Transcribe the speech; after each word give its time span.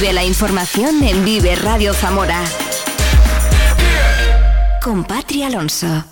Vive 0.00 0.14
la 0.14 0.24
información 0.24 1.02
en 1.02 1.26
Vive 1.26 1.56
Radio 1.56 1.92
Zamora. 1.92 2.42
Con 4.82 5.06
Alonso. 5.44 6.04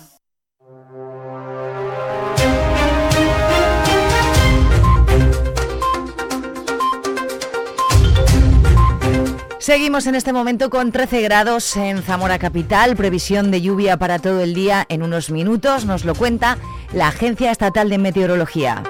Seguimos 9.57 10.05
en 10.05 10.13
este 10.13 10.33
momento 10.33 10.69
con 10.69 10.91
13 10.91 11.21
grados 11.23 11.75
en 11.75 12.03
Zamora 12.03 12.37
Capital, 12.37 12.95
previsión 12.95 13.49
de 13.49 13.61
lluvia 13.61 13.97
para 13.97 14.19
todo 14.19 14.41
el 14.41 14.53
día 14.53 14.85
en 14.89 15.01
unos 15.01 15.31
minutos, 15.31 15.85
nos 15.85 16.05
lo 16.05 16.13
cuenta 16.13 16.59
la 16.93 17.07
Agencia 17.07 17.49
Estatal 17.49 17.89
de 17.89 17.97
Meteorología. 17.97 18.83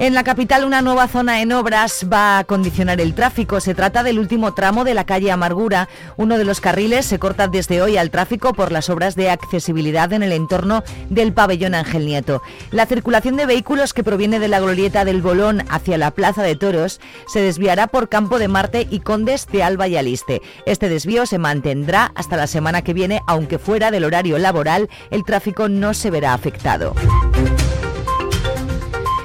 En 0.00 0.14
la 0.14 0.22
capital 0.22 0.64
una 0.64 0.80
nueva 0.80 1.08
zona 1.08 1.42
en 1.42 1.50
obras 1.50 2.06
va 2.10 2.38
a 2.38 2.44
condicionar 2.44 3.00
el 3.00 3.14
tráfico. 3.14 3.58
Se 3.58 3.74
trata 3.74 4.04
del 4.04 4.20
último 4.20 4.54
tramo 4.54 4.84
de 4.84 4.94
la 4.94 5.04
calle 5.04 5.32
Amargura. 5.32 5.88
Uno 6.16 6.38
de 6.38 6.44
los 6.44 6.60
carriles 6.60 7.04
se 7.04 7.18
corta 7.18 7.48
desde 7.48 7.82
hoy 7.82 7.96
al 7.96 8.10
tráfico 8.10 8.54
por 8.54 8.70
las 8.70 8.90
obras 8.90 9.16
de 9.16 9.28
accesibilidad 9.28 10.12
en 10.12 10.22
el 10.22 10.30
entorno 10.30 10.84
del 11.10 11.32
pabellón 11.32 11.74
Ángel 11.74 12.06
Nieto. 12.06 12.42
La 12.70 12.86
circulación 12.86 13.36
de 13.36 13.46
vehículos 13.46 13.92
que 13.92 14.04
proviene 14.04 14.38
de 14.38 14.46
la 14.46 14.60
glorieta 14.60 15.04
del 15.04 15.20
Bolón 15.20 15.64
hacia 15.68 15.98
la 15.98 16.12
Plaza 16.12 16.44
de 16.44 16.54
Toros 16.54 17.00
se 17.26 17.40
desviará 17.40 17.88
por 17.88 18.08
Campo 18.08 18.38
de 18.38 18.46
Marte 18.46 18.86
y 18.88 19.00
Condes 19.00 19.48
de 19.48 19.64
Alba 19.64 19.88
y 19.88 19.96
Aliste. 19.96 20.42
Este 20.64 20.88
desvío 20.88 21.26
se 21.26 21.38
mantendrá 21.38 22.12
hasta 22.14 22.36
la 22.36 22.46
semana 22.46 22.82
que 22.82 22.94
viene, 22.94 23.20
aunque 23.26 23.58
fuera 23.58 23.90
del 23.90 24.04
horario 24.04 24.38
laboral, 24.38 24.88
el 25.10 25.24
tráfico 25.24 25.68
no 25.68 25.92
se 25.92 26.12
verá 26.12 26.34
afectado. 26.34 26.94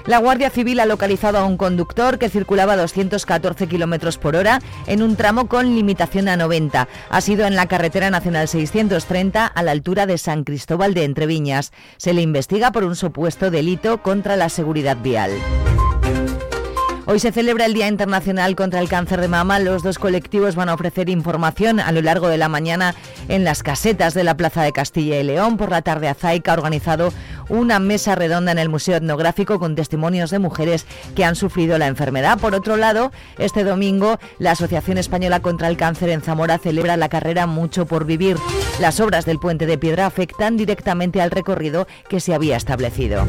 La 0.06 0.18
Guardia 0.18 0.50
Civil 0.50 0.82
ha 0.82 0.86
localizado 0.86 1.38
a 1.38 1.46
un 1.46 1.56
conductor 1.56 2.20
que 2.20 2.28
circulaba 2.28 2.74
a 2.74 2.78
214 2.78 3.68
kilómetros 3.68 4.18
por 4.18 4.36
hora 4.36 4.60
en 4.86 5.02
un 5.02 5.16
tramo 5.16 5.48
con 5.48 5.76
limitación 5.76 6.28
a 6.28 6.36
90. 6.36 6.90
Ha 7.10 7.22
sido 7.22 7.46
en 7.46 7.56
la 7.56 7.68
carretera 7.68 8.10
nacional 8.10 8.50
630 8.50 9.46
a 9.46 9.64
la 9.64 9.72
altura 9.72 10.06
de 10.06 10.18
San 10.18 10.44
Cristóbal 10.44 10.94
de 10.94 11.06
Entreviñas. 11.06 11.72
Se 11.96 12.14
le 12.14 12.22
investiga 12.22 12.74
por 12.74 12.84
un 12.84 12.98
supuesto 12.98 13.50
delito 13.50 14.02
contra 14.02 14.36
la 14.36 14.50
seguridad 14.50 14.98
vial. 14.98 15.32
Hoy 17.06 17.20
se 17.20 17.34
celebra 17.34 17.66
el 17.66 17.74
Día 17.74 17.90
Internacional 17.90 18.56
contra 18.56 18.80
el 18.80 18.88
Cáncer 18.88 19.20
de 19.20 19.28
Mama. 19.28 19.60
Los 19.60 19.84
dos 19.84 20.00
colectivos 20.00 20.56
van 20.56 20.70
a 20.70 20.74
ofrecer 20.74 21.10
información 21.10 21.82
a 21.82 21.92
lo 21.92 22.02
largo 22.02 22.30
de 22.30 22.38
la 22.38 22.48
mañana 22.48 22.96
en 23.28 23.44
las 23.44 23.62
casetas 23.62 24.14
de 24.14 24.24
la 24.24 24.38
Plaza 24.38 24.64
de 24.64 24.72
Castilla 24.72 25.20
y 25.20 25.24
León. 25.24 25.58
Por 25.58 25.70
la 25.70 25.82
tarde, 25.82 26.08
Azaica 26.08 26.52
ha 26.52 26.56
organizado 26.56 27.12
una 27.50 27.80
mesa 27.80 28.16
redonda 28.16 28.52
en 28.52 28.60
el 28.60 28.70
Museo 28.70 28.98
Etnográfico 28.98 29.60
con 29.60 29.76
testimonios 29.76 30.32
de 30.32 30.40
mujeres 30.40 30.86
que 31.16 31.26
han 31.26 31.36
sufrido 31.36 31.78
la 31.78 31.88
enfermedad. 31.88 32.40
Por 32.40 32.56
otro 32.56 32.78
lado, 32.78 33.12
este 33.38 33.64
domingo, 33.64 34.20
la 34.40 34.52
Asociación 34.52 34.98
Española 34.98 35.42
contra 35.42 35.68
el 35.68 35.78
Cáncer 35.78 36.10
en 36.10 36.22
Zamora 36.22 36.58
celebra 36.58 36.98
la 36.98 37.10
carrera 37.10 37.48
Mucho 37.48 37.86
por 37.86 38.06
Vivir. 38.06 38.38
Las 38.80 39.00
obras 39.00 39.26
del 39.26 39.40
puente 39.40 39.66
de 39.66 39.78
piedra 39.78 40.06
afectan 40.06 40.58
directamente 40.58 41.22
al 41.22 41.32
recorrido 41.32 41.88
que 42.10 42.20
se 42.20 42.34
había 42.34 42.58
establecido. 42.58 43.26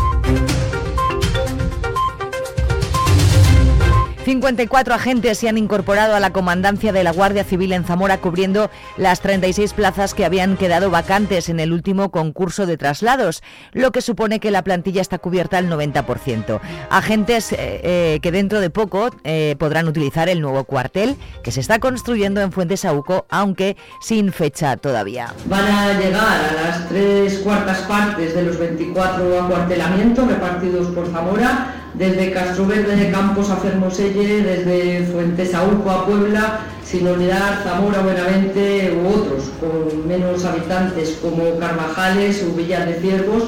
54 4.24 4.94
agentes 4.94 5.36
se 5.36 5.50
han 5.50 5.58
incorporado 5.58 6.14
a 6.14 6.20
la 6.20 6.32
comandancia 6.32 6.94
de 6.94 7.04
la 7.04 7.12
Guardia 7.12 7.44
Civil 7.44 7.74
en 7.74 7.84
Zamora 7.84 8.22
cubriendo 8.22 8.70
las 8.96 9.20
36 9.20 9.74
plazas 9.74 10.14
que 10.14 10.24
habían 10.24 10.56
quedado 10.56 10.90
vacantes 10.90 11.50
en 11.50 11.60
el 11.60 11.74
último 11.74 12.10
concurso 12.10 12.64
de 12.64 12.78
traslados, 12.78 13.42
lo 13.72 13.92
que 13.92 14.00
supone 14.00 14.40
que 14.40 14.50
la 14.50 14.64
plantilla 14.64 15.02
está 15.02 15.18
cubierta 15.18 15.58
al 15.58 15.68
90%. 15.68 16.58
Agentes 16.88 17.52
eh, 17.52 17.56
eh, 17.58 18.18
que 18.22 18.32
dentro 18.32 18.60
de 18.60 18.70
poco 18.70 19.10
eh, 19.24 19.56
podrán 19.58 19.88
utilizar 19.88 20.30
el 20.30 20.40
nuevo 20.40 20.64
cuartel 20.64 21.16
que 21.42 21.52
se 21.52 21.60
está 21.60 21.78
construyendo 21.78 22.40
en 22.40 22.50
Fuentes 22.50 22.86
Auco, 22.86 23.26
aunque 23.28 23.76
sin 24.00 24.32
fecha 24.32 24.78
todavía. 24.78 25.34
Van 25.44 25.66
a 25.66 26.00
llegar 26.00 26.40
a 26.50 26.52
las 26.64 26.88
tres 26.88 27.40
cuartas 27.40 27.80
partes 27.80 28.34
de 28.34 28.42
los 28.42 28.58
24 28.58 29.42
acuartelamientos 29.42 30.26
repartidos 30.26 30.86
por 30.94 31.10
Zamora 31.12 31.83
desde 31.94 32.32
Castroverde 32.32 32.96
de 32.96 33.10
Campos 33.10 33.50
a 33.50 33.56
Fermoselle, 33.56 34.42
desde 34.42 35.06
Fuentesauco 35.06 35.90
a 35.90 36.06
Puebla, 36.06 36.60
sin 36.84 37.06
olvidar 37.06 37.62
Zamora, 37.62 38.00
Buenavente 38.00 38.98
u 39.00 39.08
otros 39.08 39.50
con 39.60 40.06
menos 40.06 40.44
habitantes 40.44 41.18
como 41.22 41.58
Carvajales 41.58 42.44
o 42.44 42.54
Villar 42.54 42.86
de 42.86 42.94
Ciervos, 42.94 43.44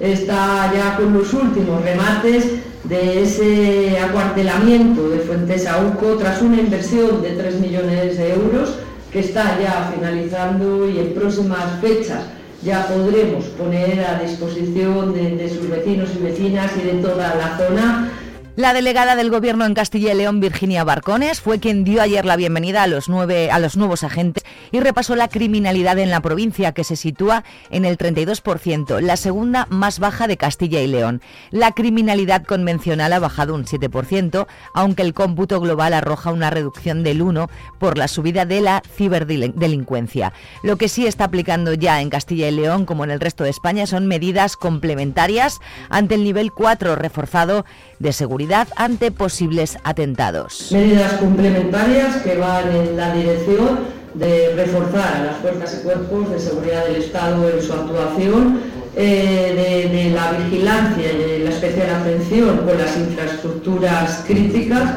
está 0.00 0.72
ya 0.74 0.96
con 0.96 1.12
los 1.12 1.32
últimos 1.34 1.82
remates 1.82 2.46
de 2.84 3.22
ese 3.22 3.98
acuartelamiento 3.98 5.08
de 5.08 5.18
Fuentesauco 5.20 6.16
tras 6.16 6.42
una 6.42 6.56
inversión 6.56 7.22
de 7.22 7.30
3 7.30 7.60
millones 7.60 8.18
de 8.18 8.34
euros 8.34 8.74
que 9.12 9.20
está 9.20 9.58
ya 9.60 9.92
finalizando 9.94 10.88
y 10.88 10.98
en 10.98 11.14
próximas 11.14 11.80
fechas 11.80 12.24
ya 12.64 12.86
podremos 12.88 13.44
poner 13.44 14.04
a 14.04 14.18
disposición 14.18 15.12
de, 15.12 15.48
sus 15.48 15.68
vecinos 15.68 16.10
y 16.18 16.22
vecinas 16.22 16.72
y 16.76 16.86
de 16.86 16.92
toda 16.94 17.34
la 17.34 17.58
zona 17.58 18.10
la 18.56 18.72
delegada 18.72 19.16
del 19.16 19.30
Gobierno 19.30 19.64
en 19.64 19.74
Castilla 19.74 20.12
y 20.12 20.16
León, 20.16 20.38
Virginia 20.38 20.84
Barcones, 20.84 21.40
fue 21.40 21.58
quien 21.58 21.82
dio 21.82 22.00
ayer 22.00 22.24
la 22.24 22.36
bienvenida 22.36 22.84
a 22.84 22.86
los, 22.86 23.08
nueve, 23.08 23.50
a 23.50 23.58
los 23.58 23.76
nuevos 23.76 24.04
agentes 24.04 24.44
y 24.70 24.78
repasó 24.78 25.16
la 25.16 25.26
criminalidad 25.26 25.98
en 25.98 26.10
la 26.10 26.20
provincia, 26.20 26.70
que 26.70 26.84
se 26.84 26.94
sitúa 26.94 27.42
en 27.70 27.84
el 27.84 27.98
32%, 27.98 29.00
la 29.00 29.16
segunda 29.16 29.66
más 29.70 29.98
baja 29.98 30.28
de 30.28 30.36
Castilla 30.36 30.80
y 30.80 30.86
León. 30.86 31.20
La 31.50 31.72
criminalidad 31.72 32.44
convencional 32.44 33.12
ha 33.12 33.18
bajado 33.18 33.56
un 33.56 33.64
7%, 33.64 34.46
aunque 34.72 35.02
el 35.02 35.14
cómputo 35.14 35.60
global 35.60 35.92
arroja 35.92 36.30
una 36.30 36.50
reducción 36.50 37.02
del 37.02 37.22
1% 37.22 37.48
por 37.80 37.98
la 37.98 38.06
subida 38.06 38.46
de 38.46 38.60
la 38.60 38.82
ciberdelincuencia. 38.96 40.32
Lo 40.62 40.76
que 40.76 40.88
sí 40.88 41.06
está 41.06 41.24
aplicando 41.24 41.74
ya 41.74 42.00
en 42.00 42.08
Castilla 42.08 42.48
y 42.48 42.52
León, 42.52 42.86
como 42.86 43.02
en 43.02 43.10
el 43.10 43.20
resto 43.20 43.42
de 43.42 43.50
España, 43.50 43.86
son 43.86 44.06
medidas 44.06 44.56
complementarias 44.56 45.60
ante 45.90 46.14
el 46.14 46.22
nivel 46.22 46.52
4 46.52 46.94
reforzado 46.94 47.64
de 47.98 48.12
seguridad 48.12 48.43
ante 48.76 49.10
posibles 49.10 49.78
atentados. 49.84 50.70
Medidas 50.72 51.14
complementarias 51.14 52.16
que 52.16 52.36
van 52.36 52.70
en 52.74 52.96
la 52.96 53.14
dirección 53.14 53.80
de 54.14 54.52
reforzar 54.54 55.16
a 55.16 55.24
las 55.24 55.36
fuerzas 55.38 55.78
y 55.80 55.84
cuerpos 55.84 56.30
de 56.30 56.38
seguridad 56.38 56.84
del 56.86 56.96
Estado 56.96 57.48
en 57.48 57.62
su 57.62 57.72
actuación, 57.72 58.60
eh, 58.96 59.90
de, 59.90 60.10
la 60.10 60.32
vigilancia 60.32 61.12
y 61.12 61.16
de 61.16 61.38
la 61.40 61.50
especial 61.50 61.90
atención 61.90 62.58
con 62.58 62.78
las 62.78 62.96
infraestructuras 62.96 64.24
críticas, 64.26 64.90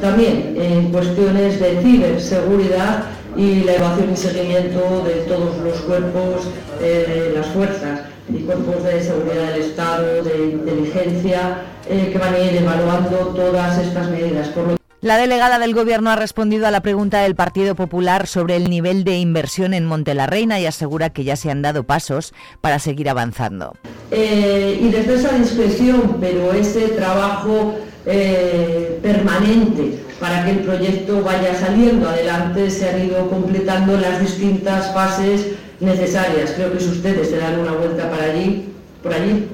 también 0.00 0.56
en 0.58 0.90
cuestiones 0.90 1.60
de 1.60 1.82
ciberseguridad 1.82 3.04
y 3.36 3.64
la 3.64 3.74
evaluación 3.74 4.12
y 4.12 4.16
seguimiento 4.16 5.04
de 5.04 5.14
todos 5.28 5.58
los 5.58 5.80
cuerpos 5.80 6.48
eh, 6.80 7.30
de 7.30 7.38
las 7.38 7.46
fuerzas 7.48 8.11
y 8.34 8.42
cuerpos 8.42 8.82
de 8.84 9.02
seguridad 9.02 9.52
del 9.52 9.62
Estado, 9.62 10.22
de 10.22 10.52
inteligencia, 10.52 11.62
eh, 11.88 12.10
que 12.12 12.18
van 12.18 12.34
a 12.34 12.38
ir 12.38 12.56
evaluando 12.56 13.16
todas 13.28 13.78
estas 13.78 14.10
medidas. 14.10 14.48
Por 14.48 14.68
lo 14.68 14.82
la 15.02 15.16
delegada 15.16 15.58
del 15.58 15.74
Gobierno 15.74 16.10
ha 16.10 16.16
respondido 16.16 16.68
a 16.68 16.70
la 16.70 16.80
pregunta 16.80 17.22
del 17.22 17.34
Partido 17.34 17.74
Popular 17.74 18.28
sobre 18.28 18.54
el 18.54 18.70
nivel 18.70 19.02
de 19.02 19.18
inversión 19.18 19.74
en 19.74 19.84
Monte 19.84 20.14
la 20.14 20.28
Reina 20.28 20.60
y 20.60 20.66
asegura 20.66 21.10
que 21.10 21.24
ya 21.24 21.34
se 21.34 21.50
han 21.50 21.60
dado 21.60 21.82
pasos 21.82 22.32
para 22.60 22.78
seguir 22.78 23.10
avanzando. 23.10 23.74
Eh, 24.12 24.78
y 24.80 24.90
desde 24.90 25.16
esa 25.16 25.32
discreción, 25.36 26.18
pero 26.20 26.52
ese 26.52 26.90
trabajo 26.90 27.74
eh, 28.06 29.00
permanente 29.02 29.98
para 30.20 30.44
que 30.44 30.52
el 30.52 30.58
proyecto 30.60 31.20
vaya 31.22 31.52
saliendo 31.52 32.08
adelante, 32.08 32.70
se 32.70 32.88
han 32.88 33.04
ido 33.04 33.28
completando 33.28 33.96
las 33.98 34.20
distintas 34.20 34.94
fases 34.94 35.48
necesarias. 35.82 36.52
Creo 36.56 36.72
que 36.72 36.80
si 36.80 36.88
ustedes 36.88 37.28
se 37.28 37.38
dan 37.38 37.58
una 37.58 37.72
vuelta 37.72 38.10
para 38.10 38.24
allí, 38.24 38.72
por 39.02 39.12
allí, 39.12 39.48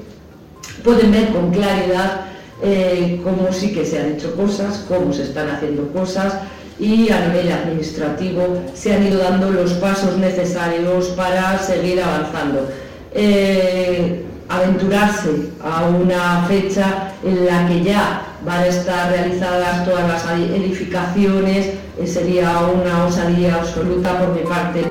pueden 0.85 1.11
ver 1.11 1.29
con 1.29 1.51
claridad 1.51 2.27
eh, 2.63 3.21
cómo 3.25 3.53
sí 3.53 3.73
que 3.73 3.85
se 3.85 3.99
han 3.99 4.13
hecho 4.13 4.35
cosas, 4.37 4.85
cómo 4.89 5.13
se 5.13 5.23
están 5.25 5.49
haciendo 5.49 5.89
cosas 5.93 6.35
y 6.79 7.11
a 7.11 7.29
nivel 7.29 7.51
administrativo 7.51 8.63
se 8.75 8.95
han 8.95 9.07
ido 9.07 9.19
dando 9.19 9.51
los 9.51 9.73
pasos 9.75 10.17
necesarios 10.17 11.07
para 11.09 11.59
seguir 11.59 12.01
avanzando. 12.01 12.69
Eh, 13.13 14.25
aventurarse 14.49 15.51
a 15.63 15.87
una 15.87 16.45
fecha 16.49 17.13
en 17.23 17.47
la 17.47 17.67
que 17.69 17.83
ya 17.83 18.23
van 18.45 18.61
a 18.61 18.67
estar 18.67 19.11
realizadas 19.11 19.85
todas 19.85 20.09
las 20.09 20.39
edificaciones, 20.39 21.67
eh, 21.99 22.07
sería 22.07 22.59
una 22.61 23.05
osadía 23.05 23.57
absoluta 23.57 24.19
por 24.19 24.35
mi 24.35 24.43
parte. 24.43 24.88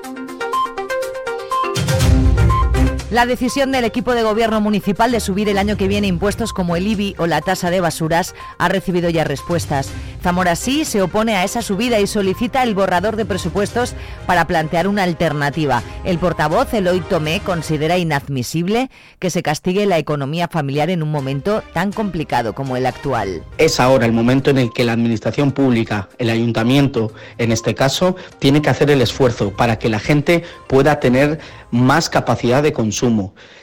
La 3.09 3.25
decisión 3.25 3.71
del 3.71 3.85
equipo 3.85 4.13
de 4.15 4.23
gobierno 4.23 4.59
municipal 4.59 5.13
de 5.13 5.21
subir 5.21 5.47
el 5.47 5.57
año 5.57 5.77
que 5.77 5.87
viene 5.87 6.07
impuestos 6.07 6.51
como 6.51 6.75
el 6.75 6.85
IBI 6.87 7.15
o 7.17 7.25
la 7.25 7.39
tasa 7.39 7.69
de 7.69 7.79
basuras 7.79 8.35
ha 8.57 8.67
recibido 8.67 9.09
ya 9.09 9.23
respuestas. 9.23 9.89
Zamora 10.21 10.57
sí 10.57 10.83
se 10.83 11.01
opone 11.01 11.37
a 11.37 11.45
esa 11.45 11.61
subida 11.61 12.01
y 12.01 12.07
solicita 12.07 12.63
el 12.63 12.75
borrador 12.75 13.15
de 13.15 13.23
presupuestos 13.23 13.95
para 14.25 14.45
plantear 14.45 14.89
una 14.89 15.03
alternativa. 15.03 15.83
El 16.03 16.17
portavoz 16.17 16.73
Eloy 16.73 16.99
Tomé 16.99 17.39
considera 17.39 17.97
inadmisible 17.97 18.89
que 19.19 19.29
se 19.29 19.41
castigue 19.41 19.85
la 19.85 19.99
economía 19.99 20.49
familiar 20.49 20.89
en 20.89 21.01
un 21.01 21.09
momento 21.09 21.63
tan 21.73 21.93
complicado 21.93 22.53
como 22.53 22.75
el 22.75 22.85
actual. 22.85 23.41
Es 23.57 23.79
ahora 23.79 24.05
el 24.05 24.11
momento 24.11 24.49
en 24.49 24.57
el 24.57 24.73
que 24.73 24.83
la 24.83 24.91
administración 24.91 25.53
pública, 25.53 26.09
el 26.17 26.29
ayuntamiento 26.29 27.13
en 27.37 27.53
este 27.53 27.73
caso, 27.73 28.17
tiene 28.39 28.61
que 28.61 28.69
hacer 28.69 28.91
el 28.91 29.01
esfuerzo 29.01 29.51
para 29.51 29.79
que 29.79 29.87
la 29.87 29.99
gente 29.99 30.43
pueda 30.67 30.99
tener 30.99 31.39
más 31.71 32.09
capacidad 32.09 32.63
de 32.63 32.73
consumo. 32.73 32.96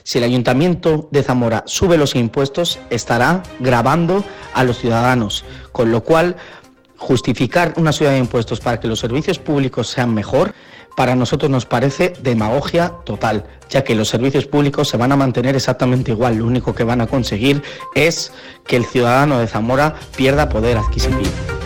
Si 0.03 0.19
el 0.19 0.25
ayuntamiento 0.25 1.09
de 1.11 1.23
Zamora 1.23 1.65
sube 1.67 1.97
los 1.97 2.15
impuestos, 2.15 2.79
estará 2.91 3.43
grabando 3.61 4.25
a 4.53 4.65
los 4.65 4.79
ciudadanos, 4.79 5.45
con 5.73 5.91
lo 5.91 6.03
cual 6.03 6.37
justificar 6.97 7.75
una 7.77 7.93
subida 7.93 8.13
de 8.13 8.19
impuestos 8.19 8.61
para 8.61 8.81
que 8.81 8.89
los 8.89 9.01
servicios 9.01 9.39
públicos 9.39 9.89
sean 9.89 10.15
mejor, 10.15 10.55
para 10.97 11.17
nosotros 11.17 11.51
nos 11.51 11.67
parece 11.67 12.13
demagogia 12.23 12.91
total, 13.05 13.45
ya 13.69 13.83
que 13.83 13.95
los 13.95 14.09
servicios 14.09 14.47
públicos 14.47 14.89
se 14.89 14.97
van 14.97 15.13
a 15.13 15.17
mantener 15.17 15.57
exactamente 15.57 16.13
igual, 16.13 16.37
lo 16.37 16.47
único 16.47 16.75
que 16.75 16.85
van 16.85 17.01
a 17.01 17.07
conseguir 17.07 17.63
es 17.95 18.33
que 18.67 18.77
el 18.77 18.85
ciudadano 18.85 19.39
de 19.39 19.49
Zamora 19.49 19.97
pierda 20.17 20.49
poder 20.49 20.79
adquisitivo. 20.79 21.64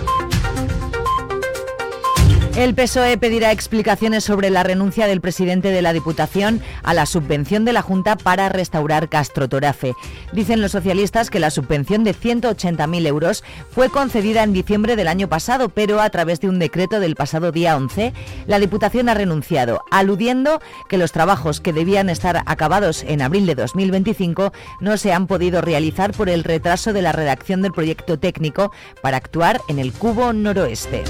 El 2.59 2.75
PSOE 2.75 3.17
pedirá 3.19 3.53
explicaciones 3.53 4.25
sobre 4.25 4.51
la 4.51 4.65
renuncia 4.65 5.07
del 5.07 5.21
presidente 5.21 5.71
de 5.71 5.81
la 5.81 5.93
Diputación 5.93 6.61
a 6.83 6.93
la 6.93 7.07
subvención 7.07 7.65
de 7.65 7.73
la 7.73 7.83
Junta 7.83 8.17
para 8.17 8.49
restaurar 8.49 9.09
Castro 9.09 9.49
Torafe. 9.49 9.95
Dicen 10.33 10.61
los 10.61 10.73
socialistas 10.73 11.31
que 11.31 11.39
la 11.39 11.53
subvención 11.53 12.03
de 12.03 12.17
180.000 12.17 13.07
euros 13.07 13.45
fue 13.71 13.91
concedida 13.91 14.43
en 14.43 14.53
diciembre 14.53 14.97
del 14.97 15.07
año 15.07 15.29
pasado, 15.29 15.69
pero 15.69 16.01
a 16.01 16.11
través 16.11 16.41
de 16.41 16.49
un 16.49 16.59
decreto 16.59 16.99
del 16.99 17.15
pasado 17.15 17.53
día 17.53 17.77
11, 17.77 18.13
la 18.49 18.59
Diputación 18.59 19.09
ha 19.09 19.15
renunciado, 19.15 19.85
aludiendo 19.93 20.61
que 20.89 20.99
los 20.99 21.13
trabajos 21.13 21.61
que 21.61 21.73
debían 21.73 22.11
estar 22.11 22.43
acabados 22.45 23.05
en 23.05 23.23
abril 23.23 23.47
de 23.47 23.55
2025 23.55 24.53
no 24.81 24.97
se 24.97 25.13
han 25.13 25.29
podido 25.29 25.61
realizar 25.61 26.11
por 26.11 26.29
el 26.29 26.43
retraso 26.43 26.93
de 26.93 27.03
la 27.03 27.13
redacción 27.13 27.63
del 27.63 27.71
proyecto 27.71 28.19
técnico 28.19 28.73
para 29.01 29.17
actuar 29.17 29.61
en 29.69 29.79
el 29.79 29.93
cubo 29.93 30.33
noroeste. 30.33 31.05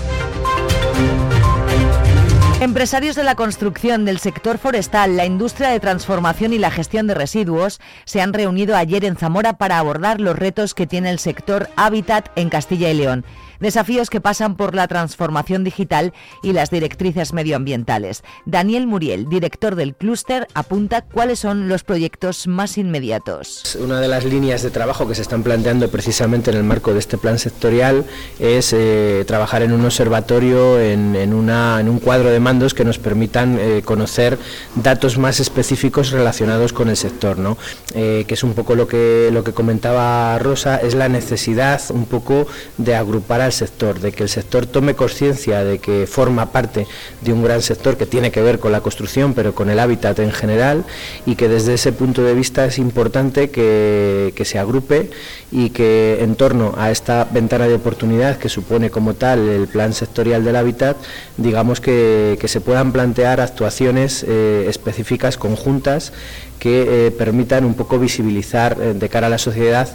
Empresarios 2.60 3.14
de 3.14 3.22
la 3.22 3.36
construcción, 3.36 4.04
del 4.04 4.18
sector 4.18 4.58
forestal, 4.58 5.16
la 5.16 5.24
industria 5.24 5.68
de 5.68 5.78
transformación 5.78 6.52
y 6.52 6.58
la 6.58 6.72
gestión 6.72 7.06
de 7.06 7.14
residuos 7.14 7.80
se 8.04 8.20
han 8.20 8.32
reunido 8.32 8.74
ayer 8.74 9.04
en 9.04 9.14
Zamora 9.14 9.58
para 9.58 9.78
abordar 9.78 10.20
los 10.20 10.36
retos 10.36 10.74
que 10.74 10.88
tiene 10.88 11.10
el 11.10 11.20
sector 11.20 11.70
hábitat 11.76 12.30
en 12.34 12.48
Castilla 12.48 12.90
y 12.90 12.94
León 12.94 13.24
desafíos 13.60 14.10
que 14.10 14.20
pasan 14.20 14.56
por 14.56 14.74
la 14.74 14.88
transformación 14.88 15.64
digital 15.64 16.12
y 16.42 16.52
las 16.52 16.70
directrices 16.70 17.32
medioambientales. 17.32 18.22
Daniel 18.46 18.86
Muriel, 18.86 19.28
director 19.28 19.74
del 19.74 19.94
clúster, 19.94 20.46
apunta 20.54 21.02
cuáles 21.02 21.38
son 21.38 21.68
los 21.68 21.84
proyectos 21.84 22.46
más 22.46 22.78
inmediatos. 22.78 23.76
Una 23.80 24.00
de 24.00 24.08
las 24.08 24.24
líneas 24.24 24.62
de 24.62 24.70
trabajo 24.70 25.06
que 25.08 25.14
se 25.14 25.22
están 25.22 25.42
planteando 25.42 25.88
precisamente 25.90 26.50
en 26.50 26.56
el 26.56 26.64
marco 26.64 26.92
de 26.92 26.98
este 26.98 27.18
plan 27.18 27.38
sectorial 27.38 28.04
es 28.38 28.72
eh, 28.72 29.24
trabajar 29.26 29.62
en 29.62 29.72
un 29.72 29.84
observatorio, 29.84 30.80
en, 30.80 31.32
un 31.32 32.00
cuadro 32.00 32.30
de 32.30 32.40
mandos 32.40 32.74
que 32.74 32.84
nos 32.84 32.98
permitan 32.98 33.58
eh, 33.58 33.82
conocer 33.84 34.38
datos 34.74 35.18
más 35.18 35.40
específicos 35.40 36.10
relacionados 36.10 36.72
con 36.72 36.88
el 36.88 36.96
sector, 36.96 37.38
¿no? 37.38 37.56
Eh, 37.94 38.24
que 38.26 38.34
es 38.34 38.42
un 38.42 38.54
poco 38.54 38.74
lo 38.74 38.86
que, 38.86 39.30
lo 39.32 39.44
que 39.44 39.52
comentaba 39.52 40.38
Rosa, 40.38 40.76
es 40.76 40.94
la 40.94 41.08
necesidad 41.08 41.80
un 41.90 42.06
poco 42.06 42.46
de 42.76 42.94
agrupar 42.94 43.40
sector, 43.52 44.00
de 44.00 44.12
que 44.12 44.22
el 44.22 44.28
sector 44.28 44.66
tome 44.66 44.94
conciencia 44.94 45.64
de 45.64 45.78
que 45.78 46.06
forma 46.06 46.52
parte 46.52 46.86
de 47.20 47.32
un 47.32 47.42
gran 47.42 47.62
sector 47.62 47.96
que 47.96 48.06
tiene 48.06 48.30
que 48.30 48.42
ver 48.42 48.58
con 48.58 48.72
la 48.72 48.80
construcción, 48.80 49.34
pero 49.34 49.54
con 49.54 49.70
el 49.70 49.78
hábitat 49.78 50.18
en 50.18 50.32
general, 50.32 50.84
y 51.26 51.36
que 51.36 51.48
desde 51.48 51.74
ese 51.74 51.92
punto 51.92 52.22
de 52.22 52.34
vista 52.34 52.64
es 52.64 52.78
importante 52.78 53.50
que, 53.50 54.32
se 54.48 54.58
agrupe 54.58 55.10
y 55.50 55.70
que 55.70 56.18
en 56.22 56.34
torno 56.34 56.74
a 56.78 56.90
esta 56.90 57.24
ventana 57.24 57.68
de 57.68 57.74
oportunidad 57.74 58.38
que 58.38 58.48
supone 58.48 58.88
como 58.88 59.12
tal 59.14 59.46
el 59.48 59.68
plan 59.68 59.92
sectorial 59.92 60.42
del 60.44 60.56
hábitat, 60.56 60.96
digamos 61.36 61.80
que, 61.80 62.38
se 62.48 62.60
puedan 62.62 62.92
plantear 62.92 63.42
actuaciones 63.42 64.24
eh, 64.26 64.64
específicas 64.68 65.36
conjuntas 65.36 66.12
que 66.58 67.06
eh, 67.06 67.10
permitan 67.10 67.64
un 67.64 67.74
poco 67.74 67.98
visibilizar 67.98 68.76
eh, 68.80 68.94
de 68.94 69.08
cara 69.08 69.28
a 69.28 69.30
la 69.30 69.38
sociedad 69.38 69.88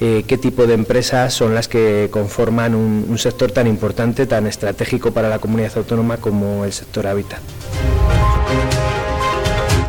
eh, 0.00 0.24
qué 0.26 0.38
tipo 0.38 0.66
de 0.66 0.74
empresas 0.74 1.32
son 1.34 1.54
las 1.54 1.68
que 1.68 2.08
conforman 2.10 2.74
un 2.74 3.18
sector 3.18 3.52
tan 3.52 3.66
importante, 3.66 4.26
tan 4.26 4.46
estratégico 4.46 5.12
para 5.12 5.28
la 5.28 5.38
comunidad 5.38 5.72
autónoma 5.76 6.16
como 6.18 6.64
el 6.64 6.72
sector 6.72 7.06
hábitat. 7.06 7.40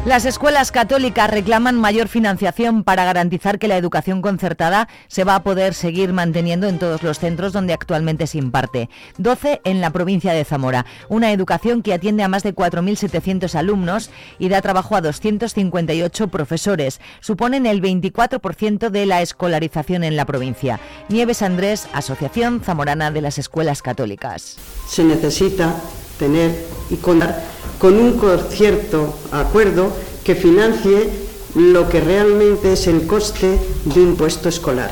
Las 0.04 0.26
escuelas 0.26 0.72
católicas 0.72 1.30
reclaman 1.30 1.80
mayor 1.80 2.08
financiación 2.08 2.84
para 2.84 3.06
garantizar 3.06 3.60
que 3.60 3.68
la 3.68 3.78
educación 3.78 4.24
concertada 4.24 4.88
se 5.08 5.24
va 5.24 5.36
a 5.36 5.44
poder 5.44 5.76
seguir 5.76 6.12
manteniendo 6.12 6.68
en 6.68 6.80
todos 6.80 7.04
los 7.04 7.20
centros 7.20 7.54
donde 7.54 7.74
actualmente 7.74 8.26
se 8.26 8.40
imparte. 8.40 8.90
12 9.20 9.62
en 9.64 9.80
la 9.80 9.92
provincia 9.92 10.34
de 10.34 10.44
Zamora. 10.44 10.88
Una 11.08 11.32
educación 11.32 11.84
que 11.84 11.94
atiende 11.94 12.24
a 12.24 12.28
más 12.28 12.42
de 12.42 12.56
4.700 12.56 13.54
alumnos 13.54 14.10
y 14.40 14.50
da 14.50 14.60
trabajo 14.64 14.96
a 14.96 15.02
258 15.02 16.30
profesores. 16.30 17.00
Suponen 17.20 17.68
el 17.68 17.80
24% 17.80 18.90
de 18.90 19.06
la 19.06 19.22
escolarización 19.22 20.04
en 20.04 20.16
la 20.16 20.26
provincia. 20.26 20.80
Nieves 21.10 21.44
Andrés, 21.44 21.88
Asociación 21.94 22.62
Zamorana 22.62 23.12
de 23.12 23.22
las 23.22 23.38
Escuelas 23.38 23.84
Católicas. 23.84 24.58
Se 24.88 25.04
necesita 25.04 25.76
tener 26.18 26.56
y 26.90 26.96
contar 26.96 27.61
con 27.82 27.98
un 27.98 28.22
cierto 28.52 29.16
acuerdo 29.32 29.92
que 30.24 30.36
financie 30.36 31.10
lo 31.56 31.90
que 31.90 32.00
realmente 32.00 32.74
es 32.74 32.86
el 32.86 33.08
coste 33.08 33.58
de 33.86 34.00
un 34.00 34.16
puesto 34.16 34.50
escolar, 34.50 34.92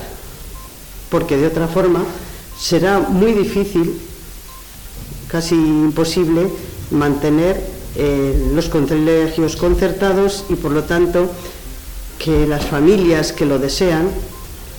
porque 1.11 1.37
de 1.37 1.45
otra 1.45 1.67
forma 1.67 2.03
será 2.59 2.99
muy 2.99 3.33
difícil, 3.33 4.01
casi 5.27 5.53
imposible, 5.53 6.49
mantener 6.89 7.63
eh, 7.95 8.49
los 8.55 8.69
colegios 8.69 9.55
concertados 9.55 10.45
y 10.49 10.55
por 10.55 10.71
lo 10.71 10.83
tanto 10.85 11.29
que 12.17 12.47
las 12.47 12.65
familias 12.65 13.33
que 13.33 13.45
lo 13.45 13.59
desean 13.59 14.09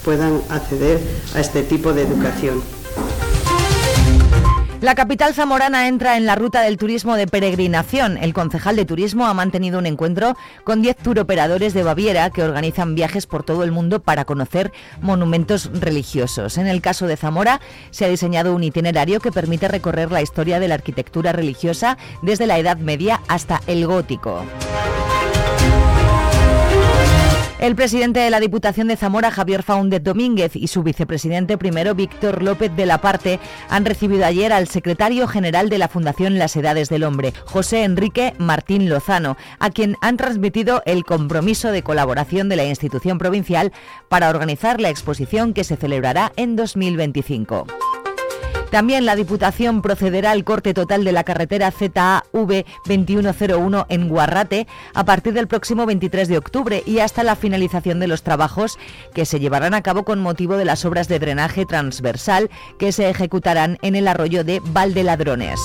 puedan 0.04 0.42
acceder 0.48 0.98
a 1.36 1.40
este 1.40 1.62
tipo 1.62 1.92
de 1.92 2.02
educación. 2.02 2.60
La 4.80 4.94
capital 4.94 5.34
zamorana 5.34 5.88
entra 5.88 6.16
en 6.16 6.24
la 6.24 6.36
ruta 6.36 6.62
del 6.62 6.78
turismo 6.78 7.14
de 7.16 7.26
peregrinación. 7.26 8.16
El 8.16 8.32
concejal 8.32 8.76
de 8.76 8.86
turismo 8.86 9.26
ha 9.26 9.34
mantenido 9.34 9.78
un 9.78 9.84
encuentro 9.84 10.38
con 10.64 10.80
10 10.80 10.96
turoperadores 10.96 11.74
de 11.74 11.82
Baviera 11.82 12.30
que 12.30 12.42
organizan 12.42 12.94
viajes 12.94 13.26
por 13.26 13.42
todo 13.42 13.62
el 13.62 13.72
mundo 13.72 14.00
para 14.00 14.24
conocer 14.24 14.72
monumentos 15.02 15.70
religiosos. 15.74 16.56
En 16.56 16.66
el 16.66 16.80
caso 16.80 17.06
de 17.06 17.18
Zamora 17.18 17.60
se 17.90 18.06
ha 18.06 18.08
diseñado 18.08 18.54
un 18.54 18.64
itinerario 18.64 19.20
que 19.20 19.30
permite 19.30 19.68
recorrer 19.68 20.10
la 20.10 20.22
historia 20.22 20.58
de 20.58 20.68
la 20.68 20.76
arquitectura 20.76 21.32
religiosa 21.32 21.98
desde 22.22 22.46
la 22.46 22.58
Edad 22.58 22.78
Media 22.78 23.20
hasta 23.28 23.60
el 23.66 23.86
gótico. 23.86 24.46
El 27.60 27.76
presidente 27.76 28.20
de 28.20 28.30
la 28.30 28.40
Diputación 28.40 28.88
de 28.88 28.96
Zamora, 28.96 29.30
Javier 29.30 29.62
Faúndez 29.62 30.02
Domínguez, 30.02 30.56
y 30.56 30.68
su 30.68 30.82
vicepresidente 30.82 31.58
primero, 31.58 31.94
Víctor 31.94 32.42
López 32.42 32.74
de 32.74 32.86
la 32.86 33.02
Parte, 33.02 33.38
han 33.68 33.84
recibido 33.84 34.24
ayer 34.24 34.50
al 34.50 34.66
secretario 34.66 35.28
general 35.28 35.68
de 35.68 35.76
la 35.76 35.88
Fundación 35.88 36.38
Las 36.38 36.56
Edades 36.56 36.88
del 36.88 37.04
Hombre, 37.04 37.34
José 37.44 37.84
Enrique 37.84 38.32
Martín 38.38 38.88
Lozano, 38.88 39.36
a 39.58 39.68
quien 39.68 39.96
han 40.00 40.16
transmitido 40.16 40.82
el 40.86 41.04
compromiso 41.04 41.70
de 41.70 41.82
colaboración 41.82 42.48
de 42.48 42.56
la 42.56 42.64
institución 42.64 43.18
provincial 43.18 43.72
para 44.08 44.30
organizar 44.30 44.80
la 44.80 44.88
exposición 44.88 45.52
que 45.52 45.64
se 45.64 45.76
celebrará 45.76 46.32
en 46.36 46.56
2025. 46.56 47.66
También 48.70 49.04
la 49.04 49.16
Diputación 49.16 49.82
procederá 49.82 50.30
al 50.30 50.44
corte 50.44 50.74
total 50.74 51.04
de 51.04 51.12
la 51.12 51.24
carretera 51.24 51.72
ZAV 51.72 52.64
2101 52.86 53.86
en 53.88 54.08
Guarrate 54.08 54.66
a 54.94 55.04
partir 55.04 55.32
del 55.32 55.48
próximo 55.48 55.86
23 55.86 56.28
de 56.28 56.38
octubre 56.38 56.82
y 56.86 57.00
hasta 57.00 57.24
la 57.24 57.34
finalización 57.34 57.98
de 57.98 58.06
los 58.06 58.22
trabajos 58.22 58.78
que 59.12 59.26
se 59.26 59.40
llevarán 59.40 59.74
a 59.74 59.82
cabo 59.82 60.04
con 60.04 60.20
motivo 60.20 60.56
de 60.56 60.64
las 60.64 60.84
obras 60.84 61.08
de 61.08 61.18
drenaje 61.18 61.66
transversal 61.66 62.48
que 62.78 62.92
se 62.92 63.10
ejecutarán 63.10 63.78
en 63.82 63.96
el 63.96 64.06
arroyo 64.06 64.44
de 64.44 64.60
Valdeladrones. 64.64 65.60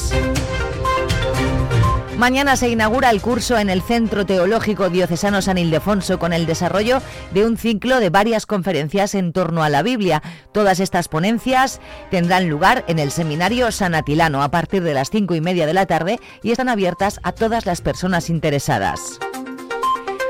Mañana 2.17 2.55
se 2.55 2.69
inaugura 2.69 3.10
el 3.10 3.22
curso 3.22 3.57
en 3.57 3.69
el 3.69 3.81
Centro 3.81 4.25
Teológico 4.25 4.89
Diocesano 4.89 5.41
San 5.41 5.57
Ildefonso 5.57 6.17
con 6.17 6.31
el 6.31 6.45
desarrollo 6.45 7.01
de 7.34 7.45
un 7.45 7.57
ciclo 7.57 8.00
de 8.00 8.10
varias 8.10 8.45
conferencias 8.45 9.15
en 9.15 9.34
torno 9.34 9.63
a 9.63 9.69
la 9.69 9.84
Biblia. 9.84 10.24
Todas 10.53 10.79
estas 10.79 11.10
ponencias 11.10 11.81
tendrán 12.12 12.50
lugar 12.50 12.86
en 12.88 13.00
el 13.00 13.12
Seminario 13.12 13.69
San 13.74 13.95
Atilano 13.95 14.43
a 14.43 14.50
partir 14.50 14.81
de 14.81 14.93
las 14.93 15.10
cinco 15.10 15.36
y 15.36 15.41
media 15.41 15.65
de 15.65 15.74
la 15.74 15.88
tarde 15.88 16.19
y 16.41 16.51
están 16.51 16.69
abiertas 16.69 17.19
a 17.22 17.34
todas 17.34 17.65
las 17.65 17.81
personas 17.81 18.29
interesadas. 18.29 19.19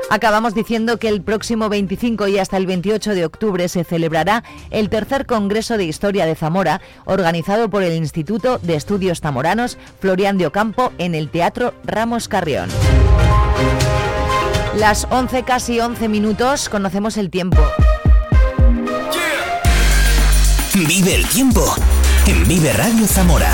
Acabamos 0.08 0.54
diciendo 0.54 0.98
que 0.98 1.08
el 1.08 1.20
próximo 1.22 1.68
25 1.68 2.28
y 2.28 2.38
hasta 2.38 2.56
el 2.56 2.66
28 2.66 3.14
de 3.14 3.24
octubre 3.24 3.68
se 3.68 3.84
celebrará 3.84 4.44
el 4.70 4.88
tercer 4.88 5.26
Congreso 5.26 5.76
de 5.76 5.84
Historia 5.84 6.26
de 6.26 6.36
Zamora, 6.36 6.80
organizado 7.04 7.68
por 7.68 7.82
el 7.82 7.94
Instituto 7.94 8.58
de 8.58 8.76
Estudios 8.76 9.20
Zamoranos 9.20 9.78
Florian 10.00 10.38
de 10.38 10.46
Ocampo 10.46 10.92
en 10.98 11.14
el 11.14 11.28
Teatro 11.28 11.74
Ramos 11.84 12.28
Carrión. 12.28 12.68
Las 14.76 15.06
11, 15.10 15.42
casi 15.42 15.80
11 15.80 16.08
minutos, 16.08 16.68
conocemos 16.68 17.16
el 17.16 17.30
tiempo. 17.30 17.62
Vive 20.74 21.14
el 21.14 21.26
tiempo 21.26 21.74
en 22.26 22.46
Vive 22.46 22.72
Radio 22.74 23.06
Zamora. 23.06 23.50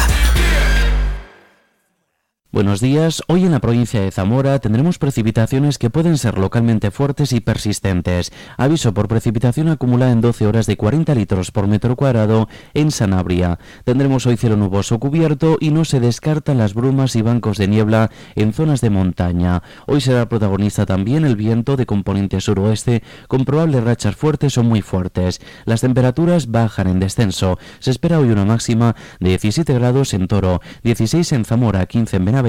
Buenos 2.55 2.83
días. 2.83 3.23
Hoy 3.29 3.47
en 3.47 3.53
la 3.53 3.61
provincia 3.61 4.03
de 4.03 4.11
Zamora 4.11 4.59
tendremos 4.59 4.99
precipitaciones 4.99 5.79
que 5.79 5.89
pueden 5.89 6.19
ser 6.19 6.37
localmente 6.37 6.91
fuertes 6.91 7.33
y 7.33 7.41
persistentes. 7.41 8.31
Aviso 8.59 8.93
por 8.93 9.09
precipitación 9.09 9.71
acumulada 9.71 10.13
en 10.13 10.21
12 10.21 10.47
horas 10.47 10.67
de 10.67 10.77
40 10.77 11.15
litros 11.15 11.51
por 11.51 11.67
metro 11.67 11.97
cuadrado 11.97 12.51
en 12.75 12.91
Sanabria. 12.91 13.59
Tendremos 13.85 14.27
hoy 14.27 14.37
cielo 14.37 14.59
nuboso 14.59 15.01
cubierto 15.01 15.57
y 15.61 15.71
no 15.71 15.87
se 15.87 15.99
descartan 15.99 16.59
las 16.59 16.75
brumas 16.75 17.17
y 17.17 17.23
bancos 17.23 17.57
de 17.57 17.69
niebla 17.69 18.11
en 18.35 18.53
zonas 18.53 18.83
de 18.83 18.91
montaña. 18.91 19.63
Hoy 19.87 20.03
será 20.03 20.29
protagonista 20.29 20.85
también 20.85 21.25
el 21.25 21.37
viento 21.37 21.79
de 21.79 21.87
componente 21.87 22.39
suroeste 22.43 23.03
con 23.29 23.47
probables 23.47 23.83
rachas 23.83 24.15
fuertes 24.15 24.59
o 24.59 24.63
muy 24.63 24.83
fuertes. 24.83 25.41
Las 25.65 25.81
temperaturas 25.81 26.51
bajan 26.51 26.89
en 26.89 27.01
descenso. 27.01 27.59
Se 27.79 27.91
espera 27.91 28.19
hoy 28.19 28.29
una 28.29 28.45
máxima 28.45 28.95
de 29.21 29.31
17 29.31 29.73
grados 29.73 30.13
en 30.13 30.29
Toro, 30.29 30.61
16 30.83 31.33
en 31.33 31.47
Zamora, 31.47 31.87
15 31.87 32.17
en 32.19 32.25
Benavente 32.27 32.42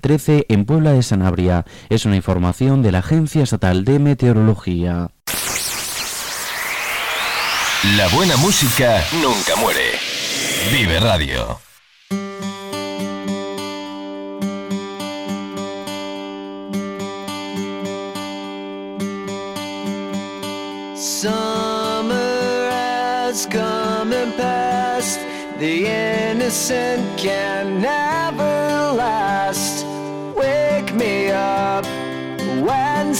13 0.00 0.46
en 0.48 0.64
Puebla 0.64 0.92
de 0.92 1.02
Sanabria. 1.02 1.64
Es 1.88 2.06
una 2.06 2.16
información 2.16 2.82
de 2.82 2.92
la 2.92 2.98
Agencia 2.98 3.42
Estatal 3.42 3.84
de 3.84 3.98
Meteorología. 3.98 5.08
La 7.96 8.08
buena 8.08 8.36
música 8.36 9.02
nunca 9.20 9.56
muere. 9.60 9.98
Vive 10.70 11.00
Radio. 11.00 11.58
Summer 20.94 22.70
has 22.70 23.46
come 23.46 24.12
and 24.12 24.32
passed. 24.36 25.20
The 25.58 25.86
innocent 25.86 27.18
can 27.18 27.80
never 27.80 28.61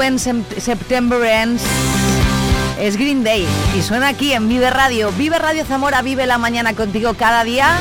When 0.00 0.18
September 0.18 1.22
Ends 1.22 1.62
es 2.80 2.96
Green 2.96 3.22
Day 3.22 3.46
y 3.76 3.82
suena 3.82 4.08
aquí 4.08 4.32
en 4.32 4.48
Vive 4.48 4.70
Radio. 4.70 5.12
Vive 5.12 5.38
Radio 5.38 5.62
Zamora, 5.66 6.00
vive 6.00 6.26
la 6.26 6.38
mañana 6.38 6.72
contigo 6.72 7.12
cada 7.12 7.44
día. 7.44 7.78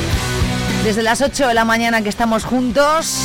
Desde 0.83 1.01
las 1.01 1.21
8 1.21 1.47
de 1.47 1.53
la 1.53 1.63
mañana 1.63 2.01
que 2.01 2.09
estamos 2.09 2.43
juntos 2.43 3.17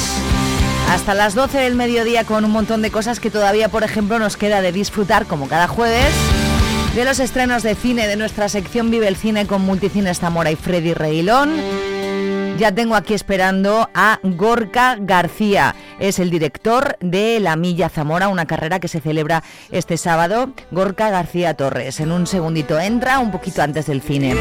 hasta 0.93 1.13
las 1.13 1.35
12 1.35 1.59
del 1.59 1.75
mediodía 1.75 2.23
con 2.23 2.45
un 2.45 2.53
montón 2.53 2.83
de 2.83 2.93
cosas 2.93 3.19
que 3.19 3.33
todavía, 3.33 3.69
por 3.69 3.83
ejemplo, 3.83 4.21
nos 4.21 4.37
queda 4.37 4.61
de 4.61 4.71
disfrutar 4.71 5.27
como 5.27 5.49
cada 5.49 5.67
jueves. 5.67 6.15
De 6.95 7.05
los 7.05 7.19
estrenos 7.19 7.65
de 7.65 7.75
cine 7.75 8.07
de 8.07 8.15
nuestra 8.15 8.49
sección 8.49 8.93
Vive 8.93 9.09
el 9.09 9.17
Cine 9.17 9.49
con 9.49 9.63
Multicines 9.63 10.21
Zamora 10.21 10.53
y 10.53 10.57
Freddy 10.57 10.95
Reguilón. 10.95 11.94
Ya 12.57 12.71
tengo 12.73 12.95
aquí 12.95 13.15
esperando 13.15 13.91
a 13.95 14.21
Gorka 14.23 14.97
García. 15.01 15.75
Es 15.99 16.21
el 16.21 16.31
director 16.31 16.97
de 17.01 17.41
la 17.41 17.57
Milla 17.57 17.89
Zamora, 17.89 18.29
una 18.29 18.47
carrera 18.47 18.79
que 18.79 18.87
se 18.87 19.01
celebra 19.01 19.43
este 19.73 19.97
sábado. 19.97 20.53
Gorka 20.71 21.11
García 21.11 21.55
Torres. 21.55 21.99
En 21.99 22.13
un 22.13 22.29
segundito 22.29 22.79
entra, 22.79 23.19
un 23.19 23.33
poquito 23.33 23.61
antes 23.61 23.87
del 23.87 24.03
cine. 24.03 24.37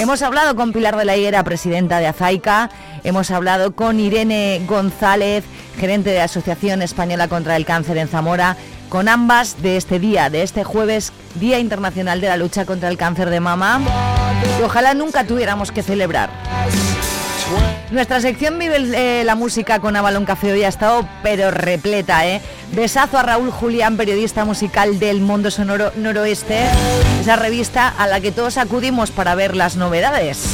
Hemos 0.00 0.22
hablado 0.22 0.56
con 0.56 0.72
Pilar 0.72 0.96
de 0.96 1.04
la 1.04 1.16
Higuera, 1.16 1.44
presidenta 1.44 2.00
de 2.00 2.08
Azaica. 2.08 2.70
Hemos 3.04 3.30
hablado 3.30 3.76
con 3.76 4.00
Irene 4.00 4.60
González, 4.66 5.44
gerente 5.78 6.10
de 6.10 6.18
la 6.18 6.24
Asociación 6.24 6.82
Española 6.82 7.28
contra 7.28 7.54
el 7.54 7.64
Cáncer 7.64 7.98
en 7.98 8.08
Zamora 8.08 8.56
con 8.88 9.08
ambas 9.08 9.60
de 9.62 9.76
este 9.76 9.98
día, 9.98 10.30
de 10.30 10.42
este 10.42 10.62
jueves, 10.62 11.12
Día 11.34 11.58
Internacional 11.58 12.20
de 12.20 12.28
la 12.28 12.36
Lucha 12.36 12.64
contra 12.64 12.88
el 12.88 12.96
Cáncer 12.96 13.28
de 13.28 13.40
Mama, 13.40 13.80
y 14.58 14.62
ojalá 14.62 14.94
nunca 14.94 15.24
tuviéramos 15.24 15.72
que 15.72 15.82
celebrar. 15.82 16.30
Nuestra 17.90 18.20
sección 18.20 18.58
Vive 18.58 18.76
eh, 18.94 19.24
la 19.24 19.34
Música 19.34 19.78
con 19.78 19.94
Avalon 19.96 20.24
Café 20.24 20.52
hoy 20.52 20.64
ha 20.64 20.68
estado 20.68 21.06
pero 21.22 21.50
repleta, 21.50 22.26
¿eh? 22.26 22.40
Besazo 22.72 23.18
a 23.18 23.22
Raúl 23.22 23.50
Julián, 23.50 23.96
periodista 23.96 24.44
musical 24.44 24.98
del 24.98 25.20
Mundo 25.20 25.50
Sonoro 25.50 25.92
Noroeste, 25.96 26.64
esa 27.20 27.36
revista 27.36 27.88
a 27.88 28.06
la 28.06 28.20
que 28.20 28.32
todos 28.32 28.58
acudimos 28.58 29.10
para 29.10 29.34
ver 29.34 29.54
las 29.54 29.76
novedades. 29.76 30.44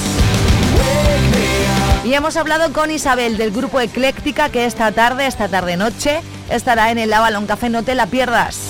Y 2.05 2.15
hemos 2.15 2.37
hablado 2.37 2.73
con 2.73 2.91
Isabel 2.91 3.37
del 3.37 3.53
grupo 3.53 3.81
Ecléctica 3.81 4.49
que 4.49 4.65
esta 4.65 4.91
tarde, 4.93 5.27
esta 5.27 5.49
tarde 5.49 5.77
noche, 5.77 6.21
estará 6.51 6.91
en 6.91 6.99
el 6.99 7.13
Avalon 7.13 7.47
Café, 7.47 7.69
no 7.69 7.83
te 7.83 7.95
la 7.95 8.07
pierdas. 8.07 8.70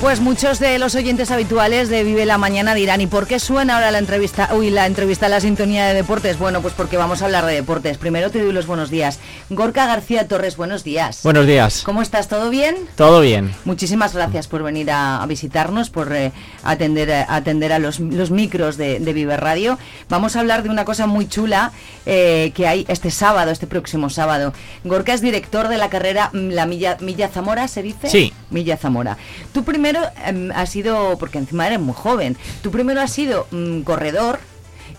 Pues 0.00 0.20
muchos 0.20 0.58
de 0.60 0.78
los 0.78 0.94
oyentes 0.94 1.30
habituales 1.30 1.90
de 1.90 2.04
Vive 2.04 2.24
la 2.24 2.38
Mañana 2.38 2.74
dirán, 2.74 3.02
¿y 3.02 3.06
por 3.06 3.26
qué 3.26 3.38
suena 3.38 3.74
ahora 3.74 3.90
la 3.90 3.98
entrevista, 3.98 4.48
uy, 4.54 4.70
la 4.70 4.86
entrevista 4.86 5.26
a 5.26 5.28
la 5.28 5.40
sintonía 5.42 5.86
de 5.86 5.92
deportes? 5.92 6.38
Bueno, 6.38 6.62
pues 6.62 6.72
porque 6.72 6.96
vamos 6.96 7.20
a 7.20 7.26
hablar 7.26 7.44
de 7.44 7.52
deportes. 7.52 7.98
Primero 7.98 8.30
te 8.30 8.42
doy 8.42 8.50
los 8.54 8.66
buenos 8.66 8.88
días. 8.88 9.18
Gorka 9.50 9.84
García 9.86 10.26
Torres, 10.26 10.56
buenos 10.56 10.84
días. 10.84 11.20
Buenos 11.22 11.46
días. 11.46 11.82
¿Cómo 11.84 12.00
estás? 12.00 12.28
¿Todo 12.28 12.48
bien? 12.48 12.76
Todo 12.96 13.20
bien. 13.20 13.54
Muchísimas 13.66 14.14
gracias 14.14 14.48
por 14.48 14.62
venir 14.62 14.90
a, 14.90 15.22
a 15.22 15.26
visitarnos, 15.26 15.90
por 15.90 16.10
eh, 16.14 16.32
atender, 16.64 17.10
eh, 17.10 17.26
atender 17.28 17.70
a 17.74 17.78
los, 17.78 18.00
los 18.00 18.30
micros 18.30 18.78
de, 18.78 19.00
de 19.00 19.12
Vive 19.12 19.36
Radio. 19.36 19.78
Vamos 20.08 20.34
a 20.34 20.40
hablar 20.40 20.62
de 20.62 20.70
una 20.70 20.86
cosa 20.86 21.06
muy 21.06 21.28
chula 21.28 21.72
eh, 22.06 22.52
que 22.54 22.66
hay 22.66 22.86
este 22.88 23.10
sábado, 23.10 23.50
este 23.50 23.66
próximo 23.66 24.08
sábado. 24.08 24.54
Gorka 24.82 25.12
es 25.12 25.20
director 25.20 25.68
de 25.68 25.76
la 25.76 25.90
carrera 25.90 26.30
mm, 26.32 26.48
La 26.52 26.64
Milla, 26.64 26.96
Milla 27.00 27.28
Zamora, 27.28 27.68
¿se 27.68 27.82
dice? 27.82 28.08
Sí. 28.08 28.32
Milla 28.48 28.78
Zamora. 28.78 29.18
Tú 29.52 29.62
primero 29.62 29.89
em, 30.24 30.50
has 30.52 30.70
sido, 30.70 31.16
porque 31.18 31.38
encima 31.38 31.66
eres 31.66 31.80
muy 31.80 31.94
joven, 31.94 32.36
tú 32.62 32.70
primero 32.70 33.00
has 33.00 33.12
sido 33.12 33.46
mm, 33.50 33.80
corredor 33.82 34.38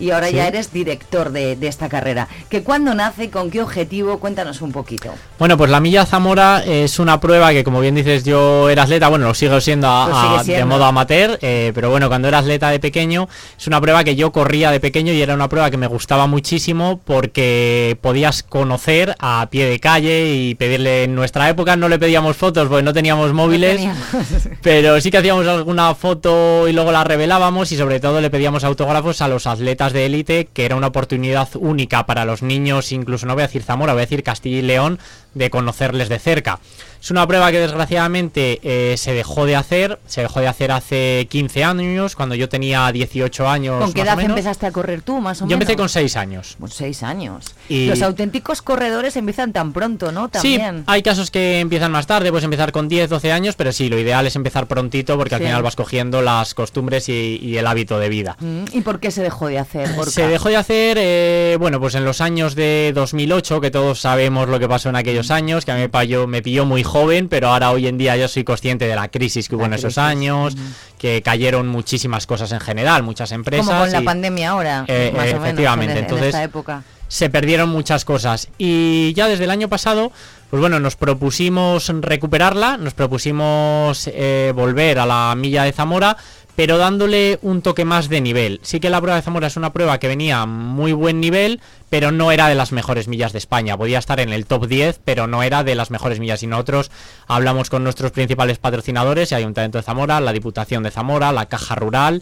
y 0.02 0.12
ahora 0.12 0.28
Sí. 0.28 0.36
ya 0.36 0.48
eres 0.48 0.74
director 0.74 1.32
de, 1.32 1.56
de 1.56 1.68
esta 1.68 1.88
carrera. 1.90 2.28
¿Que 2.50 2.64
cuándo 2.64 2.94
nace? 2.96 3.30
¿Con 3.30 3.52
qué 3.52 3.62
objetivo? 3.62 4.18
Cuéntanos 4.20 4.62
un 4.62 4.72
poquito. 4.72 5.14
Bueno, 5.40 5.58
pues 5.58 5.70
la 5.70 5.80
Milla 5.80 6.06
Zamora 6.06 6.64
es 6.66 7.00
una 7.00 7.20
prueba 7.20 7.52
que, 7.52 7.64
como 7.64 7.80
bien 7.80 7.96
dices, 7.96 8.24
yo 8.24 8.70
era 8.70 8.84
atleta, 8.84 9.08
bueno, 9.10 9.28
lo 9.28 9.34
sigo 9.34 9.60
siendo, 9.62 9.88
a- 9.88 10.44
de 10.46 10.66
modo 10.66 10.86
amateur, 10.86 11.38
eh, 11.42 11.72
pero 11.76 11.90
bueno, 11.90 12.08
cuando 12.10 12.28
era 12.28 12.40
atleta 12.40 12.70
de 12.70 12.80
pequeño, 12.80 13.28
es 13.58 13.68
una 13.68 13.80
prueba 13.80 14.04
que 14.04 14.16
yo 14.16 14.32
corría 14.32 14.72
de 14.72 14.80
pequeño 14.80 15.14
y 15.14 15.22
era 15.22 15.34
una 15.36 15.48
prueba 15.48 15.70
que 15.70 15.78
me 15.78 15.88
gustaba 15.88 16.28
muchísimo 16.28 17.00
porque 17.06 17.98
podías 18.02 18.44
conocer 18.44 19.16
a 19.20 19.48
pie 19.52 19.66
de 19.68 19.80
calle 19.80 20.34
y 20.34 20.56
pedirle, 20.56 21.04
en 21.04 21.16
nuestra 21.16 21.48
época 21.50 21.76
no 21.76 21.88
le 21.90 22.00
pedíamos 22.00 22.36
fotos 22.38 22.68
porque 22.68 22.84
no 22.84 22.94
teníamos 22.94 23.34
móviles, 23.34 23.82
pero 24.62 25.00
sí 25.02 25.12
que 25.12 25.18
hacíamos 25.18 25.48
alguna 25.48 25.94
foto 25.96 26.68
y 26.68 26.74
luego 26.74 26.92
la 26.92 27.04
revelábamos 27.04 27.72
y 27.72 27.78
sobre 27.78 28.00
todo 28.00 28.22
le 28.22 28.30
pedíamos 28.30 28.64
autógrafos 28.64 29.22
a 29.22 29.28
los 29.28 29.48
atletas 29.48 29.91
de 29.94 30.06
élite, 30.06 30.50
que 30.52 30.66
era 30.66 30.76
una 30.76 30.88
oportunidad 30.88 31.50
única 31.56 32.06
para 32.06 32.26
los 32.26 32.42
niños, 32.42 32.92
incluso 32.92 33.26
no 33.26 33.34
voy 33.34 33.44
a 33.44 33.48
decir 33.48 33.64
Zamora, 33.64 33.94
voy 33.94 34.02
a 34.02 34.06
decir 34.06 34.24
Castilla 34.24 34.58
y 34.58 34.62
León, 34.62 35.00
de 35.34 35.50
conocerles 35.50 36.10
de 36.10 36.20
cerca. 36.20 36.60
Es 37.02 37.10
una 37.10 37.26
prueba 37.26 37.50
que 37.52 37.60
desgraciadamente 37.60 38.60
eh, 38.62 38.96
se 38.96 39.12
dejó 39.14 39.48
de 39.48 39.56
hacer, 39.56 40.00
se 40.06 40.22
dejó 40.22 40.40
de 40.40 40.48
hacer 40.48 40.72
hace 40.72 41.28
15 41.32 41.64
años, 41.64 42.16
cuando 42.16 42.36
yo 42.36 42.48
tenía 42.48 42.92
18 42.92 43.50
años. 43.50 43.82
¿Con 43.82 43.92
qué 43.92 44.02
edad 44.02 44.20
empezaste 44.20 44.68
a 44.68 44.72
correr 44.72 45.02
tú, 45.02 45.20
más 45.20 45.40
o 45.42 45.46
Yo 45.46 45.48
menos? 45.48 45.62
empecé 45.62 45.76
con 45.78 45.90
6 45.90 46.16
años. 46.16 46.58
Con 46.60 46.70
6 46.70 47.02
años. 47.02 47.46
Y- 47.70 47.88
Los 47.88 48.04
auténticos 48.04 48.62
corredores 48.62 49.16
empiezan 49.16 49.52
tan 49.52 49.74
pronto, 49.74 50.12
¿no? 50.12 50.30
También. 50.30 50.78
Sí, 50.80 50.84
hay 50.86 51.02
casos 51.02 51.32
que 51.32 51.60
empiezan 51.60 51.92
más 51.92 52.06
tarde, 52.06 52.30
puedes 52.30 52.44
empezar 52.46 52.72
con 52.72 52.88
10, 52.88 53.10
12 53.10 53.32
años, 53.32 53.56
pero 53.56 53.72
sí, 53.72 53.90
lo 53.90 53.98
ideal 53.98 54.28
es 54.28 54.36
empezar 54.36 54.68
prontito 54.68 55.18
porque 55.18 55.34
al 55.36 55.42
final 55.42 55.64
vas 55.64 55.76
cogiendo 55.76 56.22
las 56.22 56.54
costumbres 56.54 57.10
y, 57.10 57.40
y 57.42 57.58
el 57.58 57.66
hábito 57.66 57.98
de 57.98 58.10
vida. 58.10 58.38
Mm, 58.40 58.66
¿Y 58.74 58.82
por 58.82 59.00
qué 59.00 59.10
se 59.10 59.24
dejó 59.24 59.48
de 59.48 59.58
hacer? 59.58 59.92
Gorka? 59.96 60.12
Se 60.12 60.28
dejó 60.28 60.50
de 60.50 60.58
hacer, 60.58 60.98
eh, 61.00 61.58
bueno, 61.60 61.80
pues 61.80 61.96
en 61.96 62.06
los 62.06 62.22
años 62.22 62.54
de 62.54 62.92
2008, 62.94 63.60
que 63.60 63.72
todos 63.72 64.00
sabemos 64.00 64.48
lo 64.50 64.60
que 64.60 64.68
pasó 64.68 64.90
en 64.90 64.98
aquellos 64.98 65.21
años, 65.30 65.66
que 65.66 65.72
a 65.72 65.76
mí 65.76 65.82
me 65.82 65.90
pilló, 65.90 66.26
me 66.26 66.42
pilló 66.42 66.66
muy 66.66 66.82
joven, 66.82 67.28
pero 67.28 67.50
ahora 67.50 67.70
hoy 67.72 67.86
en 67.88 68.00
día 68.00 68.18
yo 68.18 68.28
soy 68.28 68.44
consciente 68.44 68.88
de 68.88 68.96
la 68.96 69.10
crisis 69.10 69.48
que 69.48 69.56
hubo 69.56 69.64
La 69.64 69.68
en 69.68 69.74
esos 69.74 70.00
años, 70.00 70.56
que 70.98 71.22
cayeron 71.22 71.68
muchísimas 71.68 72.26
cosas 72.26 72.52
en 72.54 72.62
general, 72.62 73.04
muchas 73.04 73.32
empresas. 73.34 73.68
Como 73.68 73.80
con 73.82 73.92
la 73.92 74.02
pandemia 74.02 74.50
ahora, 74.52 74.86
Eh, 74.88 75.12
más 75.16 75.26
eh, 75.28 75.30
o 75.30 75.34
menos, 75.34 75.44
efectivamente, 75.44 75.92
en, 75.92 75.98
en 76.00 76.04
entonces- 76.06 76.28
esta 76.30 76.44
época. 76.44 76.84
se 77.08 77.30
perdieron 77.30 77.70
muchas 77.70 78.06
cosas. 78.06 78.48
Y 78.58 79.14
ya 79.14 79.28
desde 79.28 79.44
el 79.44 79.52
año 79.52 79.68
pasado, 79.68 80.12
pues 80.50 80.60
bueno, 80.62 80.80
nos 80.80 80.96
propusimos 80.96 81.90
recuperarla, 82.02 82.78
nos 82.78 82.94
propusimos 82.94 84.10
eh, 84.14 84.52
volver 84.56 85.00
a 85.00 85.06
la 85.06 85.34
milla 85.36 85.64
de 85.64 85.72
Zamora, 85.74 86.18
pero 86.62 86.78
dándole 86.78 87.40
un 87.42 87.64
toque 87.64 87.86
más 87.86 88.08
de 88.08 88.22
nivel. 88.22 88.60
Sí 88.62 88.80
que 88.80 88.92
la 88.92 89.02
prueba 89.02 89.16
de 89.16 89.24
Zamora 89.24 89.48
es 89.48 89.58
una 89.58 89.74
prueba 89.74 89.98
que 89.98 90.08
venía 90.08 90.42
a 90.42 90.46
muy 90.46 90.94
buen 90.94 91.20
nivel, 91.20 91.60
pero 91.90 92.12
no 92.12 92.32
era 92.32 92.50
de 92.50 92.54
las 92.54 92.72
mejores 92.72 93.08
millas 93.08 93.32
de 93.32 93.40
España. 93.40 93.76
Podía 93.76 93.98
estar 93.98 94.20
en 94.20 94.32
el 94.32 94.46
top 94.46 94.68
10, 94.68 95.00
pero 95.04 95.26
no 95.26 95.42
era 95.42 95.64
de 95.64 95.74
las 95.74 95.90
mejores 95.90 96.20
millas. 96.20 96.44
Y 96.44 96.46
nosotros 96.46 96.92
hablamos 97.26 97.72
con 97.72 97.84
nuestros 97.84 98.12
principales 98.12 98.60
patrocinadores, 98.60 99.32
el 99.32 99.40
Ayuntamiento 99.40 99.80
de 99.80 99.84
Zamora, 99.84 100.22
la 100.22 100.34
Diputación 100.34 100.84
de 100.84 100.92
Zamora, 100.92 101.32
la 101.32 101.48
Caja 101.48 101.74
Rural, 101.74 102.22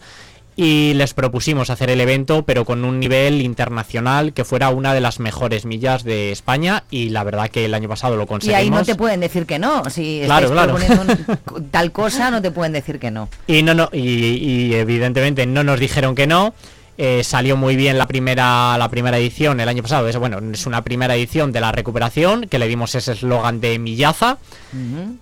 y 0.61 0.93
les 0.93 1.13
propusimos 1.13 1.69
hacer 1.69 1.89
el 1.89 2.01
evento 2.01 2.43
pero 2.43 2.65
con 2.65 2.83
un 2.83 2.99
nivel 2.99 3.41
internacional 3.41 4.33
que 4.33 4.43
fuera 4.43 4.69
una 4.69 4.93
de 4.93 4.99
las 4.99 5.19
mejores 5.21 5.65
millas 5.65 6.03
de 6.03 6.33
España 6.33 6.83
y 6.91 7.09
la 7.09 7.23
verdad 7.23 7.49
que 7.49 7.63
el 7.63 7.73
año 7.73 7.87
pasado 7.87 8.17
lo 8.17 8.23
Y 8.23 8.27
conseguimos. 8.27 8.59
ahí 8.61 8.69
no 8.69 8.83
te 8.83 8.95
pueden 8.95 9.21
decir 9.21 9.45
que 9.45 9.57
no. 9.57 9.89
Si 9.89 10.21
Claro, 10.25 10.51
claro. 10.51 10.75
un- 10.75 11.67
tal 11.71 11.91
cosa, 11.93 12.29
no 12.29 12.41
te 12.41 12.51
pueden 12.51 12.73
decir 12.73 12.99
que 12.99 13.09
no. 13.09 13.29
Y 13.47 13.63
no, 13.63 13.73
no, 13.73 13.89
y, 13.93 13.99
y 14.01 14.73
evidentemente 14.75 15.45
no 15.45 15.63
nos 15.63 15.79
dijeron 15.79 16.13
que 16.13 16.27
no. 16.27 16.53
Eh, 17.01 17.23
salió 17.23 17.55
muy 17.55 17.77
bien 17.77 17.97
la 17.97 18.07
primera, 18.07 18.77
la 18.77 18.89
primera 18.89 19.17
edición 19.17 19.61
el 19.61 19.69
año 19.69 19.81
pasado. 19.81 20.09
Es, 20.09 20.17
bueno, 20.17 20.39
es 20.51 20.65
una 20.65 20.83
primera 20.83 21.15
edición 21.15 21.53
de 21.53 21.61
la 21.61 21.71
recuperación 21.71 22.49
que 22.49 22.59
le 22.59 22.67
dimos 22.67 22.93
ese 22.93 23.13
eslogan 23.13 23.61
de 23.61 23.79
Millaza. 23.79 24.37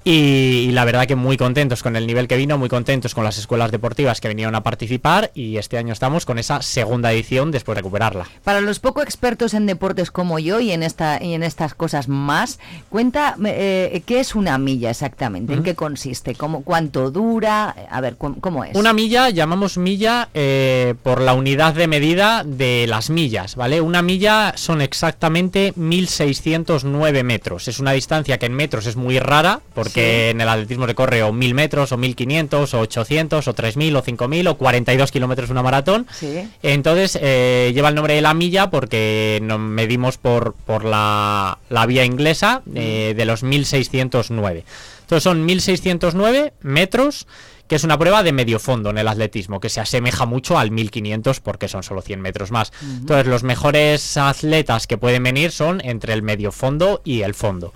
Y, 0.04 0.12
y 0.12 0.72
la 0.72 0.86
verdad 0.86 1.06
que 1.06 1.16
muy 1.16 1.38
contentos 1.38 1.84
con 1.84 1.96
el 1.96 2.08
nivel 2.08 2.28
que 2.28 2.36
vino, 2.36 2.58
muy 2.58 2.68
contentos 2.68 3.14
con 3.14 3.24
las 3.24 3.38
escuelas 3.38 3.70
deportivas 3.70 4.20
que 4.22 4.28
vinieron 4.28 4.56
a 4.56 4.64
participar. 4.64 5.30
Y 5.36 5.58
este 5.58 5.78
año 5.78 5.94
estamos 5.94 6.26
con 6.26 6.40
esa 6.40 6.64
segunda 6.64 7.12
edición 7.12 7.52
después 7.52 7.76
de 7.76 7.82
recuperarla. 7.82 8.28
Para 8.44 8.60
los 8.60 8.80
poco 8.80 9.04
expertos 9.04 9.54
en 9.54 9.68
deportes 9.68 10.10
como 10.10 10.40
yo 10.40 10.60
y 10.60 10.72
en 10.72 10.82
esta 10.82 11.24
y 11.24 11.36
en 11.36 11.44
estas 11.44 11.76
cosas 11.76 12.08
más, 12.08 12.60
cuenta 12.90 13.36
eh, 13.46 14.02
qué 14.08 14.20
es 14.20 14.34
una 14.34 14.58
milla 14.58 14.90
exactamente, 14.90 15.54
en 15.54 15.62
qué 15.62 15.76
consiste, 15.76 16.34
cómo, 16.34 16.64
cuánto 16.64 17.12
dura, 17.12 17.76
a 17.88 18.02
ver, 18.02 18.18
cómo, 18.18 18.38
cómo 18.42 18.64
es. 18.64 18.76
Una 18.76 18.94
milla, 18.94 19.30
llamamos 19.30 19.78
milla 19.78 20.30
eh, 20.34 20.96
por 21.04 21.22
la 21.22 21.36
unidad 21.36 21.67
unidad 21.68 21.74
de 21.82 21.88
medida 21.88 22.44
de 22.46 22.86
las 22.88 23.10
millas, 23.10 23.56
¿vale? 23.56 23.82
Una 23.82 24.02
milla 24.02 24.54
son 24.56 24.82
exactamente 24.82 25.74
1609 25.76 27.24
metros. 27.24 27.68
Es 27.68 27.80
una 27.80 27.92
distancia 27.92 28.38
que 28.38 28.46
en 28.46 28.54
metros 28.54 28.86
es 28.86 28.96
muy 28.96 29.20
rara, 29.20 29.62
porque 29.74 30.30
en 30.30 30.42
el 30.42 30.48
atletismo 30.48 30.88
se 30.88 30.96
corre 30.96 31.24
o 31.24 31.34
1000 31.34 31.54
metros, 31.54 31.92
o 31.92 31.98
1500, 31.98 32.74
o 32.74 32.80
800, 32.80 33.48
o 33.48 33.54
3000, 33.54 33.96
o 33.96 34.02
5000, 34.02 34.48
o 34.48 34.58
42 34.58 35.12
kilómetros 35.12 35.50
una 35.50 35.64
maratón. 35.64 36.08
Sí. 36.14 36.48
Entonces 36.64 37.18
eh, 37.22 37.72
lleva 37.74 37.90
el 37.90 37.96
nombre 37.96 38.14
de 38.14 38.22
la 38.22 38.34
milla 38.34 38.70
porque 38.70 39.40
nos 39.42 39.60
medimos 39.60 40.18
por, 40.18 40.54
por 40.54 40.86
la, 40.86 41.58
la 41.70 41.86
vía 41.86 42.06
inglesa 42.06 42.62
eh, 42.76 43.14
de 43.16 43.26
los 43.26 43.44
1609. 43.44 44.64
Entonces 45.02 45.24
son 45.24 45.46
1609 45.46 46.54
metros, 46.62 47.28
que 47.68 47.76
es 47.76 47.84
una 47.84 47.98
prueba 47.98 48.24
de 48.24 48.32
medio 48.32 48.60
fondo 48.60 48.90
en 48.90 48.98
el 48.98 49.08
atletismo, 49.08 49.60
que 49.60 49.70
se 49.70 49.80
asemeja 49.80 50.26
mucho 50.26 50.58
al 50.58 50.72
1500 50.72 51.40
porque 51.40 51.68
son 51.68 51.84
solo 51.84 52.02
100 52.02 52.22
metros 52.22 52.52
más. 52.52 52.72
Entonces 52.82 53.28
los 53.28 53.44
mejores 53.44 54.18
atletas 54.18 54.88
que 54.88 54.98
pueden 54.98 55.24
venir 55.24 55.52
son 55.52 55.82
entre 55.84 56.14
el 56.14 56.22
medio 56.22 56.52
fondo 56.52 57.02
y 57.04 57.22
el 57.22 57.34
fondo. 57.34 57.74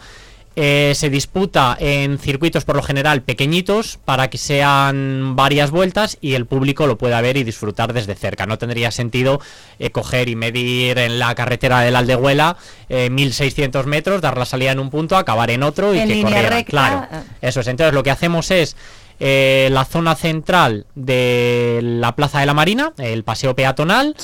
Eh, 0.58 0.92
se 0.96 1.10
disputa 1.10 1.78
en 1.80 2.20
circuitos 2.20 2.66
por 2.66 2.76
lo 2.76 2.84
general 2.84 3.22
pequeñitos 3.22 3.98
para 4.04 4.30
que 4.30 4.38
sean 4.38 5.34
varias 5.38 5.72
vueltas 5.72 6.18
y 6.20 6.34
el 6.34 6.46
público 6.46 6.88
lo 6.88 6.98
pueda 6.98 7.22
ver 7.22 7.38
y 7.38 7.46
disfrutar 7.46 7.94
desde 7.94 8.16
cerca. 8.16 8.46
No 8.46 8.58
tendría 8.58 8.92
sentido 8.92 9.40
eh, 9.80 9.92
coger 9.92 10.28
y 10.28 10.36
medir 10.36 10.98
en 10.98 11.20
la 11.20 11.34
carretera 11.36 11.80
del 11.80 11.96
Aldehuela 11.96 12.58
eh, 12.90 13.10
1600 13.10 13.86
metros, 13.86 14.20
dar 14.20 14.38
la 14.38 14.46
salida 14.46 14.74
en 14.74 14.80
un 14.80 14.90
punto, 14.90 15.16
acabar 15.16 15.52
en 15.52 15.64
otro 15.64 15.94
y 15.94 16.00
En 16.00 16.10
que 16.10 16.22
corrieran. 16.22 16.52
recta, 16.52 16.70
Claro, 16.70 17.08
ah. 17.10 17.24
eso 17.40 17.62
es. 17.62 17.68
Entonces 17.68 17.94
lo 17.94 18.04
que 18.04 18.12
hacemos 18.12 18.52
es 18.52 18.76
eh, 19.24 19.70
la 19.72 19.86
zona 19.86 20.16
central 20.16 20.88
de 20.96 21.80
la 21.84 22.16
Plaza 22.16 22.40
de 22.40 22.48
la 22.48 22.56
Marina, 22.56 22.94
el 22.98 23.24
paseo 23.24 23.56
peatonal. 23.56 24.16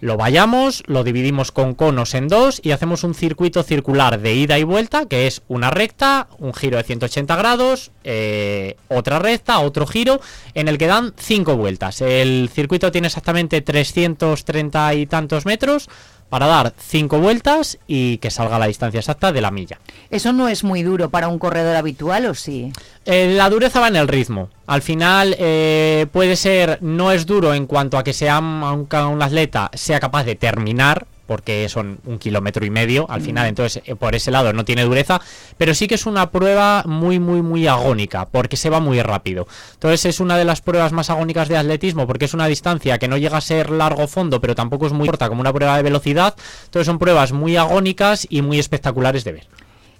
Lo 0.00 0.16
vayamos, 0.16 0.82
lo 0.86 1.04
dividimos 1.04 1.52
con 1.52 1.74
conos 1.74 2.14
en 2.14 2.26
dos 2.26 2.62
y 2.64 2.70
hacemos 2.70 3.04
un 3.04 3.12
circuito 3.12 3.62
circular 3.62 4.18
de 4.18 4.34
ida 4.34 4.58
y 4.58 4.64
vuelta, 4.64 5.04
que 5.04 5.26
es 5.26 5.42
una 5.48 5.70
recta, 5.70 6.28
un 6.38 6.54
giro 6.54 6.78
de 6.78 6.84
180 6.84 7.36
grados, 7.36 7.90
eh, 8.02 8.76
otra 8.88 9.18
recta, 9.18 9.58
otro 9.58 9.86
giro, 9.86 10.22
en 10.54 10.68
el 10.68 10.78
que 10.78 10.86
dan 10.86 11.12
cinco 11.18 11.58
vueltas. 11.58 12.00
El 12.00 12.48
circuito 12.50 12.90
tiene 12.90 13.08
exactamente 13.08 13.60
330 13.60 14.94
y 14.94 15.04
tantos 15.04 15.44
metros 15.44 15.90
para 16.28 16.46
dar 16.46 16.72
cinco 16.78 17.18
vueltas 17.18 17.78
y 17.86 18.18
que 18.18 18.30
salga 18.30 18.58
la 18.58 18.66
distancia 18.66 19.00
exacta 19.00 19.32
de 19.32 19.40
la 19.40 19.50
milla. 19.50 19.78
¿Eso 20.10 20.32
no 20.32 20.48
es 20.48 20.64
muy 20.64 20.82
duro 20.82 21.10
para 21.10 21.28
un 21.28 21.38
corredor 21.38 21.76
habitual 21.76 22.26
o 22.26 22.34
sí? 22.34 22.72
Eh, 23.04 23.34
la 23.36 23.48
dureza 23.50 23.80
va 23.80 23.88
en 23.88 23.96
el 23.96 24.08
ritmo. 24.08 24.50
Al 24.66 24.82
final 24.82 25.36
eh, 25.38 26.06
puede 26.12 26.36
ser, 26.36 26.78
no 26.82 27.12
es 27.12 27.26
duro 27.26 27.54
en 27.54 27.66
cuanto 27.66 27.98
a 27.98 28.04
que 28.04 28.12
sea 28.12 28.38
un, 28.38 28.62
un 28.62 29.22
atleta 29.22 29.70
sea 29.74 30.00
capaz 30.00 30.24
de 30.24 30.34
terminar, 30.34 31.06
porque 31.26 31.68
son 31.68 31.98
un 32.06 32.18
kilómetro 32.18 32.64
y 32.64 32.70
medio 32.70 33.06
al 33.10 33.20
final, 33.20 33.46
Mm. 33.46 33.48
entonces 33.48 33.82
eh, 33.84 33.94
por 33.94 34.14
ese 34.14 34.30
lado 34.30 34.52
no 34.52 34.64
tiene 34.64 34.84
dureza, 34.84 35.20
pero 35.58 35.74
sí 35.74 35.86
que 35.86 35.96
es 35.96 36.06
una 36.06 36.30
prueba 36.30 36.82
muy, 36.86 37.18
muy, 37.18 37.42
muy 37.42 37.66
agónica, 37.66 38.26
porque 38.26 38.56
se 38.56 38.70
va 38.70 38.80
muy 38.80 39.02
rápido. 39.02 39.46
Entonces 39.74 40.04
es 40.06 40.20
una 40.20 40.36
de 40.38 40.44
las 40.44 40.60
pruebas 40.60 40.92
más 40.92 41.10
agónicas 41.10 41.48
de 41.48 41.56
atletismo, 41.56 42.06
porque 42.06 42.24
es 42.26 42.34
una 42.34 42.46
distancia 42.46 42.98
que 42.98 43.08
no 43.08 43.16
llega 43.16 43.36
a 43.36 43.40
ser 43.40 43.70
largo 43.70 44.06
fondo, 44.08 44.40
pero 44.40 44.54
tampoco 44.54 44.86
es 44.86 44.92
muy 44.92 45.06
corta 45.06 45.28
como 45.28 45.40
una 45.40 45.52
prueba 45.52 45.76
de 45.76 45.82
velocidad. 45.82 46.34
Entonces 46.64 46.86
son 46.86 46.98
pruebas 46.98 47.32
muy 47.32 47.56
agónicas 47.56 48.26
y 48.30 48.42
muy 48.42 48.58
espectaculares 48.58 49.24
de 49.24 49.32
ver. 49.32 49.46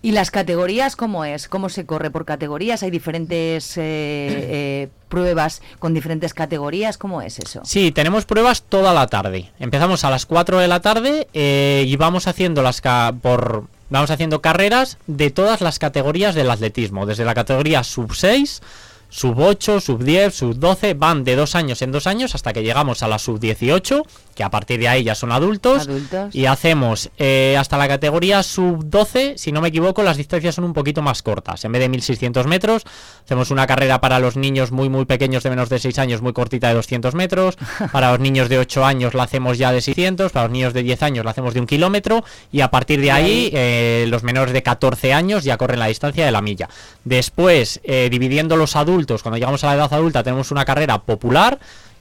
¿Y 0.03 0.13
las 0.13 0.31
categorías 0.31 0.95
cómo 0.95 1.25
es? 1.25 1.49
¿Cómo 1.49 1.69
se 1.69 1.85
corre 1.87 2.11
por 2.11 2.25
categorías? 2.25 2.83
¿Hay 2.83 2.91
diferentes 2.91 3.77
eh, 3.77 3.83
eh, 3.83 4.89
pruebas 5.09 5.63
con 5.79 5.95
diferentes 5.95 6.33
categorías? 6.35 6.97
¿Cómo 6.99 7.23
es 7.23 7.39
eso? 7.39 7.63
Sí, 7.65 7.91
tenemos 7.93 8.25
pruebas 8.25 8.63
toda 8.63 8.93
la 8.95 9.07
tarde. 9.09 9.51
Empezamos 9.59 10.05
a 10.05 10.11
las 10.11 10.27
4 10.27 10.59
de 10.61 10.69
la 10.69 10.81
tarde 10.81 11.27
eh, 11.35 11.85
y 11.87 11.97
vamos 11.97 12.29
haciendo 12.29 12.63
las 12.63 12.81
ca- 12.81 13.15
por 13.21 13.65
vamos 13.89 14.11
haciendo 14.11 14.41
carreras 14.41 14.99
de 15.07 15.31
todas 15.31 15.61
las 15.61 15.79
categorías 15.79 16.35
del 16.35 16.51
atletismo, 16.51 17.07
desde 17.07 17.25
la 17.25 17.35
categoría 17.35 17.85
sub 17.85 18.15
6, 18.15 18.61
sub 19.09 19.39
8, 19.39 19.81
sub 19.81 20.03
10, 20.03 20.35
sub 20.35 20.55
12, 20.59 20.95
van 20.95 21.25
de 21.25 21.37
dos 21.37 21.55
años 21.55 21.81
en 21.83 21.93
dos 21.93 22.07
años 22.07 22.35
hasta 22.35 22.53
que 22.53 22.63
llegamos 22.63 23.03
a 23.03 23.09
la 23.09 23.19
sub 23.19 23.39
18, 23.41 24.03
que 24.35 24.43
a 24.45 24.51
partir 24.51 24.79
de 24.81 24.89
ahí 24.89 25.05
ya 25.05 25.15
son 25.15 25.33
adultos, 25.33 25.89
Adultos. 25.89 26.35
y 26.35 26.45
hacemos 26.47 27.09
eh, 27.19 27.57
hasta 27.59 27.79
la 27.79 27.89
categoría 27.89 28.43
sub 28.43 28.85
12, 28.85 29.35
si 29.39 29.53
no 29.53 29.61
me 29.63 29.69
equivoco, 29.69 30.03
las 30.03 30.17
distancias 30.19 30.55
son 30.57 30.65
un 30.65 30.75
poquito 30.75 31.01
más 31.01 31.23
cortas. 31.23 31.65
En 31.65 31.73
vez 31.73 31.81
de 31.81 31.89
1600 31.89 32.47
metros, 32.47 32.83
hacemos 33.25 33.51
una 33.51 33.67
carrera 33.67 34.01
para 34.01 34.19
los 34.19 34.37
niños 34.37 34.73
muy, 34.73 34.89
muy 34.91 35.07
pequeños 35.07 35.43
de 35.43 35.51
menos 35.51 35.69
de 35.71 35.79
6 35.79 35.99
años, 35.99 36.21
muy 36.21 36.33
cortita 36.35 36.69
de 36.69 36.75
200 36.75 37.15
metros. 37.15 37.57
Para 37.93 38.11
los 38.11 38.21
niños 38.21 38.49
de 38.49 38.59
8 38.59 38.85
años 38.85 39.15
la 39.15 39.23
hacemos 39.23 39.57
ya 39.57 39.73
de 39.73 39.81
600. 39.81 40.33
Para 40.33 40.47
los 40.47 40.53
niños 40.53 40.75
de 40.75 40.83
10 40.83 41.03
años 41.03 41.25
la 41.25 41.31
hacemos 41.31 41.55
de 41.55 41.61
un 41.61 41.67
kilómetro. 41.67 42.25
Y 42.53 42.61
a 42.61 42.71
partir 42.71 43.01
de 43.01 43.11
ahí- 43.13 43.51
eh, 43.55 44.07
los 44.09 44.23
menores 44.23 44.53
de 44.53 44.63
14 44.63 45.13
años 45.15 45.45
ya 45.45 45.57
corren 45.57 45.79
la 45.79 45.87
distancia 45.87 46.25
de 46.27 46.33
la 46.33 46.43
milla. 46.43 46.69
Después, 47.05 47.81
eh, 47.85 48.09
dividiendo 48.11 48.57
los 48.57 48.75
adultos, 48.77 48.96
cuando 49.05 49.37
llegamos 49.37 49.63
a 49.65 49.69
la 49.69 49.75
edad 49.75 49.93
adulta, 49.93 50.23
tenemos 50.23 50.51
una 50.51 50.65
carrera 50.65 51.03
popular 51.03 51.59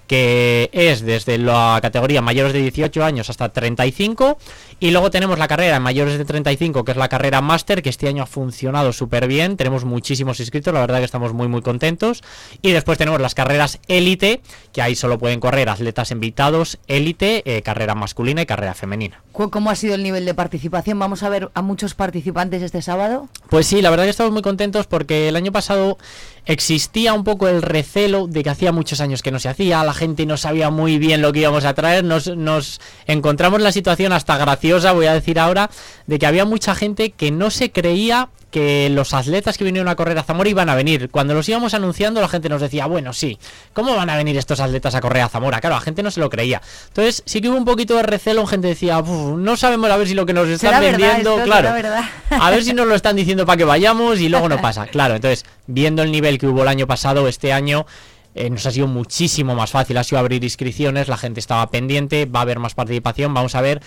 que 0.08 0.70
es 0.72 1.02
desde 1.02 1.40
la 1.40 1.80
categoría 1.82 2.22
mayores 2.22 2.54
de 2.54 2.62
18 2.62 3.04
años 3.04 3.30
hasta 3.32 3.50
35 3.50 4.38
y 4.80 4.92
luego 4.92 5.10
tenemos 5.10 5.40
la 5.40 5.48
carrera 5.48 5.80
mayores 5.80 6.20
de 6.20 6.26
35 6.26 6.84
que 6.86 6.92
es 6.92 6.98
la 6.98 7.10
carrera 7.10 7.42
máster 7.42 7.82
que 7.82 7.90
este 7.90 8.08
año 8.08 8.22
ha 8.22 8.28
funcionado 8.28 8.94
súper 8.94 9.28
bien 9.28 9.58
tenemos 9.58 9.84
muchísimos 9.84 10.40
inscritos 10.40 10.72
la 10.76 10.82
verdad 10.82 11.00
que 11.00 11.06
estamos 11.06 11.34
muy 11.34 11.48
muy 11.48 11.64
contentos 11.64 12.22
y 12.62 12.72
después 12.72 13.00
tenemos 13.00 13.20
las 13.20 13.34
carreras 13.34 13.80
élite 13.88 14.42
que 14.74 14.84
ahí 14.84 14.96
solo 14.96 15.18
pueden 15.18 15.40
correr 15.40 15.70
atletas 15.70 16.12
invitados 16.12 16.78
élite 16.86 17.42
eh, 17.46 17.64
carrera 17.64 17.96
masculina 17.96 18.44
y 18.44 18.46
carrera 18.46 18.76
femenina. 18.76 19.24
¿Cu- 19.24 19.25
¿Cómo 19.36 19.70
ha 19.70 19.76
sido 19.76 19.96
el 19.96 20.04
nivel 20.04 20.24
de 20.24 20.34
participación? 20.34 20.98
¿Vamos 20.98 21.22
a 21.22 21.28
ver 21.28 21.52
a 21.54 21.62
muchos 21.62 21.94
participantes 21.94 22.62
este 22.62 22.82
sábado? 22.82 23.28
Pues 23.50 23.68
sí, 23.68 23.82
la 23.82 23.90
verdad 23.90 24.06
que 24.06 24.12
estamos 24.12 24.32
muy 24.32 24.42
contentos 24.42 24.88
porque 24.88 25.28
el 25.28 25.36
año 25.36 25.52
pasado 25.52 25.98
existía 26.46 27.14
un 27.14 27.26
poco 27.26 27.50
el 27.50 27.62
recelo 27.62 28.28
de 28.28 28.44
que 28.44 28.50
hacía 28.50 28.72
muchos 28.72 29.02
años 29.02 29.22
que 29.22 29.32
no 29.32 29.40
se 29.40 29.50
hacía, 29.50 29.84
la 29.84 29.94
gente 29.94 30.26
no 30.26 30.38
sabía 30.38 30.70
muy 30.70 30.98
bien 31.00 31.22
lo 31.22 31.34
que 31.34 31.40
íbamos 31.40 31.66
a 31.66 31.74
traer, 31.74 32.06
nos, 32.06 32.28
nos 32.28 32.80
encontramos 33.08 33.62
la 33.62 33.74
situación 33.74 34.14
hasta 34.14 34.38
graciosa, 34.38 34.94
voy 34.94 35.08
a 35.08 35.14
decir 35.14 35.38
ahora, 35.38 35.70
de 36.08 36.18
que 36.18 36.26
había 36.26 36.46
mucha 36.46 36.74
gente 36.74 37.12
que 37.12 37.32
no 37.32 37.50
se 37.50 37.72
creía 37.72 38.30
que 38.56 38.90
los 38.90 39.14
atletas 39.14 39.58
que 39.58 39.66
vinieron 39.66 39.90
a 39.90 39.98
correr 39.98 40.18
a 40.18 40.24
Zamora 40.24 40.50
iban 40.50 40.70
a 40.70 40.76
venir. 40.76 41.10
Cuando 41.10 41.34
los 41.34 41.50
íbamos 41.50 41.74
anunciando 41.74 42.22
la 42.22 42.30
gente 42.30 42.48
nos 42.48 42.62
decía, 42.62 42.86
bueno, 42.86 43.12
sí, 43.12 43.38
¿cómo 43.74 43.94
van 43.98 44.10
a 44.10 44.16
venir 44.16 44.38
estos 44.38 44.62
atletas 44.62 44.96
a 44.96 45.02
correr 45.02 45.24
a 45.24 45.28
Zamora? 45.28 45.60
Claro, 45.60 45.76
la 45.76 45.82
gente 45.82 46.02
no 46.04 46.10
se 46.10 46.22
lo 46.22 46.30
creía. 46.30 46.62
Entonces 46.88 47.22
sí 47.26 47.42
que 47.42 47.50
hubo 47.50 47.58
un 47.58 47.66
poquito 47.66 47.98
de 47.98 48.04
recelo, 48.04 48.48
gente 48.48 48.70
decía, 48.70 49.00
"Uf, 49.00 49.38
no 49.38 49.58
sabemos 49.58 49.92
a 49.92 49.98
ver 49.98 50.08
si 50.08 50.14
lo 50.14 50.26
que 50.26 50.32
nos 50.32 50.48
están 50.48 50.70
¿Será 50.70 50.80
verdad 50.80 51.00
vendiendo, 51.00 51.44
claro. 51.44 51.68
A 52.30 52.50
ver 52.50 52.64
si 52.64 52.72
nos 52.74 52.88
lo 52.88 52.96
están 52.96 53.18
diciendo 53.18 53.46
para 53.46 53.58
que 53.58 53.66
vayamos 53.66 54.22
y 54.22 54.30
luego 54.30 54.48
no 54.48 54.62
pasa. 54.62 54.88
Claro, 54.88 55.16
entonces, 55.16 55.44
viendo 55.68 56.02
el 56.02 56.14
nivel 56.14 56.40
que 56.40 56.48
hubo 56.48 56.62
el 56.62 56.70
año 56.70 56.88
pasado, 56.88 57.28
este 57.28 57.52
año 57.52 57.86
eh, 58.36 58.50
nos 58.50 58.66
ha 58.66 58.72
sido 58.72 58.88
muchísimo 58.88 59.54
más 59.54 59.72
fácil. 59.72 59.98
Ha 59.98 60.06
sido 60.06 60.20
abrir 60.20 60.42
inscripciones, 60.46 61.10
la 61.10 61.18
gente 61.18 61.42
estaba 61.42 61.70
pendiente, 61.70 62.26
va 62.26 62.40
a 62.40 62.44
haber 62.44 62.60
más 62.60 62.74
participación. 62.74 63.34
Vamos 63.34 63.54
a 63.56 63.60
ver, 63.60 63.82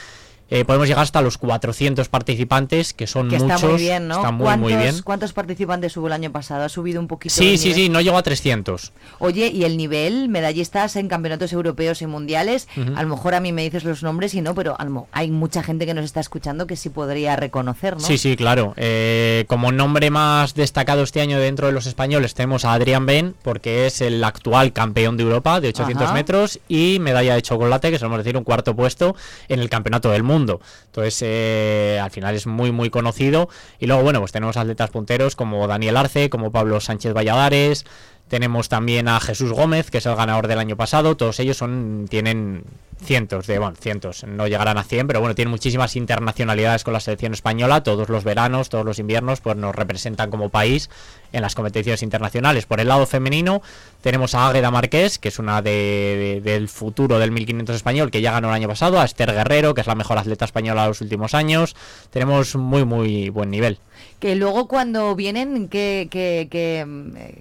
eh, 0.50 0.64
podemos 0.64 0.88
llegar 0.88 1.02
hasta 1.02 1.20
los 1.22 1.38
400 1.38 2.08
participantes, 2.08 2.92
que 2.94 3.06
son 3.06 3.28
Que 3.28 3.38
muchos. 3.38 3.54
está 3.56 3.68
muy 3.68 3.78
bien, 3.78 4.08
¿no? 4.08 4.16
Está 4.16 4.30
muy, 4.30 4.44
¿Cuántos, 4.44 4.70
muy 4.72 4.82
bien. 4.82 5.02
¿Cuántos 5.02 5.32
participantes 5.32 5.96
hubo 5.96 6.06
el 6.06 6.12
año 6.12 6.32
pasado? 6.32 6.64
¿Ha 6.64 6.68
subido 6.68 7.00
un 7.00 7.06
poquito? 7.08 7.34
Sí, 7.34 7.58
sí, 7.58 7.68
nivel? 7.68 7.82
sí, 7.84 7.88
no 7.90 8.00
llegó 8.00 8.16
a 8.18 8.22
300. 8.22 8.92
Oye, 9.18 9.48
y 9.48 9.64
el 9.64 9.76
nivel, 9.76 10.28
medallistas 10.28 10.96
en 10.96 11.08
campeonatos 11.08 11.52
europeos 11.52 12.00
y 12.02 12.06
mundiales, 12.06 12.68
a 12.96 13.02
lo 13.02 13.08
mejor 13.08 13.34
a 13.34 13.40
mí 13.40 13.52
me 13.52 13.62
dices 13.62 13.84
los 13.84 14.02
nombres 14.02 14.34
y 14.34 14.40
no, 14.40 14.54
pero 14.54 14.76
a 14.78 14.84
lo 14.84 14.90
mo- 14.90 15.08
hay 15.12 15.30
mucha 15.30 15.62
gente 15.62 15.84
que 15.87 15.94
nos 15.94 16.04
está 16.04 16.20
escuchando 16.20 16.66
que 16.66 16.76
sí 16.76 16.88
podría 16.90 17.37
reconocer, 17.37 17.94
¿no? 17.94 18.00
Sí, 18.00 18.16
sí, 18.18 18.37
claro. 18.37 18.74
Eh, 18.76 19.44
como 19.48 19.72
nombre 19.72 20.11
más 20.11 20.54
destacado 20.54 21.02
este 21.02 21.20
año 21.20 21.38
dentro 21.38 21.66
de 21.66 21.72
los 21.72 21.87
españoles 21.87 22.34
tenemos 22.34 22.64
a 22.64 22.72
Adrián 22.72 23.06
Ben, 23.06 23.34
porque 23.42 23.87
es 23.87 24.00
el 24.00 24.22
actual 24.24 24.72
campeón 24.72 25.16
de 25.16 25.24
Europa 25.24 25.61
de 25.61 25.68
800 25.68 26.04
Ajá. 26.06 26.14
metros 26.14 26.61
y 26.68 26.98
medalla 27.00 27.34
de 27.34 27.42
chocolate, 27.42 27.90
que 27.90 27.98
solemos 27.98 28.18
decir 28.18 28.37
un 28.37 28.44
cuarto 28.44 28.74
puesto 28.74 29.14
en 29.48 29.61
el 29.61 29.68
campeonato 29.68 30.11
del 30.11 30.22
mundo. 30.22 30.38
Entonces, 30.46 31.22
eh, 31.22 32.01
al 32.03 32.11
final 32.11 32.35
es 32.35 32.46
muy, 32.46 32.72
muy 32.72 32.90
conocido. 32.90 33.48
Y 33.79 33.87
luego, 33.87 34.03
bueno, 34.03 34.20
pues 34.20 34.33
tenemos 34.33 34.57
atletas 34.57 34.90
punteros 34.90 35.37
como 35.37 35.66
Daniel 35.66 35.96
Arce, 35.96 36.31
como 36.31 36.51
Pablo 36.51 36.81
Sánchez 36.81 37.12
Valladares. 37.12 37.85
Tenemos 38.29 38.68
también 38.68 39.09
a 39.09 39.20
Jesús 39.20 39.53
Gómez, 39.53 39.90
que 39.90 39.98
es 39.98 40.07
el 40.07 40.14
ganador 40.14 40.48
del 40.48 40.59
año 40.59 40.77
pasado. 40.77 41.16
Todos 41.16 41.40
ellos 41.40 41.57
son 41.57 42.07
tienen 42.11 42.64
cientos 43.02 43.46
de, 43.46 43.58
bueno, 43.58 43.76
cientos, 43.80 44.24
no 44.24 44.46
llegarán 44.46 44.76
a 44.78 44.84
100, 44.84 45.06
pero 45.06 45.20
bueno, 45.20 45.34
tienen 45.34 45.50
muchísimas 45.50 45.96
internacionalidades 45.96 46.84
con 46.84 46.92
la 46.92 47.00
selección 47.00 47.32
española. 47.32 47.82
Todos 47.82 48.08
los 48.08 48.24
veranos, 48.24 48.68
todos 48.68 48.84
los 48.84 48.98
inviernos, 48.98 49.40
pues 49.40 49.56
nos 49.56 49.74
representan 49.74 50.30
como 50.30 50.48
país 50.48 50.90
en 51.32 51.42
las 51.42 51.54
competiciones 51.54 52.02
internacionales. 52.02 52.66
Por 52.66 52.80
el 52.80 52.88
lado 52.88 53.06
femenino, 53.06 53.62
tenemos 54.02 54.34
a 54.34 54.48
Águeda 54.48 54.70
Marqués, 54.70 55.18
que 55.18 55.28
es 55.28 55.38
una 55.38 55.61
de, 55.62 56.40
de- 56.44 56.50
del 56.52 56.68
futuro 56.68 57.18
del 57.18 57.30
1500 57.32 57.76
español, 57.76 58.11
que 58.11 58.20
ya 58.20 58.32
ganó 58.32 58.48
el 58.48 58.54
año 58.54 58.68
pasado. 58.68 59.00
A 59.00 59.04
Esther 59.04 59.32
Guerrero, 59.32 59.74
que 59.74 59.80
es 59.82 59.87
la 59.87 59.94
mejor 59.94 60.18
atleta 60.18 60.44
española 60.44 60.82
de 60.82 60.88
los 60.88 61.00
últimos 61.00 61.34
años. 61.34 61.76
Tenemos 62.11 62.56
muy, 62.56 62.84
muy 62.84 63.28
buen 63.30 63.50
nivel. 63.50 63.78
Que 64.20 64.34
luego 64.37 64.66
cuando 64.68 65.14
vienen, 65.14 65.68
¿qué, 65.68 66.08
qué, 66.11 66.48
qué, 66.50 66.87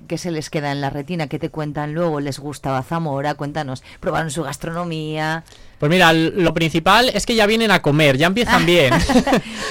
qué 0.08 0.18
se 0.18 0.30
les 0.32 0.50
queda 0.50 0.72
en 0.72 0.82
la 0.82 0.90
retina. 0.92 1.28
¿Qué 1.28 1.40
te 1.40 1.50
cuentan 1.50 1.94
luego? 1.94 2.20
¿Les 2.20 2.40
gustaba 2.40 2.84
Zamora? 2.84 3.34
Cuéntanos. 3.36 3.84
¿Probaron 4.00 4.30
su 4.32 4.44
gastronomía? 4.44 5.44
Pues 5.80 5.92
mira, 5.92 6.12
lo 6.12 6.54
principal 6.56 7.10
es 7.14 7.26
que 7.28 7.36
ya 7.36 7.46
vienen 7.46 7.70
a 7.70 7.82
comer, 7.82 8.18
ya 8.18 8.28
empiezan 8.28 8.66
bien. 8.66 8.94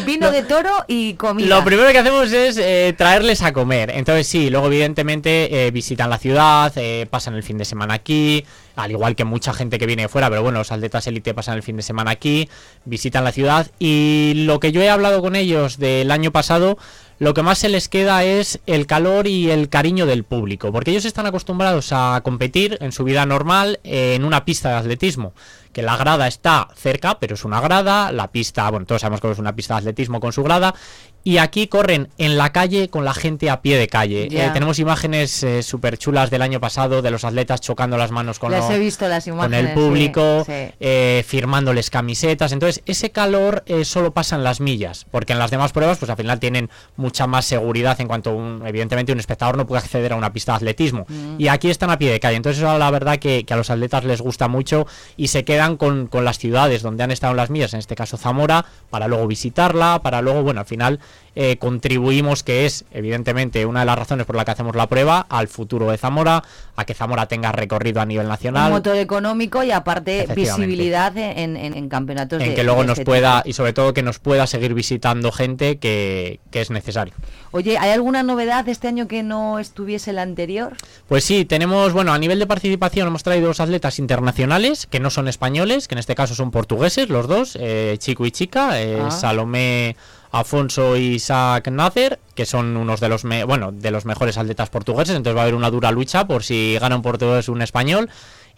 Vino 0.05 0.31
de 0.33 0.42
toro 0.42 0.85
y 0.87 1.14
comida. 1.14 1.49
Lo 1.49 1.64
primero 1.64 1.90
que 1.90 1.99
hacemos 1.99 2.33
es 2.33 2.57
eh, 2.59 2.95
traerles 2.97 3.42
a 3.42 3.53
comer. 3.53 3.90
Entonces 3.90 4.27
sí, 4.27 4.49
luego 4.51 4.66
evidentemente 4.66 5.66
eh, 5.66 5.71
visitan 5.73 6.09
la 6.09 6.19
ciudad, 6.19 6.73
eh, 6.77 7.07
pasan 7.11 7.35
el 7.35 7.42
fin 7.42 7.59
de 7.59 7.64
semana 7.64 7.95
aquí, 7.95 8.45
al 8.77 8.90
igual 8.90 9.16
que 9.16 9.25
mucha 9.25 9.53
gente 9.53 9.79
que 9.79 9.87
viene 9.87 10.03
de 10.03 10.09
fuera, 10.09 10.29
pero 10.29 10.42
bueno, 10.42 10.59
los 10.59 10.71
atletas 10.71 11.07
élite 11.07 11.35
pasan 11.35 11.57
el 11.57 11.62
fin 11.62 11.77
de 11.77 11.83
semana 11.83 12.12
aquí, 12.12 12.49
visitan 12.85 13.25
la 13.25 13.33
ciudad 13.33 13.71
y 13.79 14.45
lo 14.47 14.61
que 14.61 14.71
yo 14.71 14.83
he 14.83 14.90
hablado 14.90 15.23
con 15.23 15.35
ellos 15.35 15.79
del 15.79 16.11
año 16.11 16.31
pasado, 16.31 16.79
lo 17.19 17.33
que 17.33 17.42
más 17.42 17.59
se 17.59 17.71
les 17.71 17.88
queda 17.88 18.23
es 18.25 18.61
el 18.66 18.87
calor 18.87 19.27
y 19.27 19.51
el 19.51 19.71
cariño 19.71 20.05
del 20.05 20.25
público, 20.25 20.71
porque 20.71 20.90
ellos 20.90 21.07
están 21.07 21.25
acostumbrados 21.25 21.88
a 21.92 22.21
competir 22.23 22.77
en 22.83 22.92
su 22.92 23.05
vida 23.05 23.25
normal 23.25 23.81
eh, 23.85 24.14
en 24.14 24.25
una 24.25 24.45
pista 24.45 24.69
de 24.69 24.75
atletismo 24.77 25.33
que 25.77 25.83
la 25.83 25.99
grada 25.99 26.27
está 26.27 26.69
cerca, 26.75 27.19
pero 27.19 27.35
es 27.35 27.45
una 27.45 27.61
grada, 27.61 28.11
la 28.11 28.29
pista, 28.33 28.71
bueno, 28.71 28.87
todos 28.87 29.03
sabemos 29.03 29.21
que 29.21 29.31
es 29.31 29.39
una 29.39 29.55
pista 29.55 29.75
de 29.75 29.81
atletismo 29.81 30.21
con 30.21 30.33
su 30.33 30.43
grada, 30.43 30.75
y 31.23 31.37
aquí 31.37 31.67
corren 31.67 32.09
en 32.17 32.39
la 32.39 32.51
calle 32.51 32.89
con 32.89 33.05
la 33.05 33.12
gente 33.12 33.51
a 33.51 33.61
pie 33.61 33.77
de 33.77 33.87
calle. 33.87 34.29
Ya. 34.31 34.47
Eh, 34.47 34.51
tenemos 34.55 34.79
imágenes 34.79 35.45
súper 35.62 35.99
chulas 35.99 36.31
del 36.31 36.41
año 36.41 36.61
pasado 36.61 37.03
de 37.03 37.11
los 37.11 37.25
atletas 37.25 37.61
chocando 37.61 37.99
las 37.99 38.11
manos 38.11 38.39
con, 38.39 38.53
Las 38.53 38.71
lo- 38.71 38.77
he 38.77 38.79
visto 38.79 39.07
las 39.07 39.25
con 39.25 39.35
imágenes. 39.35 39.61
el 39.67 39.75
público, 39.75 40.45
sí, 40.47 40.53
sí. 40.53 40.75
eh, 40.81 41.25
firmándoles 41.27 41.91
camisetas. 41.91 42.53
Entonces, 42.53 42.83
ese 42.87 43.11
calor 43.11 43.65
eh, 43.67 43.85
solo 43.85 44.15
pasa 44.15 44.37
en 44.37 44.45
las 44.45 44.61
millas, 44.61 45.05
porque 45.11 45.35
en 45.35 45.39
las 45.41 45.51
demás 45.51 45.73
pruebas, 45.73 45.99
pues 45.99 46.11
al 46.11 46.17
final 46.17 46.41
tienen 46.41 46.71
mucha 46.97 47.27
más 47.27 47.45
seguridad 47.45 48.01
en 48.01 48.07
cuanto, 48.09 48.33
un, 48.35 48.62
evidentemente, 48.65 49.12
un 49.12 49.19
espectador 49.19 49.59
no 49.59 49.67
puede 49.67 49.83
acceder 49.83 50.12
a 50.12 50.17
una 50.17 50.33
pista 50.33 50.53
de 50.53 50.57
atletismo. 50.57 51.05
Mm. 51.09 51.35
Y 51.41 51.49
aquí 51.49 51.69
están 51.69 51.91
a 51.91 51.99
pie 51.99 52.12
de 52.12 52.21
calle. 52.21 52.37
Entonces, 52.37 52.62
eso 52.62 52.79
la 52.79 52.91
verdad 52.91 53.19
que, 53.19 53.45
que 53.45 53.53
a 53.53 53.57
los 53.59 53.69
atletas 53.69 54.05
les 54.05 54.23
gusta 54.23 54.47
mucho 54.49 54.87
y 55.17 55.27
se 55.29 55.45
quedan 55.45 55.65
con, 55.74 56.07
con 56.07 56.24
las 56.24 56.38
ciudades 56.38 56.83
donde 56.83 57.02
han 57.02 57.11
estado 57.11 57.35
las 57.35 57.50
millas, 57.50 57.74
en 57.74 57.81
este 57.81 57.96
caso 57.96 58.16
Zamora, 58.16 58.64
para 58.90 59.09
luego 59.09 59.26
visitarla, 59.26 60.02
para 60.05 60.22
luego, 60.22 60.44
bueno, 60.44 60.61
al 60.61 60.66
final 60.66 61.00
eh, 61.38 61.59
contribuimos, 61.59 62.42
que 62.42 62.66
es 62.66 62.85
evidentemente 62.90 63.64
una 63.66 63.81
de 63.81 63.87
las 63.87 63.99
razones 63.99 64.25
por 64.27 64.35
la 64.37 64.44
que 64.44 64.51
hacemos 64.53 64.75
la 64.75 64.87
prueba, 64.88 65.27
al 65.29 65.49
futuro 65.49 65.90
de 65.90 65.99
Zamora, 65.99 66.42
a 66.75 66.85
que 66.87 66.94
Zamora 66.94 67.27
tenga 67.29 67.53
recorrido 67.53 68.01
a 68.01 68.07
nivel 68.07 68.25
Un 68.27 68.31
nacional. 68.31 68.72
motor 68.72 68.96
económico 68.96 69.62
y 69.62 69.70
aparte 69.70 70.27
visibilidad 70.35 71.16
en, 71.16 71.57
en- 71.57 71.77
en 71.77 71.88
campeonatos 71.88 72.42
en 72.42 72.49
de- 72.51 72.55
que 72.55 72.64
luego 72.64 72.81
de 72.81 72.87
nos 72.88 72.99
este 72.99 73.05
pueda 73.05 73.42
tipo. 73.42 73.51
y 73.51 73.53
sobre 73.53 73.72
todo 73.75 73.92
que 73.94 74.03
nos 74.03 74.18
pueda 74.18 74.46
seguir 74.46 74.72
visitando 74.75 75.31
gente 75.31 75.77
que, 75.79 76.40
que 76.51 76.61
es 76.62 76.70
necesario. 76.70 77.12
Oye, 77.53 77.79
¿hay 77.79 77.90
alguna 77.90 78.22
novedad 78.22 78.68
este 78.68 78.88
año 78.88 79.07
que 79.07 79.22
no 79.22 79.59
estuviese 79.59 80.11
el 80.11 80.18
anterior? 80.18 80.75
Pues 81.09 81.25
sí, 81.25 81.44
tenemos, 81.44 81.92
bueno, 81.92 82.12
a 82.12 82.18
nivel 82.18 82.38
de 82.38 82.46
participación 82.46 83.07
hemos 83.09 83.22
traído 83.22 83.49
dos 83.49 83.61
atletas 83.61 83.99
internacionales 83.99 84.87
que 84.87 85.01
no 85.01 85.11
son 85.11 85.29
españoles, 85.29 85.87
que 85.87 85.94
en 85.94 85.99
este 85.99 86.14
caso 86.14 86.35
son 86.35 86.51
portugueses, 86.51 87.09
los 87.11 87.29
dos, 87.29 87.57
eh, 87.61 87.96
chico 87.99 88.25
y 88.27 88.31
chica, 88.31 88.81
eh, 88.81 88.99
Ah. 89.03 89.11
Salomé 89.11 89.96
Afonso 90.40 90.96
y 90.96 91.14
Isaac 91.14 91.68
Nacer, 91.68 92.18
que 92.35 92.46
son 92.46 92.77
unos 92.77 93.01
de 93.01 93.09
los, 93.09 93.25
me- 93.25 93.44
bueno, 93.44 93.72
de 93.72 93.90
los 93.90 94.05
mejores 94.05 94.38
atletas 94.38 94.70
portugueses, 94.70 95.14
entonces 95.16 95.37
va 95.37 95.40
a 95.40 95.42
haber 95.44 95.55
una 95.55 95.70
dura 95.70 95.90
lucha 95.90 96.27
por 96.27 96.42
si 96.44 96.77
gana 96.81 96.96
un 96.96 97.03
portugués 97.03 97.49
un 97.49 97.62
español. 97.62 98.09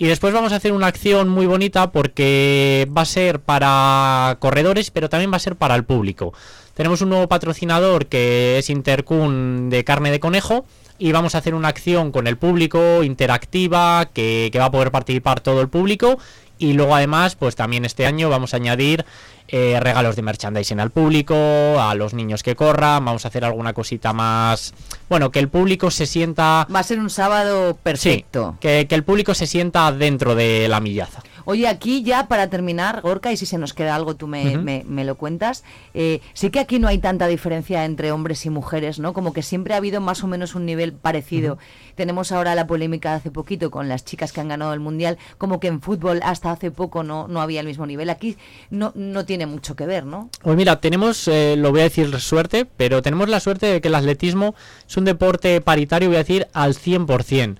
Y 0.00 0.06
después 0.06 0.32
vamos 0.32 0.52
a 0.52 0.56
hacer 0.56 0.72
una 0.72 0.86
acción 0.86 1.28
muy 1.28 1.46
bonita 1.46 1.90
porque 1.90 2.88
va 2.96 3.02
a 3.02 3.04
ser 3.04 3.40
para 3.40 4.36
corredores, 4.38 4.92
pero 4.92 5.08
también 5.08 5.32
va 5.32 5.36
a 5.36 5.40
ser 5.40 5.56
para 5.56 5.74
el 5.74 5.84
público. 5.84 6.32
Tenemos 6.74 7.00
un 7.02 7.08
nuevo 7.08 7.26
patrocinador 7.26 8.06
que 8.06 8.58
es 8.58 8.70
Intercun 8.70 9.68
de 9.70 9.82
carne 9.82 10.12
de 10.12 10.20
conejo 10.20 10.64
y 11.00 11.10
vamos 11.10 11.34
a 11.34 11.38
hacer 11.38 11.54
una 11.56 11.66
acción 11.68 12.12
con 12.12 12.28
el 12.28 12.36
público 12.36 13.02
interactiva 13.02 14.06
que 14.14 14.52
va 14.56 14.66
a 14.66 14.70
poder 14.70 14.92
participar 14.92 15.40
todo 15.40 15.60
el 15.60 15.68
público 15.68 16.18
y 16.58 16.72
luego 16.72 16.94
además 16.94 17.36
pues 17.36 17.56
también 17.56 17.84
este 17.84 18.06
año 18.06 18.28
vamos 18.28 18.54
a 18.54 18.56
añadir 18.56 19.04
eh, 19.50 19.78
regalos 19.80 20.14
de 20.14 20.22
merchandising 20.22 20.78
al 20.78 20.90
público, 20.90 21.34
a 21.80 21.94
los 21.94 22.12
niños 22.12 22.42
que 22.42 22.54
corran, 22.54 23.04
vamos 23.04 23.24
a 23.24 23.28
hacer 23.28 23.44
alguna 23.46 23.72
cosita 23.72 24.12
más, 24.12 24.74
bueno, 25.08 25.30
que 25.30 25.38
el 25.38 25.48
público 25.48 25.90
se 25.90 26.04
sienta... 26.04 26.66
Va 26.74 26.80
a 26.80 26.82
ser 26.82 26.98
un 26.98 27.08
sábado 27.08 27.78
perfecto. 27.82 28.52
Sí, 28.52 28.58
que, 28.60 28.86
que 28.86 28.94
el 28.94 29.04
público 29.04 29.32
se 29.32 29.46
sienta 29.46 29.90
dentro 29.90 30.34
de 30.34 30.68
la 30.68 30.80
millaza. 30.80 31.22
Oye, 31.50 31.66
aquí 31.66 32.02
ya 32.02 32.28
para 32.28 32.50
terminar, 32.50 33.00
Gorka, 33.00 33.32
y 33.32 33.38
si 33.38 33.46
se 33.46 33.56
nos 33.56 33.72
queda 33.72 33.94
algo 33.94 34.14
tú 34.16 34.26
me, 34.26 34.58
me 34.58 35.04
lo 35.06 35.14
cuentas, 35.14 35.64
eh, 35.94 36.20
sí 36.34 36.50
que 36.50 36.60
aquí 36.60 36.78
no 36.78 36.88
hay 36.88 36.98
tanta 36.98 37.26
diferencia 37.26 37.86
entre 37.86 38.12
hombres 38.12 38.44
y 38.44 38.50
mujeres, 38.50 38.98
¿no? 38.98 39.14
Como 39.14 39.32
que 39.32 39.42
siempre 39.42 39.72
ha 39.72 39.78
habido 39.78 40.02
más 40.02 40.22
o 40.22 40.26
menos 40.26 40.54
un 40.54 40.66
nivel 40.66 40.92
parecido. 40.92 41.56
Tenemos 41.94 42.32
ahora 42.32 42.54
la 42.54 42.66
polémica 42.66 43.12
de 43.12 43.16
hace 43.16 43.30
poquito 43.30 43.70
con 43.70 43.88
las 43.88 44.04
chicas 44.04 44.30
que 44.30 44.42
han 44.42 44.48
ganado 44.48 44.74
el 44.74 44.80
Mundial, 44.80 45.16
como 45.38 45.58
que 45.58 45.68
en 45.68 45.80
fútbol 45.80 46.20
hasta 46.22 46.50
hace 46.50 46.70
poco 46.70 47.02
no, 47.02 47.28
no 47.28 47.40
había 47.40 47.60
el 47.60 47.66
mismo 47.66 47.86
nivel. 47.86 48.10
Aquí 48.10 48.36
no, 48.68 48.92
no 48.94 49.24
tiene 49.24 49.46
mucho 49.46 49.74
que 49.74 49.86
ver, 49.86 50.04
¿no? 50.04 50.28
Pues 50.42 50.54
mira, 50.54 50.82
tenemos, 50.82 51.28
eh, 51.28 51.54
lo 51.56 51.70
voy 51.70 51.80
a 51.80 51.84
decir 51.84 52.14
suerte, 52.20 52.66
pero 52.66 53.00
tenemos 53.00 53.30
la 53.30 53.40
suerte 53.40 53.64
de 53.64 53.80
que 53.80 53.88
el 53.88 53.94
atletismo 53.94 54.54
es 54.86 54.98
un 54.98 55.06
deporte 55.06 55.62
paritario, 55.62 56.08
voy 56.08 56.16
a 56.16 56.24
decir, 56.24 56.46
al 56.52 56.74
100%. 56.74 57.56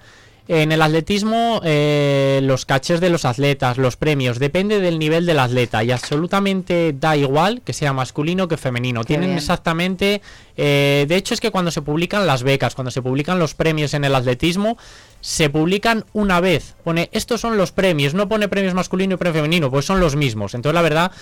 En 0.51 0.73
el 0.73 0.81
atletismo, 0.81 1.61
eh, 1.63 2.41
los 2.43 2.65
cachés 2.65 3.01
de 3.01 3.11
los 3.11 3.27
atletas, 3.27 3.77
los 3.77 3.97
premios, 3.97 4.39
depende 4.39 4.81
del 4.81 4.99
nivel 4.99 5.27
del 5.27 5.41
atleta 5.41 5.85
y 5.85 5.91
absolutamente 5.91 6.95
da 6.99 7.19
igual 7.19 7.61
que 7.61 7.75
sea 7.75 7.93
masculino 7.93 8.49
que 8.49 8.57
femenino. 8.57 9.05
Tienen 9.05 9.29
bien. 9.29 9.39
exactamente, 9.39 10.23
eh, 10.57 11.05
de 11.07 11.17
hecho 11.17 11.35
es 11.35 11.41
que 11.41 11.51
cuando 11.51 11.71
se 11.71 11.83
publican 11.83 12.27
las 12.27 12.45
becas, 12.45 12.75
cuando 12.75 12.91
se 12.91 13.03
publican 13.03 13.39
los 13.39 13.53
premios 13.53 13.93
en 13.93 14.07
el 14.07 14.15
atletismo, 14.15 14.79
se 15.21 15.51
publican 15.51 16.07
una 16.15 16.41
vez. 16.41 16.77
Pone, 16.83 17.11
estos 17.13 17.43
son 17.43 17.59
los 17.59 17.71
premios, 17.71 18.15
no 18.15 18.27
pone 18.27 18.49
premios 18.49 18.73
masculino 18.73 19.17
y 19.17 19.19
premio 19.19 19.43
femenino, 19.43 19.71
pues 19.71 19.85
son 19.85 20.01
los 20.01 20.17
mismos. 20.17 20.55
Entonces 20.55 20.75
la 20.75 20.83
verdad 20.83 21.13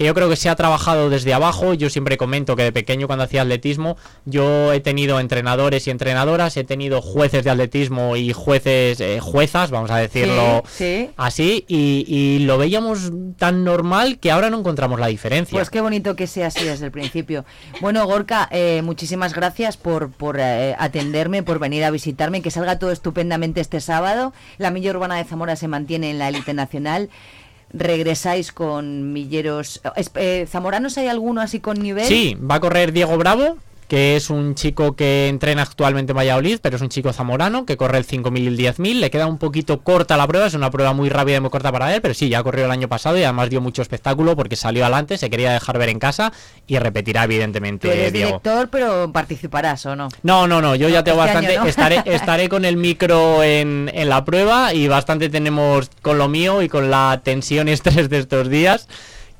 que 0.00 0.06
yo 0.06 0.14
creo 0.14 0.30
que 0.30 0.36
se 0.36 0.48
ha 0.48 0.56
trabajado 0.56 1.10
desde 1.10 1.34
abajo. 1.34 1.74
Yo 1.74 1.90
siempre 1.90 2.16
comento 2.16 2.56
que 2.56 2.62
de 2.62 2.72
pequeño 2.72 3.06
cuando 3.06 3.24
hacía 3.26 3.42
atletismo, 3.42 3.98
yo 4.24 4.72
he 4.72 4.80
tenido 4.80 5.20
entrenadores 5.20 5.86
y 5.86 5.90
entrenadoras, 5.90 6.56
he 6.56 6.64
tenido 6.64 7.02
jueces 7.02 7.44
de 7.44 7.50
atletismo 7.50 8.16
y 8.16 8.32
jueces, 8.32 8.98
eh, 9.02 9.20
juezas, 9.20 9.70
vamos 9.70 9.90
a 9.90 9.98
decirlo 9.98 10.62
Sí, 10.66 10.84
sí. 11.04 11.10
así, 11.18 11.66
y, 11.68 12.06
y 12.08 12.38
lo 12.46 12.56
veíamos 12.56 13.12
tan 13.36 13.62
normal 13.62 14.18
que 14.18 14.30
ahora 14.30 14.48
no 14.48 14.60
encontramos 14.60 14.98
la 14.98 15.08
diferencia. 15.08 15.54
Pues 15.54 15.68
qué 15.68 15.82
bonito 15.82 16.16
que 16.16 16.26
sea 16.26 16.46
así 16.46 16.64
desde 16.64 16.86
el 16.86 16.92
principio. 16.92 17.44
Bueno, 17.82 18.06
Gorka, 18.06 18.48
eh, 18.52 18.80
muchísimas 18.82 19.34
gracias 19.34 19.76
por, 19.76 20.10
por 20.12 20.38
eh, 20.40 20.76
atenderme, 20.78 21.42
por 21.42 21.58
venir 21.58 21.84
a 21.84 21.90
visitarme, 21.90 22.40
que 22.40 22.50
salga 22.50 22.78
todo 22.78 22.90
estupendamente 22.90 23.60
este 23.60 23.82
sábado. 23.82 24.32
La 24.56 24.70
Milla 24.70 24.92
Urbana 24.92 25.16
de 25.16 25.24
Zamora 25.24 25.56
se 25.56 25.68
mantiene 25.68 26.10
en 26.10 26.18
la 26.18 26.30
élite 26.30 26.54
nacional. 26.54 27.10
Regresáis 27.72 28.52
con 28.52 29.12
milleros... 29.12 29.80
es- 29.96 30.10
eh, 30.16 30.46
¿Zamoranos 30.48 30.98
hay 30.98 31.06
alguno 31.08 31.40
así 31.40 31.60
con 31.60 31.78
nivel? 31.80 32.04
Sí, 32.04 32.36
va 32.40 32.56
a 32.56 32.60
correr 32.60 32.92
Diego 32.92 33.16
Bravo, 33.16 33.56
que 33.90 34.14
es 34.14 34.30
un 34.30 34.54
chico 34.54 34.94
que 34.94 35.26
entrena 35.26 35.62
actualmente 35.62 36.12
en 36.12 36.18
Valladolid, 36.18 36.60
pero 36.62 36.76
es 36.76 36.82
un 36.82 36.90
chico 36.90 37.12
zamorano 37.12 37.66
que 37.66 37.76
corre 37.76 37.98
el 37.98 38.06
5.000 38.06 38.38
y 38.38 38.46
el 38.46 38.56
10.000. 38.56 39.00
Le 39.00 39.10
queda 39.10 39.26
un 39.26 39.36
poquito 39.36 39.80
corta 39.80 40.16
la 40.16 40.28
prueba, 40.28 40.46
es 40.46 40.54
una 40.54 40.70
prueba 40.70 40.92
muy 40.92 41.08
rápida 41.08 41.38
y 41.38 41.40
muy 41.40 41.50
corta 41.50 41.72
para 41.72 41.92
él, 41.92 42.00
pero 42.00 42.14
sí, 42.14 42.28
ya 42.28 42.40
corrió 42.44 42.66
el 42.66 42.70
año 42.70 42.86
pasado 42.86 43.18
y 43.18 43.24
además 43.24 43.50
dio 43.50 43.60
mucho 43.60 43.82
espectáculo 43.82 44.36
porque 44.36 44.54
salió 44.54 44.84
adelante, 44.84 45.18
se 45.18 45.28
quería 45.28 45.52
dejar 45.52 45.76
ver 45.76 45.88
en 45.88 45.98
casa 45.98 46.32
y 46.68 46.78
repetirá 46.78 47.22
Tú 47.22 47.32
evidentemente 47.32 47.92
eres 47.92 48.12
Diego. 48.12 48.28
director, 48.28 48.68
pero 48.70 49.10
participarás, 49.12 49.84
¿o 49.86 49.96
no? 49.96 50.08
No, 50.22 50.46
no, 50.46 50.62
no, 50.62 50.76
yo 50.76 50.88
ya 50.88 51.02
tengo 51.02 51.24
este 51.24 51.34
bastante. 51.34 51.58
no. 51.58 51.66
Estaré, 51.66 52.02
estaré 52.14 52.48
con 52.48 52.64
el 52.64 52.76
micro 52.76 53.42
en, 53.42 53.90
en 53.92 54.08
la 54.08 54.24
prueba 54.24 54.72
y 54.72 54.86
bastante 54.86 55.28
tenemos 55.30 55.90
con 56.00 56.16
lo 56.16 56.28
mío 56.28 56.62
y 56.62 56.68
con 56.68 56.92
la 56.92 57.22
tensión 57.24 57.66
y 57.66 57.72
estrés 57.72 58.08
de 58.08 58.18
estos 58.18 58.48
días, 58.48 58.86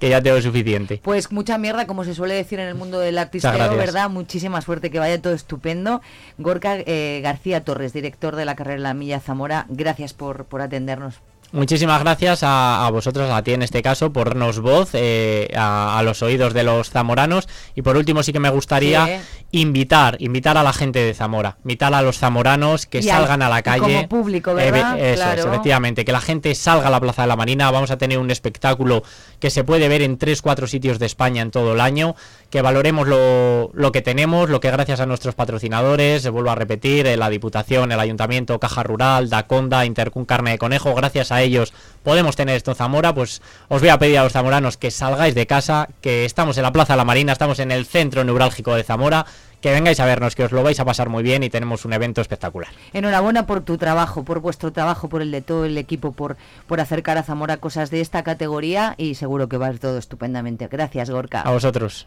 que 0.01 0.09
ya 0.09 0.23
tengo 0.23 0.41
suficiente. 0.41 1.01
Pues 1.05 1.31
mucha 1.31 1.59
mierda, 1.59 1.87
como 1.87 2.05
se 2.05 2.15
suele 2.15 2.35
decir 2.35 2.59
en 2.59 2.69
el 2.69 2.75
mundo 2.75 2.99
del 2.99 3.19
artisteo. 3.19 3.77
¿verdad? 3.77 4.09
Muchísima 4.09 4.63
suerte, 4.63 4.91
que 4.91 4.99
vaya 4.99 5.21
todo 5.21 5.35
estupendo. 5.35 6.01
Gorka 6.39 6.79
eh, 6.79 7.21
García 7.23 7.63
Torres, 7.63 7.93
director 7.93 8.35
de 8.35 8.47
la 8.47 8.57
carrera 8.57 8.81
La 8.81 8.95
Milla 8.95 9.21
Zamora, 9.21 9.67
gracias 9.69 10.15
por, 10.15 10.47
por 10.47 10.63
atendernos. 10.63 11.21
Muchísimas 11.53 12.01
gracias 12.01 12.45
a, 12.45 12.87
a 12.87 12.91
vosotros, 12.91 13.29
a 13.31 13.43
ti 13.43 13.53
en 13.53 13.63
este 13.63 13.83
caso, 13.83 14.13
por 14.13 14.29
darnos 14.29 14.61
voz 14.61 14.91
eh, 14.93 15.51
a, 15.57 15.99
a 15.99 16.03
los 16.05 16.23
oídos 16.23 16.55
de 16.55 16.63
los 16.63 16.91
zamoranos. 16.91 17.49
Y 17.75 17.83
por 17.83 17.97
último, 17.97 18.23
sí 18.23 18.33
que 18.33 18.39
me 18.39 18.51
gustaría 18.51 19.05
Sí, 19.07 19.11
¿eh? 19.13 19.21
invitar, 19.53 20.17
invitar 20.21 20.57
a 20.57 20.63
la 20.63 20.73
gente 20.73 21.01
de 21.01 21.13
Zamora, 21.13 21.57
invitar 21.65 21.93
a 21.93 22.03
los 22.03 22.19
zamoranos 22.19 22.87
que 22.87 23.01
Y 23.01 23.11
al- 23.11 23.19
salgan 23.23 23.43
a 23.43 23.49
la 23.49 23.63
calle. 23.63 23.81
como 23.81 24.09
público, 24.09 24.55
¿verdad? 24.55 24.97
Eso 25.01 25.25
es, 25.33 25.45
efectivamente, 25.45 26.05
que 26.05 26.13
la 26.13 26.21
gente 26.21 26.55
salga 26.55 26.87
a 26.87 26.91
la 26.91 27.01
Plaza 27.01 27.23
de 27.23 27.29
la 27.29 27.37
Marina. 27.37 27.69
Vamos 27.73 27.91
a 27.91 27.99
tener 27.99 28.19
un 28.19 28.31
espectáculo 28.31 29.03
que 29.41 29.51
se 29.51 29.65
puede 29.65 29.89
ver 29.89 30.03
en 30.03 30.19
3-4 30.21 30.69
sitios 30.69 31.01
de 31.01 31.07
España 31.07 31.43
en 31.43 31.51
todo 31.51 31.73
el 31.75 31.81
año. 31.81 32.15
Que 32.51 32.63
valoremos 32.63 33.07
lo, 33.07 33.71
lo 33.75 33.93
que 33.93 34.03
tenemos, 34.03 34.51
lo 34.51 34.61
que 34.61 34.71
gracias 34.71 35.01
a 35.01 35.07
nuestros 35.07 35.37
patrocinadores, 35.37 36.23
se 36.23 36.31
vuelvo 36.31 36.51
a 36.51 36.57
repetir, 36.57 37.07
eh, 37.07 37.17
la 37.17 37.31
Diputación, 37.31 37.93
el 37.93 38.01
Ayuntamiento, 38.01 38.59
Caja 38.59 38.83
Rural, 38.83 39.31
Daconda, 39.31 39.87
Intercun 39.87 40.25
Carne 40.25 40.51
de 40.51 40.59
Conejo, 40.59 40.95
gracias 40.95 41.31
a 41.31 41.43
ellos 41.43 41.73
podemos 42.03 42.37
tener 42.37 42.57
esto 42.57 42.73
en 42.73 42.77
Zamora, 42.77 43.15
pues 43.15 43.43
os 43.69 43.81
voy 43.81 43.91
a 43.91 43.99
pedir 43.99 44.19
a 44.19 44.25
los 44.25 44.33
zamoranos 44.33 44.77
que 44.77 44.91
salgáis 44.91 45.35
de 45.35 45.47
casa, 45.47 45.89
que 46.01 46.25
estamos 46.25 46.57
en 46.57 46.63
la 46.63 46.73
Plaza 46.73 46.95
de 46.95 46.99
la 46.99 47.05
Marina, 47.05 47.33
estamos 47.33 47.59
en 47.59 47.71
el 47.71 47.87
centro 47.87 48.25
neurálgico 48.25 48.75
de 48.75 48.83
Zamora, 48.83 49.27
que 49.61 49.73
vengáis 49.73 50.01
a 50.01 50.07
vernos, 50.07 50.35
que 50.35 50.45
os 50.45 50.53
lo 50.53 50.63
vais 50.63 50.81
a 50.81 50.85
pasar 50.85 51.09
muy 51.11 51.23
bien 51.23 51.43
y 51.43 51.51
tenemos 51.51 51.85
un 51.85 51.93
evento 51.93 52.21
espectacular. 52.21 52.71
Enhorabuena 52.95 53.47
por 53.47 53.61
tu 53.61 53.77
trabajo, 53.77 54.25
por 54.25 54.41
vuestro 54.41 54.73
trabajo, 54.73 55.09
por 55.09 55.21
el 55.21 55.31
de 55.31 55.43
todo 55.43 55.67
el 55.67 55.77
equipo, 55.77 56.13
por, 56.13 56.37
por 56.67 56.81
acercar 56.81 57.19
a 57.19 57.23
Zamora 57.23 57.59
cosas 57.59 57.91
de 57.91 58.01
esta 58.01 58.23
categoría 58.23 58.95
y 58.97 59.17
seguro 59.17 59.49
que 59.49 59.59
va 59.59 59.67
a 59.67 59.73
ir 59.73 59.79
todo 59.79 59.99
estupendamente. 59.99 60.67
Gracias, 60.69 61.11
Gorka. 61.11 61.43
A 61.43 61.51
vosotros. 61.51 62.07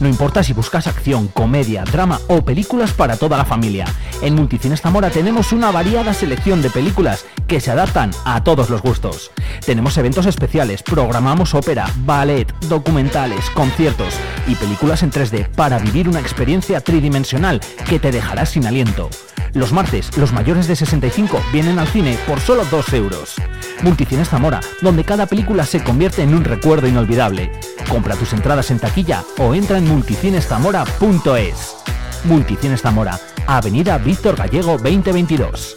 No 0.00 0.08
importa 0.08 0.44
si 0.44 0.52
buscas 0.52 0.86
acción, 0.86 1.28
comedia, 1.28 1.82
drama 1.84 2.20
o 2.28 2.44
películas 2.44 2.92
para 2.92 3.16
toda 3.16 3.36
la 3.36 3.44
familia. 3.44 3.84
En 4.22 4.34
Multicines 4.34 4.80
Zamora 4.80 5.10
tenemos 5.10 5.52
una 5.52 5.72
variada 5.72 6.14
selección 6.14 6.62
de 6.62 6.70
películas 6.70 7.24
que 7.48 7.60
se 7.60 7.72
adaptan 7.72 8.10
a 8.24 8.44
todos 8.44 8.70
los 8.70 8.80
gustos. 8.80 9.32
Tenemos 9.66 9.96
eventos 9.98 10.26
especiales, 10.26 10.82
programamos 10.84 11.54
ópera, 11.54 11.90
ballet, 12.04 12.52
documentales, 12.68 13.50
conciertos 13.50 14.14
y 14.46 14.54
películas 14.54 15.02
en 15.02 15.10
3D 15.10 15.48
para 15.48 15.78
vivir 15.78 16.08
una 16.08 16.20
experiencia 16.20 16.80
tridimensional 16.80 17.60
que 17.88 17.98
te 17.98 18.12
dejará 18.12 18.46
sin 18.46 18.66
aliento. 18.66 19.10
Los 19.54 19.72
martes, 19.72 20.16
los 20.16 20.32
mayores 20.32 20.68
de 20.68 20.76
65 20.76 21.40
vienen 21.52 21.78
al 21.78 21.88
cine 21.88 22.18
por 22.26 22.38
solo 22.38 22.64
2 22.70 22.92
euros. 22.92 23.34
Multicines 23.82 24.28
Zamora, 24.28 24.60
donde 24.82 25.04
cada 25.04 25.26
película 25.26 25.64
se 25.64 25.82
convierte 25.82 26.22
en 26.22 26.34
un 26.34 26.44
recuerdo 26.44 26.86
inolvidable. 26.86 27.50
Compra 27.88 28.14
tus 28.16 28.32
entradas 28.32 28.70
en 28.70 28.78
taquilla 28.78 29.24
o 29.38 29.54
entra 29.54 29.78
en 29.78 29.88
multicineszamora.es. 29.88 31.76
Multicines 32.24 32.82
Zamora, 32.82 33.18
Avenida 33.46 33.98
Víctor 33.98 34.36
Gallego 34.36 34.72
2022. 34.78 35.76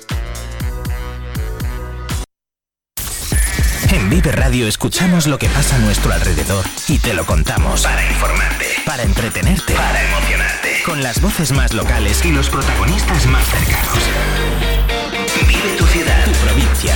En 3.91 4.09
Vive 4.09 4.31
Radio 4.31 4.67
escuchamos 4.67 5.27
lo 5.27 5.37
que 5.37 5.49
pasa 5.49 5.75
a 5.75 5.79
nuestro 5.79 6.13
alrededor 6.13 6.65
y 6.87 6.97
te 6.99 7.13
lo 7.13 7.25
contamos 7.25 7.83
para 7.83 8.05
informarte, 8.05 8.65
para 8.85 9.03
entretenerte, 9.03 9.73
para 9.73 10.03
emocionarte, 10.03 10.83
con 10.85 11.03
las 11.03 11.21
voces 11.21 11.51
más 11.51 11.73
locales 11.73 12.23
y 12.23 12.31
los 12.31 12.49
protagonistas 12.49 13.25
más 13.27 13.45
cercanos. 13.47 13.99
Vive 15.45 15.75
tu 15.77 15.85
ciudad, 15.87 16.23
tu 16.23 16.31
provincia, 16.31 16.95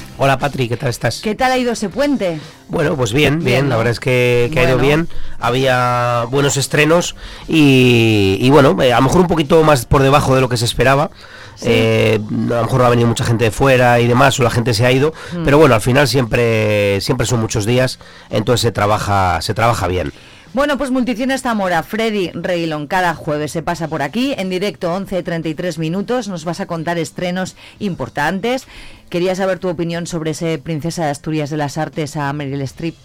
Hola 0.23 0.37
Patri, 0.37 0.69
¿qué 0.69 0.77
tal 0.77 0.89
estás? 0.89 1.19
¿Qué 1.19 1.33
tal 1.33 1.51
ha 1.51 1.57
ido 1.57 1.71
ese 1.71 1.89
puente? 1.89 2.39
Bueno, 2.67 2.95
pues 2.95 3.11
bien, 3.11 3.39
bien, 3.39 3.43
Bien, 3.43 3.69
la 3.69 3.77
verdad 3.77 3.89
es 3.93 3.99
que, 3.99 4.51
que 4.53 4.59
ha 4.59 4.65
ido 4.69 4.77
bien. 4.77 5.07
Había 5.39 6.25
buenos 6.29 6.57
estrenos 6.57 7.15
y, 7.47 8.37
y 8.39 8.49
bueno, 8.51 8.79
eh, 8.83 8.93
a 8.93 8.97
lo 8.97 9.01
mejor 9.01 9.21
un 9.21 9.27
poquito 9.27 9.63
más 9.63 9.87
por 9.87 10.03
debajo 10.03 10.35
de 10.35 10.41
lo 10.41 10.47
que 10.47 10.57
se 10.57 10.65
esperaba. 10.65 11.09
Eh, 11.63 12.19
a 12.29 12.53
lo 12.53 12.61
mejor 12.61 12.81
no 12.81 12.85
ha 12.85 12.89
venido 12.91 13.07
mucha 13.07 13.23
gente 13.23 13.45
de 13.45 13.51
fuera 13.51 13.99
y 13.99 14.05
demás, 14.05 14.39
o 14.39 14.43
la 14.43 14.51
gente 14.51 14.75
se 14.75 14.85
ha 14.85 14.91
ido, 14.91 15.11
Mm. 15.33 15.43
pero 15.43 15.57
bueno, 15.57 15.73
al 15.73 15.81
final 15.81 16.07
siempre, 16.07 17.01
siempre 17.01 17.25
son 17.25 17.39
muchos 17.39 17.65
días, 17.65 17.97
entonces 18.29 18.61
se 18.61 18.71
trabaja, 18.71 19.41
se 19.41 19.55
trabaja 19.55 19.87
bien. 19.87 20.13
Bueno, 20.53 20.77
pues 20.77 20.91
Multicines 20.91 21.43
Zamora, 21.43 21.81
Freddy 21.81 22.29
Reguilón, 22.33 22.87
cada 22.87 23.15
jueves 23.15 23.53
se 23.53 23.63
pasa 23.63 23.87
por 23.87 24.01
aquí, 24.01 24.33
en 24.37 24.49
directo 24.49 24.93
11.33 24.93 25.77
minutos, 25.77 26.27
nos 26.27 26.43
vas 26.43 26.59
a 26.59 26.65
contar 26.65 26.97
estrenos 26.97 27.55
importantes. 27.79 28.67
Quería 29.09 29.33
saber 29.33 29.59
tu 29.59 29.69
opinión 29.69 30.07
sobre 30.07 30.31
ese 30.31 30.57
Princesa 30.57 31.05
de 31.05 31.11
Asturias 31.11 31.51
de 31.51 31.55
las 31.55 31.77
Artes 31.77 32.17
a 32.17 32.33
Meryl 32.33 32.61
Streep. 32.63 32.95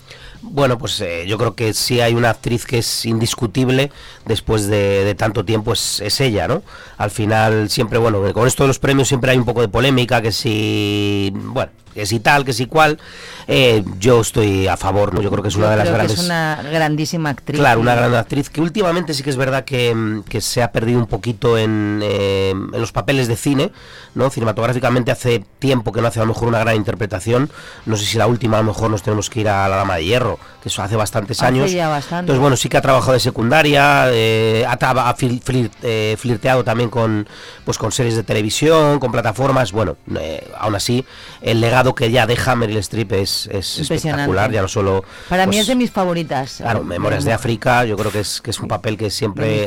Bueno, 0.43 0.77
pues 0.77 1.01
eh, 1.01 1.25
yo 1.29 1.39
creo 1.39 1.55
que 1.55 1.73
si 1.73 2.01
hay 2.01 2.15
una 2.15 2.31
actriz 2.31 2.67
que 2.67 2.79
es 2.79 3.07
indiscutible 3.07 3.93
después 4.25 4.67
de, 4.67 5.05
de 5.05 5.15
tanto 5.15 5.45
tiempo 5.45 5.73
es, 5.73 6.01
es 6.01 6.21
ella, 6.21 6.49
¿no? 6.49 6.65
Al 6.99 7.13
final 7.13 7.71
siempre, 7.71 8.01
bueno, 8.01 8.21
con 8.33 8.49
esto 8.49 8.65
de 8.65 8.69
los 8.69 8.81
premios 8.81 9.07
siempre 9.07 9.31
hay 9.31 9.39
un 9.39 9.45
poco 9.45 9.61
de 9.61 9.69
polémica, 9.69 10.21
que 10.21 10.33
si, 10.33 11.33
bueno, 11.33 11.71
que 11.97 12.07
si 12.07 12.21
tal, 12.21 12.45
que 12.45 12.53
si 12.53 12.67
cual. 12.67 12.99
Eh, 13.49 13.83
yo 13.99 14.21
estoy 14.21 14.67
a 14.69 14.77
favor, 14.77 15.15
¿no? 15.15 15.23
Yo 15.23 15.31
creo 15.31 15.43
que 15.43 15.49
es 15.49 15.57
una 15.57 15.67
Yo 15.67 15.71
de 15.71 15.77
las 15.77 15.85
creo 15.85 15.95
que 15.95 15.99
grandes... 15.99 16.19
es 16.19 16.25
una 16.25 16.61
grandísima 16.71 17.31
actriz. 17.31 17.59
Claro, 17.61 17.81
una 17.81 17.95
gran 17.95 18.15
actriz 18.15 18.51
que 18.51 18.61
últimamente 18.61 19.15
sí 19.15 19.23
que 19.23 19.31
es 19.31 19.37
verdad 19.37 19.65
que, 19.65 19.95
mm, 19.95 20.23
que 20.25 20.41
se 20.41 20.63
ha 20.63 20.73
perdido 20.73 20.99
un 20.99 21.07
poquito 21.07 21.57
en, 21.59 22.01
eh, 22.03 22.51
en 22.51 22.81
los 22.81 22.93
papeles 22.93 23.29
de 23.29 23.37
cine, 23.37 23.73
¿no? 24.15 24.31
Cinematográficamente 24.31 25.11
hace 25.11 25.45
tiempo 25.59 25.93
que 25.93 26.01
no 26.03 26.09
hace 26.09 26.19
a 26.21 26.23
lo 26.25 26.29
mejor 26.29 26.49
una 26.49 26.59
gran 26.59 26.77
interpretación. 26.77 27.51
No 27.87 27.97
sé 27.97 28.05
si 28.05 28.19
la 28.19 28.27
última 28.27 28.59
a 28.59 28.63
lo 28.63 28.69
mejor 28.69 28.91
nos 28.91 29.03
tenemos 29.03 29.31
que 29.31 29.41
ir 29.41 29.49
a 29.49 29.69
la 29.69 29.77
Dama 29.77 29.97
de 29.97 30.05
Hierro, 30.05 30.39
que 30.63 30.69
eso 30.69 30.83
hace 30.83 30.97
bastantes 30.97 31.39
Hace 31.39 31.47
años. 31.47 31.71
ya 31.73 31.89
bastante. 31.89 32.21
Entonces, 32.21 32.41
bueno, 32.41 32.57
sí 32.57 32.69
que 32.69 32.77
ha 32.77 32.83
trabajado 32.83 33.13
de 33.13 33.21
secundaria, 33.21 34.07
eh, 34.11 34.65
ha, 34.67 34.73
ha 34.73 35.17
flir- 35.17 35.71
eh, 35.83 36.17
flirteado 36.19 36.65
también 36.65 36.91
con, 36.91 37.29
pues, 37.65 37.79
con 37.79 37.93
series 37.93 38.17
de 38.17 38.23
televisión, 38.25 38.99
con 38.99 39.13
plataformas. 39.13 39.71
Bueno, 39.73 39.97
eh, 40.19 40.51
aún 40.59 40.75
así, 40.75 41.05
el 41.43 41.61
legado 41.61 41.86
que 41.95 42.11
ya 42.11 42.27
deja 42.27 42.55
Meryl 42.57 42.79
Streep 42.79 43.13
es, 43.13 43.47
espectacular, 43.47 44.51
ya 44.51 44.63
no 44.63 44.69
solo... 44.69 45.05
Para 45.29 45.47
mí 45.47 45.53
pues, 45.53 45.63
es 45.63 45.67
de 45.69 45.75
mis 45.75 45.91
favoritas. 45.91 46.57
Claro, 46.59 46.85
Memorias 46.85 47.25
de 47.25 47.33
África, 47.33 47.85
yo 47.85 47.97
creo 47.97 48.11
que 48.11 48.21
es, 48.21 48.41
que 48.41 48.51
es 48.51 48.61
un 48.61 48.69
papel 48.69 48.97
que 48.97 49.11
siempre 49.11 49.67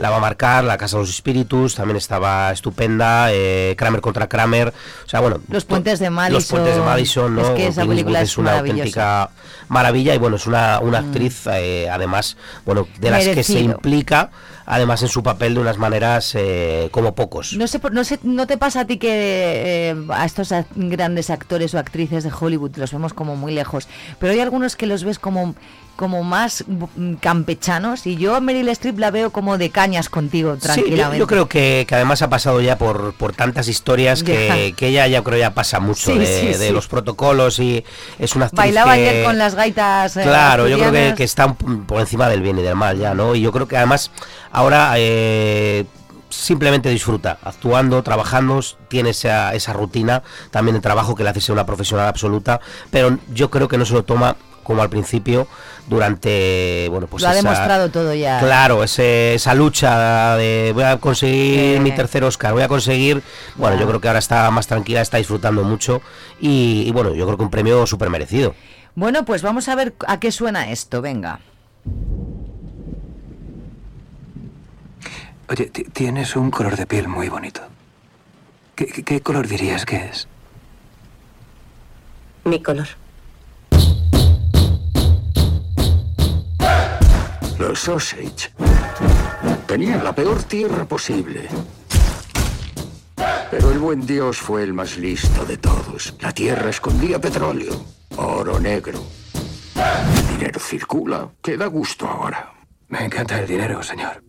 la 0.00 0.10
va 0.10 0.16
a 0.16 0.20
marcar, 0.20 0.64
La 0.64 0.78
Casa 0.78 0.96
de 0.96 1.02
los 1.02 1.10
Espíritus, 1.10 1.74
también 1.74 1.96
estaba 1.96 2.52
estupenda, 2.52 3.32
eh, 3.32 3.74
Kramer 3.76 4.00
contra 4.00 4.28
Kramer, 4.28 4.72
o 5.04 5.08
sea, 5.08 5.20
bueno... 5.20 5.40
Los 5.48 5.64
puentes 5.64 5.98
de 5.98 6.10
Madison. 6.10 6.34
Los 6.34 6.46
puentes 6.46 6.74
de 6.74 6.80
Madison, 6.80 7.34
¿no? 7.34 7.42
Es 7.42 7.50
que 7.50 7.66
esa 7.68 7.84
película 7.84 8.20
es 8.20 8.38
una 8.38 8.58
auténtica 8.58 9.30
maravilla 9.68 10.14
y 10.14 10.18
bueno, 10.18 10.36
es 10.36 10.46
una, 10.46 10.80
una 10.80 10.98
actriz, 10.98 11.46
eh, 11.52 11.88
además, 11.90 12.36
bueno, 12.64 12.86
de 12.98 13.10
las 13.10 13.26
que 13.26 13.42
se 13.42 13.60
implica, 13.60 14.30
además 14.70 15.02
en 15.02 15.08
su 15.08 15.22
papel 15.22 15.54
de 15.54 15.60
unas 15.60 15.78
maneras 15.78 16.34
eh, 16.36 16.88
como 16.92 17.14
pocos. 17.14 17.54
No 17.54 17.66
sé, 17.66 17.80
no 17.90 18.04
sé, 18.04 18.18
¿no 18.22 18.46
te 18.46 18.58
pasa 18.58 18.80
a 18.80 18.84
ti 18.86 18.98
que 18.98 19.08
eh, 19.90 19.96
a 20.10 20.26
estos 20.26 20.52
grandes 20.76 21.30
actores 21.30 21.72
o 21.74 21.78
actrices 21.78 22.22
de 22.22 22.30
Hollywood 22.38 22.76
los 22.76 22.92
vemos 22.92 23.14
como 23.14 23.34
muy 23.34 23.52
lejos, 23.52 23.88
pero 24.18 24.32
hay 24.34 24.40
algunos 24.40 24.76
que 24.76 24.86
los 24.86 25.02
ves 25.04 25.18
como 25.18 25.54
como 25.96 26.22
más 26.22 26.64
campechanos 27.20 28.06
y 28.06 28.16
yo 28.16 28.36
a 28.36 28.40
Meryl 28.40 28.68
Streep 28.68 29.00
la 29.00 29.10
veo 29.10 29.30
como 29.30 29.58
de 29.58 29.70
cañas 29.70 30.08
contigo 30.08 30.54
Sí, 30.54 30.60
yo, 30.60 30.72
tranquilamente. 30.74 31.18
yo 31.18 31.26
creo 31.26 31.48
que, 31.48 31.84
que 31.88 31.94
además 31.96 32.22
ha 32.22 32.30
pasado 32.30 32.60
ya 32.60 32.78
por, 32.78 33.14
por 33.14 33.32
tantas 33.32 33.66
historias 33.66 34.22
que, 34.22 34.74
que 34.76 34.88
ella 34.88 35.08
ya 35.08 35.24
creo 35.24 35.38
ya 35.38 35.54
pasa 35.54 35.80
mucho 35.80 36.12
Sí, 36.12 36.18
de, 36.18 36.26
sí, 36.26 36.46
de 36.58 36.68
sí. 36.68 36.72
los 36.72 36.86
protocolos 36.86 37.58
y 37.58 37.84
es 38.20 38.36
una 38.36 38.44
actriz 38.44 38.58
Bailaba 38.58 38.94
que- 38.94 39.08
ayer 39.08 39.24
con 39.24 39.38
las 39.38 39.56
gaitas. 39.56 40.16
eh, 40.16 40.22
Claro, 40.22 40.68
yo 40.68 40.78
creo 40.78 40.92
que, 40.92 41.14
que 41.16 41.24
está 41.24 41.52
por 41.54 42.00
encima 42.00 42.28
del 42.28 42.42
bien 42.42 42.58
y 42.58 42.62
del 42.62 42.76
mal 42.76 42.96
ya, 42.96 43.14
¿no? 43.14 43.34
Y 43.34 43.40
yo 43.40 43.50
creo 43.50 43.66
que 43.66 43.76
además 43.76 44.12
ahora 44.58 44.94
eh, 44.96 45.84
simplemente 46.30 46.88
disfruta, 46.90 47.38
actuando, 47.44 48.02
trabajando, 48.02 48.60
tiene 48.88 49.10
esa, 49.10 49.54
esa 49.54 49.72
rutina 49.72 50.22
también 50.50 50.74
de 50.74 50.80
trabajo 50.80 51.14
que 51.14 51.22
le 51.22 51.30
hace 51.30 51.40
ser 51.40 51.52
una 51.52 51.64
profesional 51.64 52.08
absoluta, 52.08 52.60
pero 52.90 53.18
yo 53.32 53.50
creo 53.50 53.68
que 53.68 53.78
no 53.78 53.84
se 53.84 53.94
lo 53.94 54.02
toma 54.04 54.34
como 54.64 54.82
al 54.82 54.90
principio 54.90 55.46
durante, 55.86 56.88
bueno, 56.90 57.06
pues 57.06 57.22
Lo 57.22 57.28
ha 57.28 57.32
esa- 57.32 57.42
demostrado 57.42 57.88
todo 57.90 58.12
ya. 58.14 58.40
Claro, 58.40 58.82
ese- 58.84 59.34
esa 59.34 59.54
lucha 59.54 60.36
de 60.36 60.72
voy 60.74 60.82
a 60.84 60.98
conseguir 60.98 61.80
mi 61.80 61.92
tercer 61.92 62.24
Oscar, 62.24 62.52
voy 62.52 62.62
a 62.64 62.68
conseguir. 62.68 63.22
Bueno, 63.56 63.78
yo 63.80 63.86
creo 63.86 64.00
que 64.00 64.08
ahora 64.08 64.18
está 64.18 64.50
más 64.50 64.66
tranquila, 64.66 65.00
está 65.00 65.16
disfrutando 65.18 65.62
mucho 65.62 66.02
y, 66.40 66.82
y 66.86 66.90
bueno, 66.90 67.14
yo 67.14 67.24
creo 67.26 67.38
que 67.38 67.44
un 67.44 67.50
premio 67.50 67.86
súper 67.86 68.10
merecido. 68.10 68.54
Bueno, 68.96 69.24
pues 69.24 69.40
vamos 69.42 69.68
a 69.68 69.74
ver 69.76 69.94
a 70.06 70.18
qué 70.20 70.30
suena 70.32 70.70
esto, 70.70 71.00
venga. 71.00 71.38
Oye, 75.50 75.66
ti- 75.66 75.84
tienes 75.84 76.36
un 76.36 76.50
color 76.50 76.76
de 76.76 76.86
piel 76.86 77.08
muy 77.08 77.28
bonito. 77.28 77.62
¿Qué, 78.74 78.86
qué- 78.86 79.02
qué 79.02 79.20
color 79.20 79.46
dirías 79.48 79.84
que 79.86 79.96
es? 80.06 80.28
Mi 82.44 82.62
color. 82.62 82.86
Los 87.58 87.88
Osage 87.88 88.52
tenían 89.66 90.04
la 90.04 90.14
peor 90.14 90.42
tierra 90.44 90.84
posible. 90.84 91.48
Pero 93.50 93.70
el 93.72 93.78
buen 93.78 94.06
Dios 94.06 94.38
fue 94.38 94.62
el 94.62 94.72
más 94.74 94.96
listo 94.96 95.44
de 95.44 95.56
todos. 95.56 96.14
La 96.20 96.32
tierra 96.32 96.70
escondía 96.70 97.18
petróleo, 97.20 97.84
oro 98.16 98.60
negro. 98.60 99.02
El 99.74 100.36
dinero 100.38 100.60
circula, 100.60 101.28
que 101.42 101.56
da 101.56 101.66
gusto 101.66 102.06
ahora. 102.06 102.52
Me 102.88 103.04
encanta 103.04 103.38
el 103.40 103.46
dinero, 103.46 103.82
señor. 103.82 104.22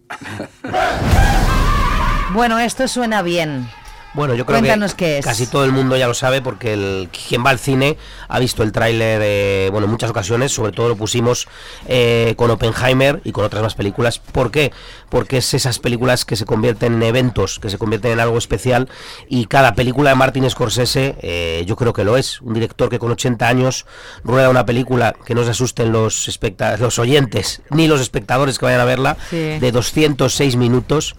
Bueno, 2.31 2.59
esto 2.59 2.87
suena 2.87 3.21
bien. 3.21 3.67
Bueno, 4.15 4.33
yo 4.33 4.43
creo 4.45 4.57
Cuéntanos 4.59 4.95
que 4.95 5.05
qué 5.05 5.17
es. 5.19 5.25
casi 5.25 5.45
todo 5.45 5.65
el 5.65 5.71
mundo 5.71 5.95
ya 5.95 6.07
lo 6.07 6.15
sabe 6.15 6.41
porque 6.41 6.73
el, 6.73 7.09
quien 7.27 7.45
va 7.45 7.51
al 7.51 7.59
cine 7.59 7.95
ha 8.27 8.39
visto 8.39 8.63
el 8.63 8.71
tráiler 8.71 9.21
eh, 9.23 9.69
bueno, 9.71 9.85
en 9.85 9.91
muchas 9.91 10.09
ocasiones, 10.09 10.51
sobre 10.51 10.71
todo 10.71 10.89
lo 10.89 10.95
pusimos 10.95 11.47
eh, 11.87 12.33
con 12.35 12.49
Oppenheimer 12.49 13.21
y 13.23 13.31
con 13.31 13.45
otras 13.45 13.61
más 13.61 13.75
películas. 13.75 14.17
¿Por 14.17 14.49
qué? 14.49 14.71
Porque 15.09 15.37
es 15.37 15.53
esas 15.53 15.77
películas 15.77 16.25
que 16.25 16.35
se 16.35 16.45
convierten 16.45 16.93
en 16.95 17.03
eventos, 17.03 17.59
que 17.59 17.69
se 17.69 17.77
convierten 17.77 18.11
en 18.13 18.19
algo 18.19 18.37
especial 18.39 18.89
y 19.27 19.45
cada 19.45 19.75
película 19.75 20.09
de 20.09 20.15
Martin 20.15 20.49
Scorsese 20.49 21.15
eh, 21.21 21.63
yo 21.67 21.75
creo 21.75 21.93
que 21.93 22.03
lo 22.03 22.17
es. 22.17 22.41
Un 22.41 22.55
director 22.55 22.89
que 22.89 22.97
con 22.97 23.11
80 23.11 23.47
años 23.47 23.85
rueda 24.23 24.49
una 24.49 24.65
película 24.65 25.15
que 25.23 25.35
no 25.35 25.43
se 25.43 25.51
asusten 25.51 25.91
los, 25.91 26.27
especta- 26.27 26.77
los 26.77 26.97
oyentes 26.97 27.61
ni 27.69 27.87
los 27.87 28.01
espectadores 28.01 28.57
que 28.57 28.65
vayan 28.65 28.81
a 28.81 28.85
verla, 28.85 29.17
Sí. 29.29 29.37
de 29.59 29.71
206 29.71 30.55
minutos. 30.55 31.15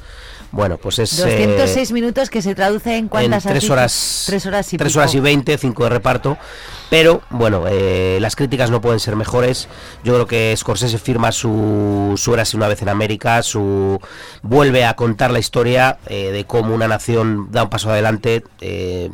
Bueno, 0.53 0.79
pues 0.79 0.99
es... 0.99 1.19
eh, 1.21 1.47
206 1.47 1.93
minutos 1.93 2.29
que 2.29 2.43
se 2.43 2.55
traduce 2.55 2.97
en 2.97 3.09
cuántas 3.09 3.45
tres 3.45 3.71
horas 3.71 4.25
Tres 4.27 4.47
horas 4.47 4.73
y 4.73 4.77
tres 4.77 4.97
horas 4.97 5.15
y 5.15 5.21
20 5.21 5.57
cinco 5.59 5.85
de 5.85 5.91
reparto. 5.91 6.37
Pero 6.91 7.23
bueno 7.31 7.67
eh, 7.69 8.19
las 8.21 8.35
críticas 8.35 8.71
no 8.71 8.81
pueden 8.81 8.99
ser 8.99 9.15
mejores. 9.15 9.69
Yo 10.03 10.15
creo 10.15 10.27
que 10.27 10.55
Scorsese 10.57 10.99
firma 10.99 11.31
su 11.31 12.15
su 12.17 12.35
Érase 12.35 12.57
una 12.57 12.67
vez 12.67 12.83
en 12.83 12.89
América 12.89 13.43
su 13.43 14.01
vuelve 14.43 14.85
a 14.85 14.95
contar 14.95 15.31
la 15.31 15.39
historia 15.39 15.99
eh, 16.07 16.33
de 16.33 16.45
cómo 16.45 16.75
una 16.75 16.89
nación 16.89 17.49
da 17.53 17.63
un 17.63 17.71
paso 17.71 17.91
adelante 17.91 18.43
eh, 18.61 19.11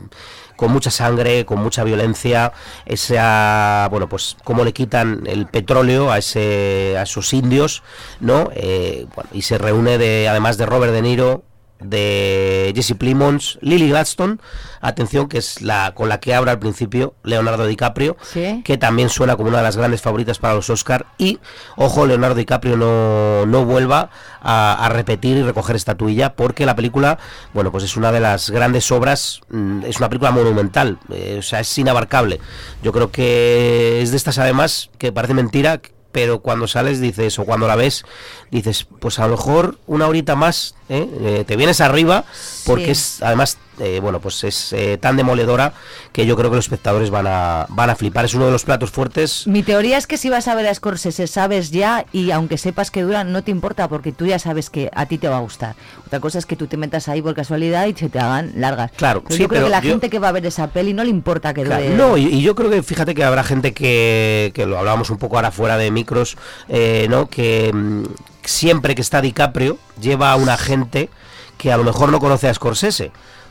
con 0.56 0.72
mucha 0.72 0.90
sangre, 0.90 1.44
con 1.44 1.60
mucha 1.60 1.84
violencia, 1.84 2.52
esa, 2.84 3.88
bueno, 3.90 4.08
pues 4.08 4.36
cómo 4.44 4.64
le 4.64 4.72
quitan 4.72 5.22
el 5.26 5.46
petróleo 5.46 6.10
a 6.10 6.18
ese, 6.18 6.96
a 6.98 7.02
esos 7.02 7.32
indios, 7.32 7.82
¿no? 8.20 8.50
Eh, 8.54 9.06
y 9.32 9.42
se 9.42 9.58
reúne 9.58 9.98
de, 9.98 10.28
además 10.28 10.58
de 10.58 10.66
Robert 10.66 10.92
De 10.92 11.02
Niro, 11.02 11.44
de 11.80 12.72
Jesse 12.74 12.94
Plimons, 12.94 13.58
Lily 13.60 13.88
Gladstone, 13.90 14.38
atención, 14.80 15.28
que 15.28 15.38
es 15.38 15.62
la 15.62 15.92
con 15.94 16.08
la 16.08 16.20
que 16.20 16.34
habla 16.34 16.52
al 16.52 16.58
principio 16.58 17.14
Leonardo 17.22 17.66
DiCaprio, 17.66 18.16
Sí. 18.22 18.62
que 18.64 18.78
también 18.78 19.08
suena 19.08 19.36
como 19.36 19.48
una 19.48 19.58
de 19.58 19.64
las 19.64 19.76
grandes 19.76 20.00
favoritas 20.02 20.38
para 20.38 20.54
los 20.54 20.70
Oscar 20.70 21.06
y 21.18 21.38
ojo 21.76 22.06
Leonardo 22.06 22.34
DiCaprio 22.36 22.76
no, 22.76 23.46
no 23.46 23.64
vuelva 23.64 24.10
a, 24.40 24.84
a 24.84 24.88
repetir 24.88 25.36
y 25.36 25.42
recoger 25.42 25.76
estatuilla 25.76 26.34
porque 26.34 26.66
la 26.66 26.76
película 26.76 27.18
bueno 27.52 27.70
pues 27.72 27.84
es 27.84 27.96
una 27.96 28.12
de 28.12 28.20
las 28.20 28.50
grandes 28.50 28.90
obras 28.92 29.40
mm, 29.50 29.82
es 29.84 29.98
una 29.98 30.08
película 30.08 30.30
monumental 30.30 30.98
eh, 31.12 31.36
o 31.38 31.42
sea 31.42 31.60
es 31.60 31.78
inabarcable 31.78 32.40
yo 32.82 32.92
creo 32.92 33.10
que 33.10 34.00
es 34.02 34.10
de 34.12 34.16
estas 34.16 34.38
además 34.38 34.90
que 34.98 35.12
parece 35.12 35.34
mentira 35.34 35.80
pero 36.16 36.40
cuando 36.40 36.66
sales 36.66 36.98
dices 36.98 37.38
o 37.38 37.44
cuando 37.44 37.68
la 37.68 37.76
ves 37.76 38.02
dices 38.50 38.86
pues 39.00 39.18
a 39.18 39.26
lo 39.26 39.32
mejor 39.36 39.76
una 39.86 40.08
horita 40.08 40.34
más 40.34 40.74
¿eh? 40.88 41.06
Eh, 41.20 41.44
te 41.46 41.56
vienes 41.56 41.82
arriba 41.82 42.24
porque 42.64 42.86
Sí. 42.86 42.90
es 42.92 43.22
además 43.22 43.58
eh, 43.80 44.00
bueno 44.00 44.20
pues 44.20 44.42
es 44.44 44.72
eh, 44.72 44.98
tan 44.98 45.16
demoledora 45.16 45.72
que 46.12 46.26
yo 46.26 46.36
creo 46.36 46.50
que 46.50 46.56
los 46.56 46.64
espectadores 46.66 47.10
van 47.10 47.26
a 47.26 47.66
van 47.68 47.90
a 47.90 47.96
flipar 47.96 48.24
es 48.24 48.34
uno 48.34 48.46
de 48.46 48.52
los 48.52 48.64
platos 48.64 48.90
fuertes 48.90 49.46
Mi 49.46 49.62
teoría 49.62 49.98
es 49.98 50.06
que 50.06 50.16
si 50.16 50.30
vas 50.30 50.48
a 50.48 50.54
ver 50.54 50.66
a 50.66 50.74
Scorsese 50.74 51.26
sabes 51.26 51.70
ya 51.70 52.06
y 52.12 52.30
aunque 52.30 52.58
sepas 52.58 52.90
que 52.90 53.02
dura 53.02 53.24
no 53.24 53.42
te 53.42 53.50
importa 53.50 53.88
porque 53.88 54.12
tú 54.12 54.26
ya 54.26 54.38
sabes 54.38 54.70
que 54.70 54.90
a 54.94 55.06
ti 55.06 55.18
te 55.18 55.28
va 55.28 55.36
a 55.38 55.40
gustar. 55.40 55.74
Otra 56.06 56.20
cosa 56.20 56.38
es 56.38 56.46
que 56.46 56.56
tú 56.56 56.66
te 56.66 56.76
metas 56.76 57.08
ahí 57.08 57.20
por 57.22 57.34
casualidad 57.34 57.86
y 57.86 57.94
se 57.94 58.08
te 58.08 58.18
hagan 58.18 58.52
largas. 58.56 58.90
Claro, 58.96 59.22
Pero 59.22 59.34
sí, 59.36 59.42
yo 59.42 59.48
creo 59.48 59.60
pero 59.60 59.66
que 59.66 59.70
la 59.72 59.80
yo- 59.82 59.90
gente 59.90 60.10
que 60.10 60.18
va 60.18 60.28
a 60.28 60.32
ver 60.32 60.46
esa 60.46 60.68
peli 60.68 60.92
no 60.94 61.02
le 61.04 61.10
importa 61.10 61.52
que 61.54 61.64
dure. 61.64 61.76
Claro, 61.76 61.96
no, 61.96 62.16
y, 62.16 62.26
y 62.26 62.42
yo 62.42 62.54
creo 62.54 62.70
que 62.70 62.82
fíjate 62.82 63.14
que 63.14 63.24
habrá 63.24 63.44
gente 63.44 63.72
que, 63.74 64.52
que 64.54 64.66
lo 64.66 64.78
hablábamos 64.78 65.10
un 65.10 65.18
poco 65.18 65.36
ahora 65.36 65.50
fuera 65.50 65.76
de 65.76 65.90
micros, 65.90 66.36
eh, 66.68 67.06
¿no? 67.10 67.28
Que 67.28 67.72
mm, 67.74 68.04
siempre 68.44 68.94
que 68.94 69.02
está 69.02 69.20
DiCaprio 69.20 69.78
lleva 70.00 70.32
a 70.32 70.36
una 70.36 70.56
gente 70.56 71.10
que 71.58 71.72
a 71.72 71.76
lo 71.76 71.84
mejor 71.84 72.10
no 72.10 72.20
conoce 72.20 72.48
a 72.48 72.54
Scorsese. 72.54 73.10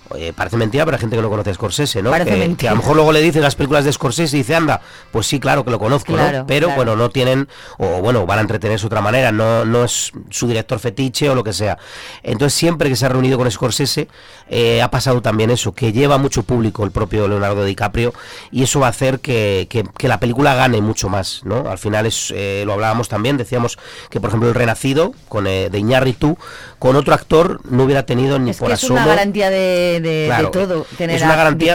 Oye, 0.10 0.34
parece 0.34 0.56
mentira, 0.56 0.84
hay 0.84 1.00
gente 1.00 1.16
que 1.16 1.22
no 1.22 1.30
conoce 1.32 1.50
a 1.50 1.54
Scorsese, 1.56 2.04
¿no? 2.04 2.12
Parece 2.12 2.30
Que, 2.32 2.38
mentira. 2.38 2.58
que 2.58 2.68
a 2.68 2.72
lo 2.72 2.78
mejor 2.78 2.96
luego 2.96 3.12
le 3.12 3.22
dicen 3.22 3.42
las 3.42 3.56
películas 3.56 3.86
de 3.86 3.92
Scorsese 3.92 4.36
y 4.38 4.42
dice, 4.42 4.54
anda, 4.56 4.80
pues 5.12 5.26
sí, 5.26 5.40
claro 5.40 5.66
que 5.66 5.72
lo 5.72 5.80
conozco, 5.80 6.14
Claro, 6.14 6.40
¿no? 6.40 6.48
Pero 6.48 6.68
claro. 6.68 6.76
bueno, 6.78 6.96
no 6.96 7.10
tienen, 7.10 7.48
o 7.80 8.02
bueno, 8.02 8.26
van 8.28 8.38
a 8.38 8.42
entretenerse 8.42 8.84
de 8.84 8.88
otra 8.88 9.02
manera, 9.02 9.32
no, 9.32 9.66
no 9.66 9.84
es 9.84 10.12
su 10.30 10.48
director 10.48 10.78
fetiche 10.80 11.28
o 11.30 11.34
lo 11.36 11.44
que 11.44 11.54
sea. 11.54 11.80
Entonces, 12.22 12.54
siempre 12.58 12.88
que 12.90 12.96
se 12.96 13.06
ha 13.06 13.10
reunido 13.10 13.38
con 13.40 13.50
Scorsese, 13.50 14.08
eh, 14.48 14.82
ha 14.84 14.92
pasado 14.92 15.22
también 15.24 15.50
eso, 15.50 15.74
que 15.74 15.92
lleva 15.92 16.20
mucho 16.20 16.44
público 16.44 16.84
el 16.84 16.92
propio 16.92 17.28
Leonardo 17.28 17.66
DiCaprio, 17.66 18.14
y 18.52 18.62
eso 18.62 18.80
va 18.80 18.88
a 18.88 18.90
hacer 18.92 19.20
que, 19.22 19.66
que- 19.72 19.86
que 19.98 20.08
la 20.08 20.20
película 20.20 20.54
gane 20.54 20.82
mucho 20.82 21.10
más, 21.10 21.42
¿no? 21.46 21.68
Al 21.68 21.80
final 21.80 22.06
es, 22.06 22.32
eh, 22.36 22.62
lo 22.66 22.74
hablábamos 22.74 23.10
también, 23.10 23.38
decíamos 23.38 23.80
que, 24.12 24.20
por 24.20 24.30
ejemplo, 24.30 24.50
El 24.50 24.56
Renacido, 24.56 25.14
con 25.30 25.48
eh, 25.48 25.70
de 25.72 25.80
Iñárritu, 25.80 26.38
con 26.78 26.96
otro 26.96 27.16
actor 27.16 27.60
no 27.70 27.84
hubiera 27.86 28.06
tenido 28.06 28.38
ni 28.38 28.52
es 28.52 28.58
por 28.58 28.68
que 28.68 28.76
es 28.76 28.84
asomo... 28.84 29.00
una 29.00 29.08
garantía 29.08 29.50
de, 29.50 29.95
de- 30.00 30.26
Claro, 30.28 30.46
de 30.46 30.52
todo 30.52 30.86
tener 30.98 31.16
es 31.18 31.22
una 31.24 31.36
garantía 31.36 31.74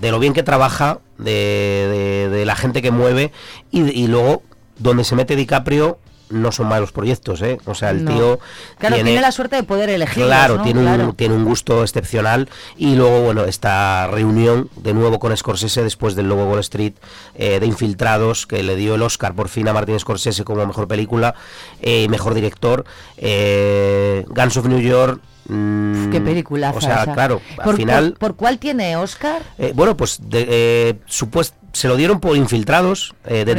de, 0.00 0.10
lo 0.10 0.18
bien 0.18 0.32
que 0.32 0.42
trabaja, 0.42 0.98
de, 1.18 1.30
de- 1.32 2.28
de 2.36 2.44
la 2.46 2.56
gente 2.56 2.82
que 2.82 2.90
mueve 2.90 3.32
y, 3.70 3.82
y 3.90 4.06
luego 4.06 4.42
donde 4.78 5.04
se 5.04 5.14
mete 5.16 5.36
DiCaprio 5.36 5.98
no 6.30 6.52
son 6.52 6.68
malos 6.68 6.92
proyectos, 6.92 7.42
¿eh? 7.42 7.58
O 7.66 7.74
sea, 7.74 7.90
el 7.90 8.04
No. 8.04 8.12
tío 8.14 8.38
Claro, 8.78 8.94
tiene, 8.96 9.20
la 9.20 9.32
suerte 9.32 9.56
de 9.56 9.62
poder 9.62 9.90
elegir. 9.90 10.24
Claro, 10.24 10.62
tiene, 10.62 10.80
Un, 10.80 11.14
tiene 11.14 11.34
un 11.34 11.44
gusto 11.44 11.82
excepcional 11.82 12.48
y 12.76 12.94
luego, 12.96 13.22
bueno, 13.22 13.44
esta 13.44 14.06
reunión 14.06 14.70
de 14.76 14.94
nuevo 14.94 15.18
con 15.18 15.36
Scorsese 15.36 15.82
después 15.82 16.14
del 16.14 16.28
Lobo 16.28 16.44
Wall 16.44 16.60
Street 16.60 16.94
eh, 17.34 17.60
de 17.60 17.66
Infiltrados, 17.66 18.46
que 18.46 18.62
le 18.62 18.76
dio 18.76 18.94
el 18.94 19.02
Oscar 19.02 19.34
por 19.34 19.48
fin 19.48 19.68
a 19.68 19.72
Martin 19.72 19.98
Scorsese 20.00 20.44
como 20.44 20.64
mejor 20.66 20.88
película 20.88 21.34
y 21.82 22.08
mejor 22.08 22.34
director, 22.34 22.84
eh, 23.16 24.24
Guns 24.28 24.56
of 24.56 24.66
New 24.66 24.80
York. 24.80 25.20
mm, 25.48 26.10
Qué 26.10 26.20
película. 26.20 26.72
O 26.76 26.80
sea, 26.80 27.04
claro, 27.12 27.40
al 27.58 27.64
por, 27.64 27.76
final... 27.76 28.10
por, 28.12 28.18
por 28.30 28.36
cuál 28.36 28.58
tiene 28.58 28.96
Oscar? 28.96 29.42
Eh, 29.58 29.72
bueno, 29.74 29.96
pues 29.96 30.18
de, 30.22 30.46
eh, 30.48 30.94
supuest- 31.08 31.54
se 31.72 31.88
lo 31.88 31.96
dieron 31.96 32.20
por 32.20 32.36
Infiltrados, 32.36 33.14
eh, 33.26 33.44
de 33.44 33.54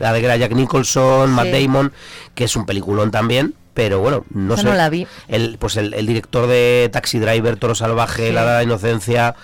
la 0.00 0.12
de 0.12 0.38
Jack 0.38 0.52
Nicholson, 0.52 1.30
Matt. 1.30 1.48
Damon, 1.48 1.92
que 2.34 2.44
es 2.44 2.56
un 2.56 2.66
peliculón 2.66 3.10
también, 3.10 3.54
pero 3.74 4.00
bueno, 4.00 4.24
no 4.30 4.56
sé. 4.56 4.64
no 4.64 4.74
la 4.74 4.88
vi. 4.88 5.06
El, 5.28 5.58
pues 5.58 5.76
el, 5.76 5.92
el 5.94 6.06
director 6.06 6.46
de 6.46 6.88
Taxi 6.92 7.18
Driver, 7.18 7.56
Toro 7.56 7.74
Salvaje, 7.74 8.28
Sí. 8.28 8.32
La 8.32 8.44
la 8.44 8.62
Inocencia, 8.62 9.34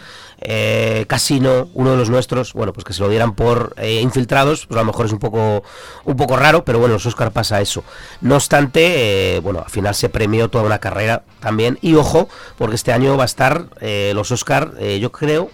eh, 0.40 1.04
Casino, 1.06 1.68
uno 1.74 1.92
de 1.92 1.96
los 1.96 2.10
nuestros, 2.10 2.52
bueno, 2.52 2.72
pues 2.72 2.84
que 2.84 2.92
se 2.92 3.02
lo 3.02 3.08
dieran 3.08 3.34
por 3.34 3.74
eh, 3.76 4.00
infiltrados, 4.00 4.66
pues 4.66 4.76
a 4.76 4.80
lo 4.82 4.86
mejor 4.86 5.06
es 5.06 5.12
un 5.12 5.18
poco 5.18 5.62
un 6.04 6.16
poco 6.16 6.36
raro, 6.36 6.64
pero 6.64 6.78
bueno, 6.78 6.94
los 6.94 7.06
Oscar 7.06 7.30
pasa 7.32 7.60
eso. 7.60 7.84
No 8.20 8.36
obstante, 8.36 9.36
eh, 9.36 9.40
bueno, 9.40 9.60
al 9.60 9.70
final 9.70 9.94
se 9.94 10.08
premió 10.08 10.48
toda 10.48 10.64
una 10.64 10.78
carrera 10.78 11.22
también. 11.40 11.78
Y 11.82 11.94
ojo, 11.94 12.28
porque 12.58 12.74
este 12.74 12.92
año 12.92 13.16
va 13.16 13.24
a 13.24 13.26
estar 13.26 13.66
eh, 13.80 14.12
los 14.14 14.30
Oscar, 14.32 14.72
eh, 14.78 14.98
yo 15.00 15.12
creo 15.12 15.50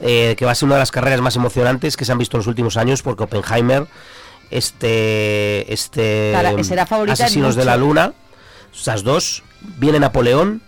eh, 0.00 0.34
que 0.38 0.44
va 0.44 0.52
a 0.52 0.54
ser 0.54 0.66
una 0.66 0.76
de 0.76 0.80
las 0.80 0.90
carreras 0.90 1.20
más 1.20 1.36
emocionantes 1.36 1.96
que 1.96 2.04
se 2.04 2.12
han 2.12 2.18
visto 2.18 2.36
en 2.36 2.40
los 2.40 2.46
últimos 2.46 2.76
años, 2.76 3.02
porque 3.02 3.24
Oppenheimer, 3.24 3.86
este, 4.50 5.72
este 5.72 6.30
Cara- 6.32 6.62
será 6.64 6.86
favorita 6.86 7.12
Asesinos 7.12 7.54
de 7.56 7.64
la. 7.64 7.76
Luna, 7.76 8.12
esas 8.74 9.02
dos, 9.02 9.42
viene 9.78 9.98
Napoleón, 10.00 10.62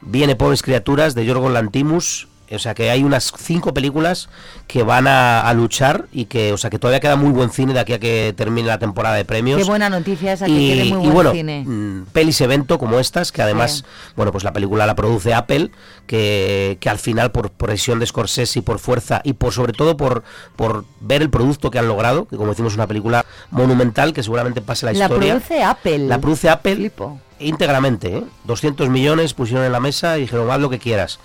viene 0.00 0.36
Pobres 0.36 0.62
Criaturas 0.62 1.14
de 1.14 1.24
Yorgos 1.24 1.52
Lantimos 1.52 2.28
O 2.50 2.58
sea 2.58 2.74
que 2.74 2.90
hay 2.90 3.02
unas 3.02 3.32
cinco 3.38 3.72
películas 3.74 4.28
que 4.66 4.82
van 4.82 5.06
a, 5.06 5.42
a 5.42 5.54
luchar 5.54 6.06
y 6.12 6.24
que, 6.24 6.52
o 6.52 6.56
sea 6.58 6.70
que 6.70 6.78
todavía 6.80 6.98
queda 6.98 7.14
muy 7.14 7.30
buen 7.30 7.50
cine 7.50 7.72
de 7.72 7.78
aquí 7.78 7.92
a 7.92 8.00
que 8.00 8.34
termine 8.36 8.66
la 8.66 8.78
temporada 8.80 9.14
de 9.14 9.24
premios. 9.24 9.58
Qué 9.62 9.64
buena 9.64 9.88
noticia 9.88 10.32
esa, 10.32 10.46
que 10.46 10.52
y, 10.52 10.92
muy 10.92 10.98
y 10.98 11.02
buen 11.02 11.12
bueno, 11.14 11.32
cine. 11.32 11.62
mm, 11.64 12.06
pelis 12.12 12.40
evento 12.40 12.76
como 12.78 12.98
estas, 12.98 13.30
que 13.30 13.42
además, 13.42 13.84
bueno, 14.16 14.32
pues 14.32 14.42
la 14.42 14.52
película 14.52 14.84
la 14.84 14.96
produce 14.96 15.34
Apple, 15.34 15.70
que, 16.08 16.78
que 16.80 16.90
al 16.90 16.98
final 16.98 17.30
por 17.30 17.50
presión 17.50 18.00
de 18.00 18.06
Scorsese 18.06 18.58
y 18.58 18.62
por 18.62 18.78
fuerza 18.80 19.20
y 19.22 19.34
por 19.34 19.52
sobre 19.52 19.72
todo 19.72 19.96
por, 19.96 20.24
por 20.56 20.84
ver 21.00 21.22
el 21.22 21.30
producto 21.30 21.70
que 21.70 21.78
han 21.78 21.86
logrado, 21.86 22.26
que 22.26 22.36
como 22.36 22.50
decimos 22.50 22.72
es 22.72 22.76
una 22.76 22.88
película 22.88 23.24
monumental 23.52 24.12
que 24.12 24.22
seguramente 24.24 24.62
pase 24.62 24.86
la, 24.86 24.92
La 24.92 25.04
historia. 25.04 25.34
produce 25.34 25.62
Apple. 25.62 25.98
La 26.08 26.18
produce 26.18 26.48
Apple 26.48 26.90
íntegramente, 27.38 28.16
¿eh? 28.18 28.24
200 28.44 28.88
millones 28.88 29.34
pusieron 29.34 29.64
en 29.64 29.72
la 29.72 29.80
mesa 29.80 30.16
y 30.18 30.22
dijeron, 30.22 30.50
haz 30.50 30.58
lo 30.58 30.70
que 30.70 30.78
quieras. 30.78 31.18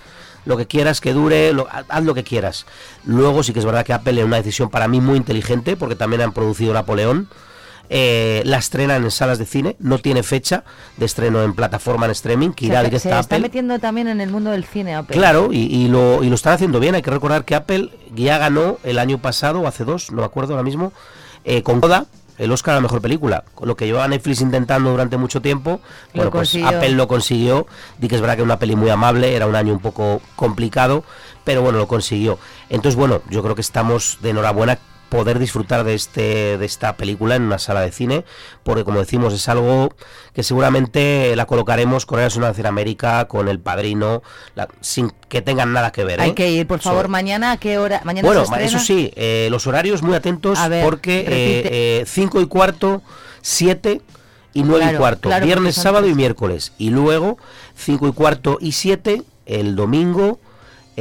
Lo 0.44 0.56
que 0.56 0.66
quieras 0.66 1.00
que 1.00 1.12
dure, 1.12 1.52
lo- 1.52 1.68
haz 1.70 2.02
lo 2.02 2.14
que 2.14 2.24
quieras. 2.24 2.66
Luego 3.04 3.31
sí 3.42 3.52
que 3.52 3.60
es 3.60 3.64
verdad 3.64 3.84
que 3.84 3.92
Apple 3.92 4.18
es 4.20 4.24
una 4.26 4.36
decisión 4.36 4.68
para 4.68 4.88
mí 4.88 5.00
muy 5.00 5.16
inteligente, 5.16 5.76
porque 5.76 5.94
también 5.96 6.22
han 6.22 6.32
producido 6.32 6.74
Napoleón. 6.74 7.28
Eh, 7.94 8.40
la 8.46 8.56
estrenan 8.56 9.04
en 9.04 9.10
salas 9.10 9.38
de 9.38 9.44
cine, 9.44 9.76
no 9.78 9.98
tiene 9.98 10.22
fecha 10.22 10.64
de 10.96 11.04
estreno 11.04 11.42
en 11.42 11.52
plataforma 11.52 12.06
en 12.06 12.12
streaming, 12.12 12.50
que 12.52 12.66
irá 12.66 12.78
se 12.80 12.84
directa 12.86 13.16
a 13.16 13.20
está 13.20 13.36
Apple. 13.36 13.48
metiendo 13.48 13.78
también 13.80 14.08
en 14.08 14.20
el 14.22 14.30
mundo 14.30 14.50
del 14.50 14.64
cine 14.64 14.94
Apple. 14.94 15.14
Claro, 15.14 15.52
y, 15.52 15.58
y 15.58 15.88
lo, 15.88 16.24
y 16.24 16.28
lo 16.28 16.34
están 16.34 16.54
haciendo 16.54 16.80
bien. 16.80 16.94
Hay 16.94 17.02
que 17.02 17.10
recordar 17.10 17.44
que 17.44 17.54
Apple 17.54 17.90
ya 18.14 18.38
ganó 18.38 18.78
el 18.82 18.98
año 18.98 19.18
pasado, 19.18 19.60
o 19.60 19.66
hace 19.66 19.84
dos, 19.84 20.10
no 20.10 20.18
me 20.18 20.24
acuerdo 20.24 20.54
ahora 20.54 20.62
mismo, 20.62 20.92
eh, 21.44 21.62
con 21.62 21.80
Coda 21.80 22.06
el 22.42 22.50
Oscar 22.50 22.72
a 22.72 22.76
la 22.76 22.80
mejor 22.82 23.00
película. 23.00 23.44
Con 23.54 23.68
lo 23.68 23.76
que 23.76 23.86
llevaba 23.86 24.08
Netflix 24.08 24.40
intentando 24.40 24.90
durante 24.90 25.16
mucho 25.16 25.40
tiempo, 25.40 25.80
Lo 26.12 26.24
bueno, 26.24 26.30
pues. 26.32 26.56
Apple 26.56 26.90
lo 26.90 27.06
consiguió. 27.06 27.66
Di 27.98 28.08
que 28.08 28.16
es 28.16 28.20
verdad 28.20 28.36
que 28.36 28.42
una 28.42 28.58
peli 28.58 28.74
muy 28.74 28.90
amable, 28.90 29.34
era 29.34 29.46
un 29.46 29.54
año 29.54 29.72
un 29.72 29.78
poco 29.78 30.20
complicado, 30.34 31.04
pero 31.44 31.62
bueno, 31.62 31.78
lo 31.78 31.86
consiguió. 31.86 32.38
Entonces, 32.68 32.96
bueno, 32.96 33.22
yo 33.30 33.42
creo 33.42 33.54
que 33.54 33.60
estamos 33.60 34.18
de 34.22 34.30
enhorabuena 34.30 34.78
poder 35.12 35.38
disfrutar 35.38 35.84
de 35.84 35.92
este 35.92 36.56
de 36.56 36.64
esta 36.64 36.96
película 36.96 37.36
en 37.36 37.42
una 37.42 37.58
sala 37.58 37.82
de 37.82 37.92
cine 37.92 38.24
porque 38.62 38.82
como 38.82 38.98
decimos 38.98 39.34
es 39.34 39.46
algo 39.46 39.94
que 40.32 40.42
seguramente 40.42 41.36
la 41.36 41.44
colocaremos 41.44 42.06
con 42.06 42.18
el 42.18 42.40
Nación 42.40 42.66
América 42.66 43.26
con 43.26 43.48
El 43.48 43.60
Padrino 43.60 44.22
la- 44.54 44.68
sin 44.80 45.12
que 45.28 45.42
tengan 45.42 45.74
nada 45.74 45.92
que 45.92 46.04
ver 46.04 46.18
Hay 46.22 46.30
¿eh? 46.30 46.34
que 46.34 46.50
ir, 46.50 46.66
por 46.66 46.80
favor, 46.80 47.08
mañana. 47.08 47.52
¿A 47.52 47.56
qué 47.58 47.76
hora? 47.76 48.00
Mañana 48.04 48.26
bueno, 48.26 48.46
se 48.46 48.64
eso 48.64 48.78
sí, 48.78 49.12
eh, 49.14 49.48
los 49.50 49.66
horarios 49.66 50.02
muy 50.02 50.14
atentos 50.14 50.58
ver, 50.70 50.82
porque 50.82 51.24
repite. 51.26 52.04
5 52.06 52.40
y 52.40 52.46
cuarto, 52.46 53.02
7 53.42 54.00
y 54.54 54.62
9 54.62 54.80
Claro, 54.80 54.96
y 54.96 54.98
cuarto, 54.98 55.28
claro, 55.28 55.44
viernes, 55.44 55.74
sábado 55.74 56.06
y 56.08 56.14
miércoles. 56.14 56.72
Y 56.78 56.88
luego 56.88 57.36
5 57.76 58.08
y 58.08 58.12
cuarto 58.12 58.56
y 58.60 58.72
7 58.72 59.22
el 59.44 59.76
domingo 59.76 60.38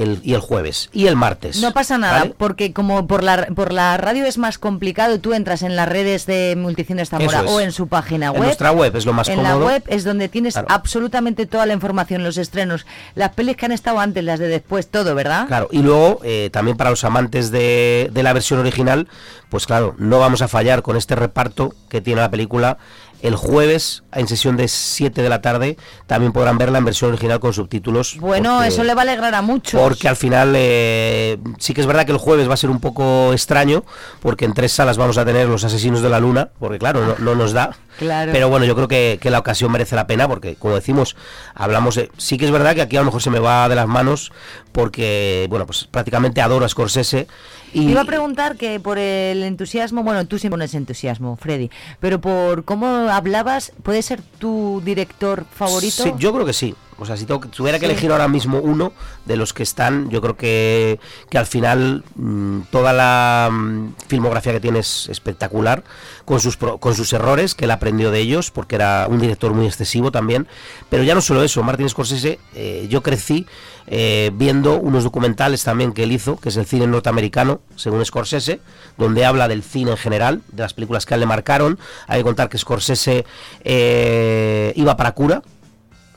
el, 0.01 0.19
y 0.23 0.33
el 0.33 0.39
jueves 0.41 0.89
y 0.93 1.07
el 1.07 1.15
martes. 1.15 1.61
No 1.61 1.71
pasa 1.73 1.97
nada, 1.97 2.19
¿vale? 2.19 2.35
porque 2.37 2.73
como 2.73 3.07
por 3.07 3.23
la, 3.23 3.47
por 3.55 3.71
la 3.73 3.97
radio 3.97 4.25
es 4.25 4.37
más 4.37 4.57
complicado, 4.57 5.19
tú 5.19 5.33
entras 5.33 5.61
en 5.61 5.75
las 5.75 5.87
redes 5.87 6.25
de 6.25 6.55
Multicines 6.57 7.09
Zamora 7.09 7.41
es. 7.41 7.49
o 7.51 7.59
en 7.61 7.71
su 7.71 7.87
página 7.87 8.27
En 8.27 8.33
web. 8.33 8.43
nuestra 8.43 8.71
web 8.71 8.95
es 8.95 9.05
lo 9.05 9.13
más 9.13 9.29
en 9.29 9.35
cómodo. 9.37 9.59
la 9.59 9.65
web 9.65 9.83
es 9.87 10.03
donde 10.03 10.29
tienes 10.29 10.53
Claro. 10.53 10.67
absolutamente 10.69 11.45
toda 11.45 11.65
la 11.65 11.73
información, 11.73 12.23
los 12.23 12.37
estrenos, 12.37 12.85
las 13.15 13.29
pelis 13.31 13.55
que 13.57 13.65
han 13.65 13.71
estado 13.71 13.99
antes, 13.99 14.23
las 14.23 14.39
de 14.39 14.47
después, 14.47 14.87
todo, 14.89 15.15
¿verdad? 15.15 15.47
Claro, 15.47 15.67
y 15.71 15.81
luego 15.81 16.19
eh, 16.23 16.49
también 16.51 16.77
para 16.77 16.89
los 16.89 17.03
amantes 17.03 17.51
de, 17.51 18.09
de 18.11 18.23
la 18.23 18.33
versión 18.33 18.59
original, 18.59 19.07
pues 19.49 19.65
claro, 19.65 19.95
no 19.97 20.19
vamos 20.19 20.41
a 20.41 20.47
fallar 20.47 20.81
con 20.81 20.97
este 20.97 21.15
reparto 21.15 21.73
que 21.89 22.01
tiene 22.01 22.21
la 22.21 22.31
película. 22.31 22.77
El 23.21 23.35
jueves, 23.35 24.03
en 24.13 24.27
sesión 24.27 24.57
de 24.57 24.67
7 24.67 25.21
de 25.21 25.29
la 25.29 25.41
tarde, 25.41 25.77
también 26.07 26.31
podrán 26.33 26.57
verla 26.57 26.79
en 26.79 26.85
versión 26.85 27.11
original 27.11 27.39
con 27.39 27.53
subtítulos. 27.53 28.17
Bueno, 28.19 28.55
porque- 28.55 28.67
eso 28.69 28.83
le 28.83 28.93
va 28.95 29.01
a 29.01 29.03
alegrar 29.03 29.35
a 29.35 29.41
muchos. 29.41 29.79
Porque 29.79 30.07
al 30.07 30.15
final 30.15 30.53
eh, 30.55 31.37
sí 31.59 31.73
que 31.73 31.81
es 31.81 31.87
verdad 31.87 32.05
que 32.05 32.11
el 32.11 32.17
jueves 32.17 32.49
va 32.49 32.55
a 32.55 32.57
ser 32.57 32.69
un 32.71 32.79
poco 32.79 33.31
extraño, 33.33 33.83
porque 34.21 34.45
en 34.45 34.53
tres 34.53 34.71
salas 34.71 34.97
vamos 34.97 35.17
a 35.19 35.25
tener 35.25 35.47
Los 35.47 35.63
Asesinos 35.63 36.01
de 36.01 36.09
la 36.09 36.19
Luna, 36.19 36.49
porque 36.59 36.79
claro, 36.79 37.05
no, 37.05 37.15
no 37.19 37.35
nos 37.35 37.51
da. 37.53 37.75
Claro. 37.99 38.31
Pero 38.31 38.49
bueno, 38.49 38.65
yo 38.65 38.73
creo 38.75 38.87
que, 38.87 39.19
que 39.21 39.29
la 39.29 39.37
ocasión 39.39 39.71
merece 39.71 39.95
la 39.95 40.07
pena, 40.07 40.27
porque 40.27 40.55
como 40.55 40.73
decimos, 40.75 41.15
hablamos 41.53 41.95
de... 41.95 42.09
Sí 42.17 42.37
que 42.37 42.45
es 42.45 42.51
verdad 42.51 42.73
que 42.73 42.81
aquí 42.81 42.95
a 42.97 43.01
lo 43.01 43.05
mejor 43.05 43.21
se 43.21 43.29
me 43.29 43.39
va 43.39 43.69
de 43.69 43.75
las 43.75 43.87
manos, 43.87 44.31
porque, 44.71 45.45
bueno, 45.49 45.65
pues 45.65 45.87
prácticamente 45.91 46.41
adoro 46.41 46.65
a 46.65 46.69
Scorsese. 46.69 47.27
Te 47.71 47.79
Y, 47.79 47.89
iba 47.89 48.01
a 48.01 48.05
preguntar 48.05 48.57
que 48.57 48.79
por 48.79 48.97
el 48.97 49.43
entusiasmo, 49.43 50.03
bueno, 50.03 50.25
tú 50.25 50.37
siempre 50.37 50.55
pones 50.55 50.73
entusiasmo, 50.73 51.37
Freddy, 51.37 51.69
pero 51.99 52.19
por 52.19 52.65
cómo 52.65 52.85
hablabas, 53.09 53.71
¿puede 53.83 54.01
ser 54.01 54.21
tu 54.21 54.81
director 54.83 55.45
favorito? 55.51 56.03
Sí, 56.03 56.13
yo 56.17 56.33
creo 56.33 56.45
que 56.45 56.53
sí. 56.53 56.75
O 57.01 57.05
sea, 57.07 57.17
si 57.17 57.25
tengo 57.25 57.39
tuviera 57.41 57.79
que 57.79 57.87
Sí. 57.87 57.91
elegir 57.91 58.11
ahora 58.11 58.27
mismo 58.27 58.59
uno 58.59 58.93
de 59.25 59.35
los 59.35 59.53
que 59.53 59.63
están, 59.63 60.11
yo 60.11 60.21
creo 60.21 60.37
que, 60.37 60.99
que 61.31 61.39
al 61.39 61.47
final 61.47 62.03
mm, 62.13 62.59
toda 62.69 62.93
la 62.93 63.49
mm, 63.51 63.93
filmografía 64.07 64.53
que 64.53 64.59
tiene 64.59 64.79
es 64.79 65.09
espectacular, 65.09 65.83
con 66.25 66.39
sus, 66.39 66.57
con 66.57 66.93
sus 66.93 67.11
errores, 67.13 67.55
que 67.55 67.65
él 67.65 67.71
aprendió 67.71 68.11
de 68.11 68.19
ellos, 68.19 68.51
porque 68.51 68.75
era 68.75 69.07
un 69.09 69.19
director 69.19 69.51
muy 69.51 69.65
excesivo 69.65 70.11
también. 70.11 70.47
Pero 70.91 71.01
ya 71.01 71.15
no 71.15 71.21
solo 71.21 71.41
eso, 71.43 71.63
Martin 71.63 71.89
Scorsese, 71.89 72.37
eh, 72.53 72.85
yo 72.87 73.01
crecí 73.01 73.47
eh, 73.87 74.29
viendo 74.35 74.79
unos 74.79 75.03
documentales 75.03 75.63
también 75.63 75.93
que 75.93 76.03
él 76.03 76.11
hizo, 76.11 76.37
que 76.37 76.49
es 76.49 76.57
el 76.57 76.67
cine 76.67 76.85
norteamericano, 76.85 77.61
según 77.77 78.05
Scorsese, 78.05 78.61
donde 78.99 79.25
habla 79.25 79.47
del 79.47 79.63
cine 79.63 79.89
en 79.89 79.97
general, 79.97 80.43
de 80.51 80.61
las 80.61 80.75
películas 80.75 81.07
que 81.07 81.13
a 81.13 81.15
él 81.15 81.21
le 81.21 81.25
marcaron. 81.25 81.79
Hay 82.07 82.19
que 82.19 82.23
contar 82.25 82.47
que 82.47 82.59
Scorsese 82.59 83.25
eh, 83.63 84.71
iba 84.75 84.95
para 84.95 85.13
cura, 85.13 85.41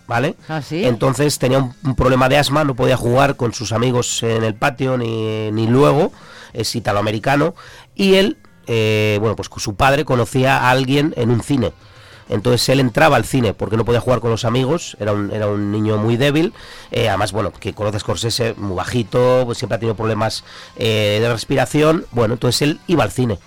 ¿vale? 0.06 0.36
¿Ah, 0.48 0.62
sí? 0.62 0.84
Entonces 0.84 1.38
tenía 1.38 1.58
un, 1.58 1.74
un 1.84 1.94
problema 1.94 2.28
de 2.28 2.36
asma, 2.36 2.64
no 2.64 2.74
podía 2.74 2.96
jugar 2.96 3.36
con 3.36 3.52
sus 3.54 3.72
amigos 3.72 4.22
en 4.22 4.44
el 4.44 4.54
patio 4.54 4.96
ni, 4.96 5.50
ni 5.50 5.66
luego, 5.66 6.12
es 6.52 6.74
italoamericano, 6.74 7.54
y 7.94 8.14
él, 8.14 8.38
eh, 8.66 9.18
bueno, 9.20 9.36
pues 9.36 9.48
con 9.48 9.60
su 9.60 9.74
padre 9.74 10.04
conocía 10.04 10.58
a 10.58 10.70
alguien 10.70 11.14
en 11.16 11.30
un 11.30 11.42
cine. 11.42 11.72
Entonces 12.28 12.66
él 12.70 12.80
entraba 12.80 13.16
al 13.16 13.24
cine 13.24 13.52
porque 13.52 13.76
no 13.76 13.84
podía 13.84 14.00
jugar 14.00 14.20
con 14.20 14.30
los 14.30 14.46
amigos, 14.46 14.96
era 14.98 15.12
un, 15.12 15.30
era 15.30 15.46
un 15.46 15.70
niño 15.70 15.98
muy 15.98 16.16
débil, 16.16 16.54
eh, 16.90 17.08
además, 17.08 17.32
bueno, 17.32 17.52
que 17.52 17.74
conoce 17.74 17.98
a 17.98 18.00
Scorsese, 18.00 18.54
muy 18.56 18.74
bajito, 18.74 19.42
pues 19.44 19.58
siempre 19.58 19.76
ha 19.76 19.78
tenido 19.78 19.94
problemas 19.94 20.42
eh, 20.76 21.18
de 21.20 21.30
respiración, 21.30 22.06
bueno, 22.12 22.34
entonces 22.34 22.62
él 22.62 22.80
iba 22.86 23.04
al 23.04 23.10
cine. 23.10 23.38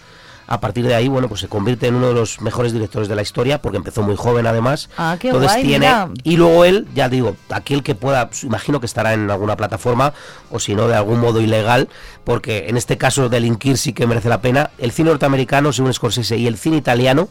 A 0.48 0.62
partir 0.62 0.86
de 0.88 0.96
ahí, 0.96 1.08
bueno, 1.10 1.28
pues 1.28 1.42
se 1.42 1.48
convierte 1.48 1.88
en 1.88 1.96
uno 1.96 2.08
de 2.08 2.14
los 2.14 2.40
mejores 2.42 2.72
directores 2.72 3.10
de 3.10 3.16
la 3.16 3.22
historia, 3.22 3.62
porque 3.62 3.78
empezó 3.78 4.02
muy 4.02 4.16
joven 4.16 4.48
además. 4.48 4.90
Ah, 4.98 5.18
qué 5.20 5.28
Entonces 5.28 5.52
guay, 5.52 5.64
tiene, 5.64 5.88
mira. 5.88 6.10
y 6.24 6.38
luego 6.38 6.64
él, 6.64 6.88
ya 6.96 7.10
digo, 7.10 7.36
aquel 7.50 7.84
que 7.84 7.96
pueda, 7.96 8.30
pues, 8.30 8.44
imagino 8.46 8.80
que 8.80 8.86
estará 8.86 9.14
en 9.14 9.30
alguna 9.30 9.58
plataforma, 9.58 10.14
o 10.50 10.60
si 10.60 10.74
no, 10.74 10.88
de 10.88 10.96
algún 10.96 11.20
modo 11.20 11.42
ilegal, 11.42 11.90
porque 12.24 12.68
en 12.70 12.78
este 12.78 12.98
caso 12.98 13.28
delinquir 13.30 13.78
sí 13.78 13.92
que 13.94 14.08
merece 14.08 14.30
la 14.30 14.42
pena. 14.42 14.72
El 14.78 14.92
cine 14.92 15.10
norteamericano, 15.10 15.74
según 15.74 15.94
Scorsese, 15.94 16.38
y 16.38 16.48
el 16.48 16.58
cine 16.58 16.78
italiano, 16.78 17.28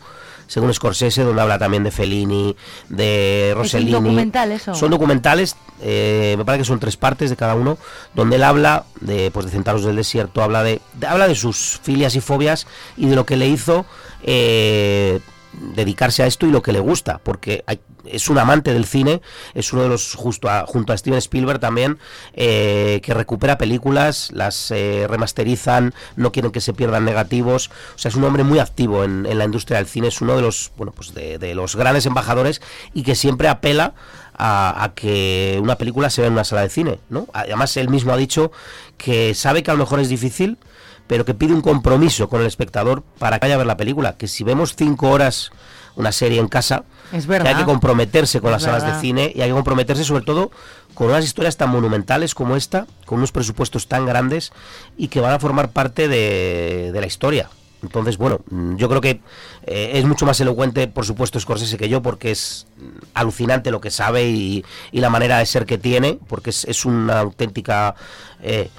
según 0.47 0.73
Scorsese, 0.73 1.23
donde 1.25 1.43
habla 1.43 1.59
también 1.59 1.83
de 1.85 1.91
Fellini, 1.91 2.57
de 2.89 3.53
Rossellini. 3.57 3.91
documental 3.93 4.53
eso? 4.53 4.75
Son 4.75 4.91
documentales, 4.91 5.57
eh, 5.83 6.35
me 6.39 6.45
parece 6.45 6.63
que 6.63 6.67
son 6.69 6.79
tres 6.81 6.97
partes 6.97 7.31
de 7.31 7.37
cada 7.37 7.55
uno, 7.55 7.79
donde 8.15 8.37
él 8.37 8.43
habla 8.45 8.85
de, 9.01 9.31
pues, 9.33 9.47
de 9.47 9.53
Centauros 9.53 9.85
del 9.85 9.97
Desierto, 9.97 10.43
habla 10.43 10.63
de, 10.63 10.81
de- 10.95 11.07
habla 11.07 11.27
de 11.29 11.35
sus 11.35 11.81
filias 11.83 12.15
y 12.17 12.21
fobias 12.21 12.67
y 12.97 13.07
de 13.07 13.17
lo 13.17 13.27
que 13.27 13.37
le 13.37 13.49
hizo 13.49 13.87
eh, 14.23 15.21
dedicarse 15.75 16.23
a 16.23 16.27
esto 16.27 16.47
y 16.47 16.51
lo 16.51 16.63
que 16.63 16.73
le 16.73 16.81
gusta, 16.81 17.19
porque 17.23 17.65
hay- 17.67 17.81
es 18.11 18.29
un 18.29 18.39
amante 18.39 18.73
del 18.73 18.85
cine, 18.87 19.21
es 19.55 19.73
uno 19.73 19.83
de 19.83 19.89
los, 19.89 20.15
justo 20.15 20.49
a- 20.49 20.67
junto 20.67 20.93
a 20.93 20.97
Steven 20.97 21.19
Spielberg 21.19 21.61
también, 21.61 21.99
eh, 22.35 23.01
que 23.03 23.15
recupera 23.15 23.59
películas, 23.59 24.31
las 24.33 24.71
eh, 24.71 25.07
remasterizan, 25.09 25.95
no 26.17 26.33
quieren 26.33 26.53
que 26.53 26.61
se 26.61 26.73
pierdan 26.73 27.05
negativos, 27.05 27.71
o 27.95 27.99
sea, 27.99 28.09
es 28.09 28.15
un 28.15 28.25
hombre 28.25 28.45
muy 28.45 28.59
activo 28.59 29.05
en, 29.05 29.27
en 29.27 29.39
la 29.39 29.45
industria 29.45 29.79
del 29.79 29.87
cine, 29.87 30.09
es 30.09 30.21
uno 30.21 30.37
de 30.37 30.43
los, 30.43 30.73
bueno, 30.77 30.93
pues 30.93 31.15
de, 31.15 31.39
de 31.39 31.55
los 31.55 31.77
grandes 31.77 32.07
embajadores 32.07 32.61
y 32.95 33.03
que 33.03 33.15
siempre 33.15 33.49
apela 33.49 33.95
a, 34.39 34.85
a 34.85 34.95
que 34.95 35.59
una 35.63 35.77
película 35.77 36.11
se 36.11 36.21
vea 36.21 36.29
en 36.29 36.35
una 36.35 36.45
sala 36.45 36.63
de 36.63 36.69
cine, 36.69 36.99
¿no? 37.09 37.27
Además, 37.33 37.77
él 37.77 37.89
mismo 37.89 38.13
ha 38.13 38.17
dicho 38.17 38.53
que 38.99 39.35
sabe 39.35 39.63
que 39.63 39.71
a 39.71 39.75
lo 39.75 39.81
mejor 39.81 40.01
es 40.01 40.09
difícil, 40.09 40.59
pero 41.07 41.25
que 41.25 41.35
pide 41.35 41.55
un 41.55 41.61
compromiso 41.63 42.29
con 42.29 42.41
el 42.41 42.47
espectador 42.47 43.03
para 43.19 43.39
que 43.39 43.45
vaya 43.47 43.55
a 43.55 43.59
ver 43.59 43.67
la 43.67 43.77
película. 43.77 44.17
Que 44.17 44.27
si 44.27 44.43
vemos 44.45 44.75
cinco 44.77 45.09
horas 45.11 45.53
una 45.97 46.13
serie 46.13 46.39
en 46.41 46.49
casa, 46.49 46.85
Es 47.13 47.27
que 47.27 47.33
hay 47.35 47.39
verdad. 47.41 47.59
que 47.59 47.65
comprometerse 47.65 48.41
con 48.41 48.51
Es 48.51 48.53
las 48.55 48.63
salas 48.63 48.83
verdad. 48.83 48.97
de 48.97 49.01
cine 49.03 49.33
y 49.35 49.41
hay 49.41 49.49
que 49.49 49.55
comprometerse 49.55 50.05
sobre 50.05 50.25
todo 50.25 50.51
con 50.95 51.09
unas 51.09 51.25
historias 51.25 51.57
tan 51.57 51.71
monumentales 51.71 52.35
como 52.35 52.57
esta, 52.57 52.87
con 53.05 53.19
unos 53.19 53.33
presupuestos 53.33 53.87
tan 53.89 54.07
grandes 54.07 54.53
y 54.97 55.09
que 55.09 55.21
van 55.21 55.33
a 55.33 55.39
formar 55.39 55.71
parte 55.71 56.09
de, 56.09 56.91
de 56.93 57.01
la 57.01 57.07
historia. 57.07 57.51
Entonces, 57.83 58.17
bueno, 58.17 58.41
yo 58.77 58.89
creo 58.89 59.01
que 59.03 59.21
eh, 59.67 59.91
es 59.95 60.05
mucho 60.07 60.25
más 60.27 60.41
elocuente, 60.41 60.89
por 60.89 61.05
supuesto, 61.05 61.39
Scorsese 61.39 61.77
que 61.77 61.89
yo, 61.91 62.01
porque 62.03 62.31
es 62.31 62.67
alucinante 63.15 63.71
lo 63.71 63.81
que 63.83 63.91
sabe 63.91 64.29
y, 64.29 64.65
y 64.93 65.01
la 65.01 65.11
manera 65.11 65.39
de 65.39 65.47
ser 65.47 65.67
que 65.67 65.77
tiene, 65.79 66.19
porque 66.29 66.51
es, 66.51 66.65
es 66.65 66.85
una 66.85 67.21
auténtica... 67.21 67.95
eh, 68.43 68.71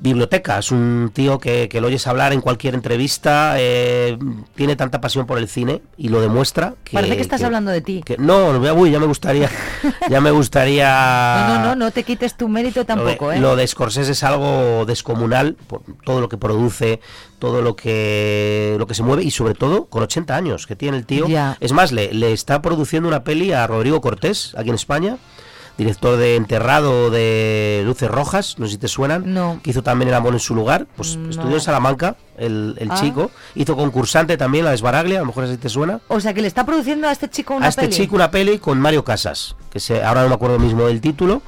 biblioteca, 0.00 0.58
es 0.58 0.70
un 0.70 1.10
tío 1.12 1.38
que, 1.38 1.68
que 1.68 1.80
lo 1.80 1.86
oyes 1.88 2.06
hablar 2.06 2.32
en 2.32 2.40
cualquier 2.40 2.74
entrevista, 2.74 3.54
eh, 3.58 4.18
tiene 4.54 4.74
tanta 4.76 5.00
pasión 5.00 5.26
por 5.26 5.38
el 5.38 5.48
cine 5.48 5.82
y 5.96 6.08
lo 6.08 6.20
demuestra. 6.20 6.74
Que, 6.84 6.92
Parece 6.94 7.16
que 7.16 7.22
estás 7.22 7.42
hablando 7.42 7.70
de 7.70 7.80
ti. 7.80 8.02
no, 8.18 8.50
uy, 8.74 8.90
ya 8.90 8.98
me 8.98 9.06
gustaría, 9.06 9.50
ya 10.08 10.20
me 10.20 10.30
gustaría... 10.30 10.90
No, 11.50 11.58
no, 11.58 11.64
no, 11.64 11.76
no 11.76 11.90
te 11.90 12.02
quites 12.02 12.36
tu 12.36 12.48
mérito 12.48 12.80
Lo 12.80 12.84
de- 12.84 12.86
tampoco, 12.86 13.32
¿eh? 13.32 13.38
Lo 13.40 13.56
de 13.56 13.66
Scorsese 13.66 14.12
es 14.12 14.22
algo 14.24 14.84
descomunal, 14.86 15.56
por 15.66 15.82
todo 16.04 16.20
lo 16.20 16.28
que 16.28 16.36
produce, 16.36 17.00
todo 17.38 17.62
lo 17.62 17.76
que 17.76 18.76
lo 18.78 18.86
que 18.86 18.94
se 18.94 19.02
mueve 19.02 19.22
y 19.24 19.30
sobre 19.30 19.54
todo 19.54 19.86
con 19.86 20.02
80 20.02 20.34
años 20.36 20.66
que 20.66 20.76
tiene 20.76 20.96
el 20.96 21.06
tío. 21.06 21.26
Ya. 21.28 21.56
Es 21.60 21.72
más, 21.72 21.92
le, 21.92 22.12
le 22.12 22.32
está 22.32 22.62
produciendo 22.62 23.08
una 23.08 23.24
peli 23.24 23.52
a 23.52 23.66
Rodrigo 23.66 24.00
Cortés, 24.00 24.54
aquí 24.56 24.68
en 24.70 24.74
España, 24.74 25.16
director 25.80 26.16
de 26.18 26.36
Enterrado 26.36 27.10
de 27.10 27.82
Luces 27.86 28.10
Rojas, 28.10 28.56
no 28.58 28.66
sé 28.66 28.72
si 28.72 28.78
te 28.78 28.88
suenan, 28.88 29.60
que 29.62 29.70
hizo 29.70 29.82
también 29.82 30.08
El 30.08 30.14
amor 30.14 30.34
en 30.34 30.40
su 30.40 30.54
lugar, 30.54 30.86
pues 30.96 31.18
estudió 31.30 31.54
en 31.56 31.60
Salamanca, 31.60 32.16
el, 32.38 32.74
el 32.78 32.90
Ah. 32.90 32.94
chico, 33.00 33.30
hizo 33.54 33.76
concursante 33.76 34.36
también, 34.36 34.64
la 34.64 34.74
Esbaraglia, 34.74 35.18
a 35.18 35.20
lo 35.20 35.26
mejor 35.26 35.44
así 35.44 35.56
te 35.56 35.68
suena. 35.68 36.00
O 36.08 36.20
sea, 36.20 36.34
que 36.34 36.42
le 36.42 36.48
está 36.48 36.64
produciendo 36.66 37.08
a 37.08 37.12
este 37.12 37.28
chico 37.28 37.54
una 37.54 37.66
a 37.66 37.68
este 37.70 37.82
peli. 37.82 37.94
chico 37.94 38.14
una 38.16 38.30
peli 38.30 38.58
con 38.58 38.78
Mario 38.80 39.04
Casas, 39.04 39.56
que 39.70 39.80
se, 39.80 40.02
ahora 40.02 40.22
no 40.22 40.28
me 40.28 40.34
acuerdo 40.34 40.58
mismo 40.58 40.86
del 40.86 41.00
título, 41.00 41.42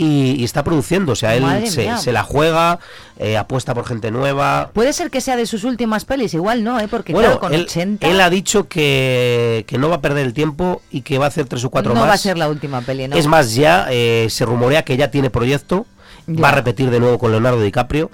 y, 0.00 0.36
y 0.38 0.44
está 0.44 0.62
produciendo, 0.62 1.10
o 1.10 1.16
sea, 1.16 1.34
él 1.34 1.66
se, 1.66 2.12
la 2.12 2.22
juega, 2.22 2.78
eh, 3.18 3.36
apuesta 3.36 3.74
por 3.74 3.84
gente 3.84 4.12
nueva. 4.12 4.70
Puede 4.72 4.92
ser 4.92 5.10
que 5.10 5.20
sea 5.20 5.34
de 5.34 5.44
sus 5.44 5.64
últimas 5.64 6.04
pelis, 6.04 6.34
igual 6.34 6.62
no, 6.62 6.78
¿eh? 6.78 6.86
Porque 6.86 7.12
Bueno, 7.12 7.30
claro, 7.30 7.40
con 7.40 7.52
él, 7.52 7.62
80 7.62 8.06
él 8.06 8.20
ha 8.20 8.30
dicho 8.30 8.68
que, 8.68 9.64
que 9.66 9.76
no 9.76 9.88
va 9.88 9.96
a 9.96 10.00
perder 10.00 10.24
el 10.24 10.34
tiempo 10.34 10.82
y 10.92 11.00
que 11.00 11.18
va 11.18 11.24
a 11.24 11.28
hacer 11.28 11.46
tres 11.46 11.64
o 11.64 11.70
cuatro 11.70 11.94
no 11.94 12.00
más. 12.00 12.10
va 12.10 12.14
a 12.14 12.18
ser 12.18 12.38
la 12.38 12.48
última 12.48 12.80
peli, 12.82 13.08
¿no? 13.08 13.16
Es 13.16 13.26
más, 13.26 13.56
ya 13.56 13.88
eh, 13.90 14.28
se 14.30 14.44
rumorea 14.46 14.84
que 14.84 14.96
ya 14.96 15.10
tiene 15.10 15.30
proyecto, 15.30 15.84
Ya. 16.28 16.42
va 16.42 16.50
a 16.50 16.52
repetir 16.52 16.90
de 16.90 17.00
nuevo 17.00 17.18
con 17.18 17.32
Leonardo 17.32 17.60
DiCaprio. 17.60 18.08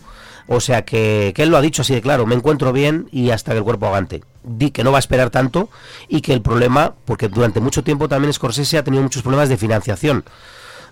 O 0.47 0.61
sea 0.61 0.87
que, 0.87 1.33
que 1.35 1.43
él 1.43 1.51
lo 1.51 1.57
ha 1.59 1.61
dicho 1.63 1.83
así 1.83 1.93
de 1.95 2.01
claro, 2.01 2.25
me 2.27 2.35
encuentro 2.35 2.73
bien 2.73 3.09
y 3.13 3.29
hasta 3.31 3.53
que 3.53 3.59
el 3.59 3.65
cuerpo 3.65 3.87
aguante. 3.87 4.23
Di 4.43 4.71
que 4.71 4.85
no 4.85 4.91
va 4.93 4.99
a 4.99 5.01
esperar 5.01 5.29
tanto 5.31 5.69
y 6.09 6.21
que 6.23 6.33
el 6.33 6.41
problema, 6.41 6.95
porque 7.05 7.29
durante 7.29 7.61
mucho 7.61 7.83
tiempo 7.85 8.09
también 8.09 8.33
Scorsese 8.33 8.79
ha 8.79 8.85
tenido 8.85 9.03
muchos 9.03 9.23
problemas 9.23 9.49
de 9.51 9.57
financiación. 9.59 10.25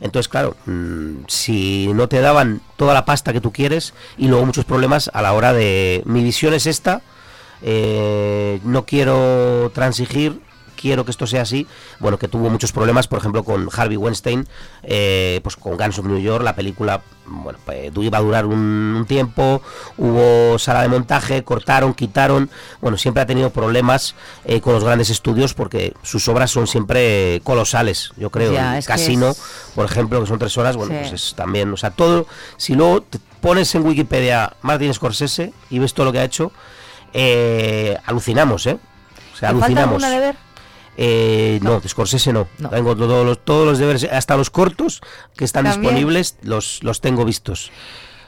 Entonces, 0.01 0.28
claro, 0.28 0.57
mm, 0.66 1.24
si 1.28 1.88
no 1.95 2.09
te 2.09 2.20
daban 2.20 2.61
toda 2.76 2.95
la 2.95 3.05
pasta 3.05 3.32
que 3.32 3.40
tú 3.40 3.53
quieres 3.53 3.95
y 4.16 4.28
luego 4.28 4.47
muchos 4.47 4.64
problemas 4.64 5.11
a 5.12 5.22
la 5.22 5.32
hora 5.32 5.53
de... 5.53 6.03
Mi 6.05 6.22
visión 6.22 6.55
es 6.55 6.66
esta, 6.66 7.03
eh, 7.62 8.61
no 8.64 8.84
quiero 8.84 9.70
transigir, 9.74 10.40
quiero 10.83 11.05
que 11.05 11.12
esto 11.12 11.26
sea 11.26 11.43
así. 11.43 11.66
Bueno, 12.01 12.18
que 12.18 12.26
tuvo 12.28 12.51
muchos 12.51 12.72
problemas, 12.72 13.07
por 13.07 13.20
ejemplo, 13.20 13.45
con 13.45 13.68
Harvey 13.74 13.97
Weinstein, 13.97 14.47
eh, 14.83 15.39
pues 15.45 15.55
con 15.57 15.76
Guns 15.78 15.99
of 16.01 16.07
New 16.07 16.18
York, 16.20 16.43
la 16.45 16.57
película, 16.57 17.01
bueno, 17.24 17.59
pues, 17.64 17.95
du- 17.95 18.03
iba 18.03 18.18
a 18.18 18.20
durar 18.20 18.45
un, 18.47 18.59
un 18.97 19.07
tiempo, 19.07 19.62
hubo 19.97 20.59
sala 20.59 20.83
de 20.83 20.89
montaje, 20.89 21.45
cortaron, 21.45 21.95
quitaron, 21.95 22.51
bueno, 22.80 22.99
siempre 22.99 23.22
ha 23.22 23.26
tenido 23.26 23.51
problemas 23.51 24.16
eh, 24.45 24.61
con 24.61 24.74
los 24.74 24.83
grandes 24.85 25.09
estudios 25.09 25.55
porque 25.55 25.95
sus 26.03 26.26
obras 26.28 26.51
son 26.51 26.66
siempre 26.66 27.41
colosales, 27.45 28.12
yo 28.16 28.30
creo. 28.30 28.53
Ya, 28.53 28.76
El 28.78 28.85
Casino, 28.85 29.28
es- 29.30 29.43
por 29.76 29.85
ejemplo, 29.87 30.20
que 30.20 30.26
son 30.26 30.39
tres 30.41 30.59
horas, 30.59 30.76
bueno, 30.76 30.93
Sí. 30.95 30.99
pues 31.09 31.12
es 31.12 31.35
también, 31.37 31.72
o 31.72 31.76
sea, 31.76 31.93
todo, 31.93 32.26
si 32.57 32.74
luego 32.74 33.03
te 33.03 33.20
pones 33.41 33.74
en 33.74 33.87
Wikipedia 33.87 34.53
Martin 34.62 34.93
Scorsese 34.93 35.53
y 35.70 35.78
ves 35.78 35.95
todo 35.95 36.07
lo 36.07 36.12
que 36.12 36.18
ha 36.18 36.24
hecho, 36.24 36.53
eh, 37.12 37.97
alucinamos, 38.07 38.66
¿eh? 38.66 38.78
O 39.33 39.37
sea, 39.37 39.49
¿Te 39.51 39.55
falta 39.55 39.66
alucinamos. 39.66 40.03
alguna 40.05 40.11
de 40.11 40.18
ver? 40.20 40.37
Eh, 40.97 41.59
no. 41.62 41.80
de 41.80 41.88
Scorsese 41.88 42.32
no. 42.32 42.49
No. 42.59 42.68
Tengo 42.70 42.95
todos 42.97 43.24
los, 43.24 43.45
todos 43.45 43.66
los 43.66 43.78
deberes, 43.78 44.05
hasta 44.05 44.36
los 44.36 44.51
cortos 44.51 45.01
que 45.36 45.45
están 45.45 45.64
También. 45.64 45.80
disponibles, 45.82 46.36
los, 46.43 46.82
los 46.82 47.01
tengo 47.01 47.24
vistos. 47.24 47.70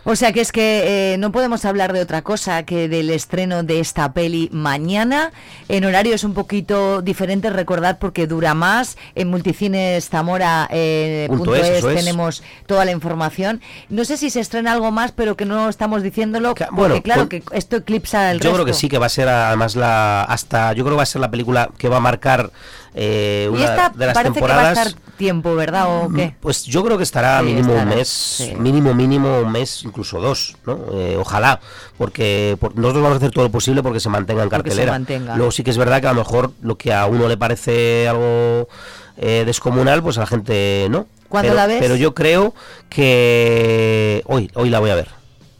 O 0.06 0.16
sea 0.16 0.32
que 0.32 0.40
es 0.42 0.52
que 0.52 1.14
eh, 1.14 1.18
no 1.18 1.32
podemos 1.32 1.64
hablar 1.64 1.92
de 1.94 2.00
otra 2.00 2.22
cosa 2.22 2.62
que 2.64 2.88
del 2.88 3.08
estreno 3.08 3.62
de 3.62 3.80
esta 3.80 4.12
peli 4.12 4.50
mañana. 4.52 5.32
En 5.68 5.84
horario 5.84 6.14
es 6.14 6.24
un 6.24 6.34
poquito 6.34 7.00
diferente, 7.00 7.48
recordad, 7.48 7.98
porque 7.98 8.26
dura 8.26 8.52
más. 8.52 8.98
En 9.14 9.28
Multicines 9.28 10.08
Zamora 10.10 10.68
eh, 10.70 11.26
Punto 11.28 11.54
es, 11.54 11.62
es, 11.62 11.78
eso 11.78 11.90
es. 11.90 11.96
tenemos 11.96 12.42
toda 12.66 12.84
la 12.84 12.92
información. 12.92 13.62
No 13.88 14.04
sé 14.04 14.18
si 14.18 14.28
se 14.28 14.40
estrena 14.40 14.72
algo 14.72 14.90
más, 14.90 15.12
pero 15.12 15.36
que 15.36 15.46
no 15.46 15.70
estamos 15.70 16.02
diciéndolo, 16.02 16.48
porque 16.50 16.66
bueno, 16.70 17.02
claro 17.02 17.28
que 17.28 17.42
esto 17.52 17.76
eclipsa 17.76 18.30
el 18.30 18.40
Yo 18.40 18.50
resto. 18.50 18.54
creo 18.54 18.66
que 18.66 18.74
sí 18.74 18.88
que 18.88 18.98
va 18.98 19.06
a 19.06 19.08
ser 19.10 19.28
además 19.28 19.74
la 19.74 20.22
hasta 20.24 20.72
yo 20.74 20.84
creo 20.84 20.94
que 20.94 20.98
va 20.98 21.02
a 21.04 21.06
ser 21.06 21.20
la 21.22 21.30
película 21.30 21.70
que 21.78 21.88
va 21.88 21.96
a 21.96 22.00
marcar 22.00 22.50
eh, 22.94 23.50
Y 23.52 23.62
esta 23.62 23.88
de 23.90 24.06
las 24.06 24.14
parece 24.14 24.34
temporadas. 24.34 24.68
que 24.70 24.74
va 24.76 24.82
a 24.82 24.86
estar 24.88 25.00
tiempo, 25.16 25.54
¿verdad? 25.54 26.04
¿O 26.04 26.12
qué? 26.12 26.34
Pues 26.40 26.64
yo 26.64 26.84
creo 26.84 26.96
que 26.96 27.02
estará 27.04 27.40
Sí, 27.40 27.46
mínimo 27.46 27.70
estará, 27.72 27.90
un 27.90 27.96
mes, 27.96 28.08
sí. 28.08 28.54
mínimo, 28.58 28.94
mínimo 28.94 29.38
un 29.40 29.52
mes, 29.52 29.82
incluso 29.84 30.20
dos, 30.20 30.56
¿no? 30.66 30.78
Eh, 30.92 31.16
ojalá, 31.18 31.60
porque 31.98 32.56
por- 32.60 32.76
nosotros 32.76 33.02
vamos 33.02 33.16
a 33.16 33.18
hacer 33.18 33.30
todo 33.32 33.44
lo 33.44 33.50
posible 33.50 33.82
porque 33.82 34.00
se 34.00 34.08
mantenga 34.08 34.42
en 34.42 34.48
cartelera. 34.48 34.92
mantenga. 34.92 35.36
Luego 35.36 35.50
sí 35.52 35.62
que 35.64 35.70
es 35.70 35.76
verdad 35.78 36.00
que 36.00 36.06
a 36.08 36.12
lo 36.12 36.18
mejor 36.20 36.52
lo 36.62 36.76
que 36.76 36.92
a 36.92 37.06
uno 37.06 37.28
le 37.28 37.36
parece 37.36 38.08
algo 38.08 38.68
eh, 39.16 39.44
descomunal, 39.46 40.02
pues 40.02 40.16
a 40.18 40.20
la 40.20 40.26
gente 40.26 40.86
no. 40.90 41.06
¿Cuándo 41.28 41.48
pero, 41.50 41.54
la 41.60 41.66
ves? 41.66 41.78
Pero 41.80 41.96
yo 41.96 42.14
creo 42.14 42.54
que 42.88 44.22
hoy, 44.26 44.50
hoy 44.54 44.70
la 44.70 44.78
voy 44.80 44.90
a 44.90 44.94
ver, 44.94 45.08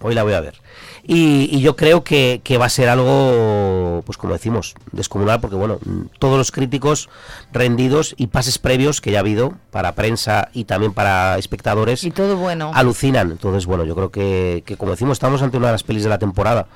hoy 0.01 0.15
la 0.15 0.23
voy 0.23 0.35
a 0.35 0.41
ver. 0.41 0.55
Y, 1.07 1.51
y 1.55 1.61
yo 1.61 1.77
creo 1.77 2.03
que, 2.03 2.41
que 2.43 2.57
va 2.57 2.65
a 2.65 2.71
ser 2.71 2.89
algo, 2.89 4.03
pues 4.07 4.17
como 4.17 4.33
decimos, 4.33 4.75
descomunal, 4.93 5.41
porque 5.41 5.57
bueno, 5.57 5.79
mm, 5.85 6.05
todos 6.19 6.39
los 6.39 6.51
críticos 6.51 7.11
rendidos 7.53 8.15
y 8.17 8.29
pases 8.29 8.59
previos 8.59 9.03
que 9.03 9.11
ya 9.11 9.19
ha 9.19 9.21
habido 9.21 9.53
para 9.71 9.95
prensa 9.95 10.49
y 10.55 10.65
también 10.65 10.95
para 10.95 11.37
espectadores 11.37 12.05
Y 12.05 12.11
todo 12.11 12.37
bueno. 12.37 12.71
alucinan. 12.75 13.31
Entonces, 13.33 13.67
bueno, 13.67 13.85
yo 13.85 13.95
creo 13.95 14.11
que, 14.11 14.63
que 14.65 14.77
como 14.79 14.93
decimos, 14.93 15.13
estamos 15.17 15.43
ante 15.43 15.59
una 15.59 15.67
de 15.67 15.73
las 15.73 15.83
pelis 15.83 16.05
de 16.05 16.09
la 16.09 16.19
temporada. 16.19 16.67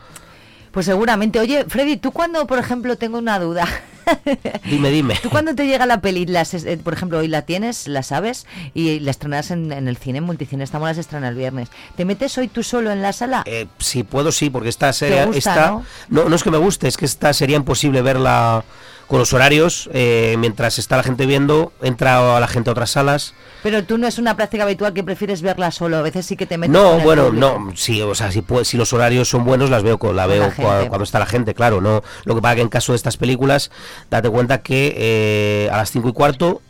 Pues 0.73 0.87
seguramente. 0.87 1.41
Oye, 1.41 1.65
Freddy, 1.69 1.97
tú 1.97 2.13
cuando, 2.13 2.47
por 2.47 2.59
ejemplo, 2.59 2.97
tengo 2.97 3.19
una 3.19 3.39
duda. 3.39 3.67
Dime, 4.65 4.91
dime. 4.91 5.19
¿Tú 5.23 5.29
cuando 5.29 5.55
te 5.55 5.67
llega 5.67 5.85
la 5.85 6.01
peli, 6.01 6.25
las, 6.25 6.55
eh, 6.55 6.79
por 6.83 6.95
ejemplo, 6.95 7.19
hoy 7.19 7.29
la 7.29 7.43
tienes, 7.43 7.89
la 7.89 8.03
sabes, 8.03 8.47
y 8.73 9.01
la 9.01 9.11
estrenas 9.11 9.51
en, 9.51 9.71
en 9.71 9.87
el 9.87 9.99
cine, 9.99 10.19
en 10.19 10.25
Multicine, 10.25 10.65
estamos 10.65 10.95
se 10.95 11.01
estrena 11.01 11.29
el 11.29 11.35
viernes. 11.35 11.69
¿Te 11.95 12.07
metes 12.07 12.39
hoy 12.39 12.49
tú 12.49 12.63
solo 12.63 12.91
en 12.91 13.03
la 13.03 13.13
sala? 13.13 13.43
Eh, 13.45 13.67
si 13.79 14.05
puedo, 14.05 14.33
sí, 14.33 14.49
porque 14.49 14.71
esta 14.71 14.93
serie. 14.95 15.27
gusta, 15.27 15.39
esta, 15.39 15.71
¿no? 15.71 15.85
¿no? 16.09 16.29
no 16.31 16.37
es 16.37 16.43
que 16.43 16.51
me 16.51 16.59
guste, 16.59 16.89
es 16.89 16.97
que 16.97 17.05
esta 17.05 17.33
sería 17.35 17.57
imposible 17.57 18.01
verla 18.01 18.65
con 19.09 19.19
los 19.19 19.33
horarios. 19.33 19.89
eh, 19.93 20.37
mientras 20.39 20.79
está 20.79 20.97
la 20.97 21.03
gente 21.03 21.27
viendo, 21.27 21.73
entra 21.83 22.37
a 22.37 22.41
la 22.41 22.47
gente 22.47 22.71
a 22.71 22.73
otras 22.73 22.91
salas. 22.91 23.35
Pero 23.63 23.83
tú 23.85 23.99
no 23.99 24.07
es 24.07 24.19
una 24.19 24.37
práctica 24.37 24.63
habitual 24.63 24.93
que 24.93 25.03
prefieres 25.03 25.43
verla 25.43 25.71
solo, 25.73 25.97
a 25.97 26.03
veces 26.03 26.27
sí 26.27 26.37
que 26.37 26.47
te 26.47 26.59
metes 26.59 26.73
No, 26.73 26.91
con 26.91 26.99
el 27.01 27.05
bueno, 27.05 27.25
público. 27.27 27.59
no, 27.67 27.77
sí, 27.77 28.01
o 28.03 28.15
sea, 28.15 28.31
si, 28.31 28.43
puede- 28.43 28.65
si 28.65 28.77
los 28.77 28.93
horarios 28.93 29.29
son 29.29 29.45
buenos, 29.45 29.71
las 29.71 29.83
veo 29.83 29.99
con, 29.99 30.15
la 30.15 30.27
veo 30.27 30.47
la 30.59 30.87
cuando 30.89 31.03
está 31.03 31.19
la 31.19 31.27
gente, 31.27 31.55
claro, 31.55 31.81
no. 31.81 32.03
Lo 32.25 32.35
que 32.37 32.41
pasa 32.43 32.55
que 32.57 32.61
en 32.63 32.69
caso 32.69 32.93
de 32.93 32.97
estas 32.97 33.17
películas, 33.17 33.71
date 34.11 34.29
cuenta 34.31 34.59
que 34.63 34.95
eh, 34.97 35.71
a 35.73 35.79
las 35.79 35.91
5 35.91 36.11
y 36.11 36.13
cuarto 36.13 36.61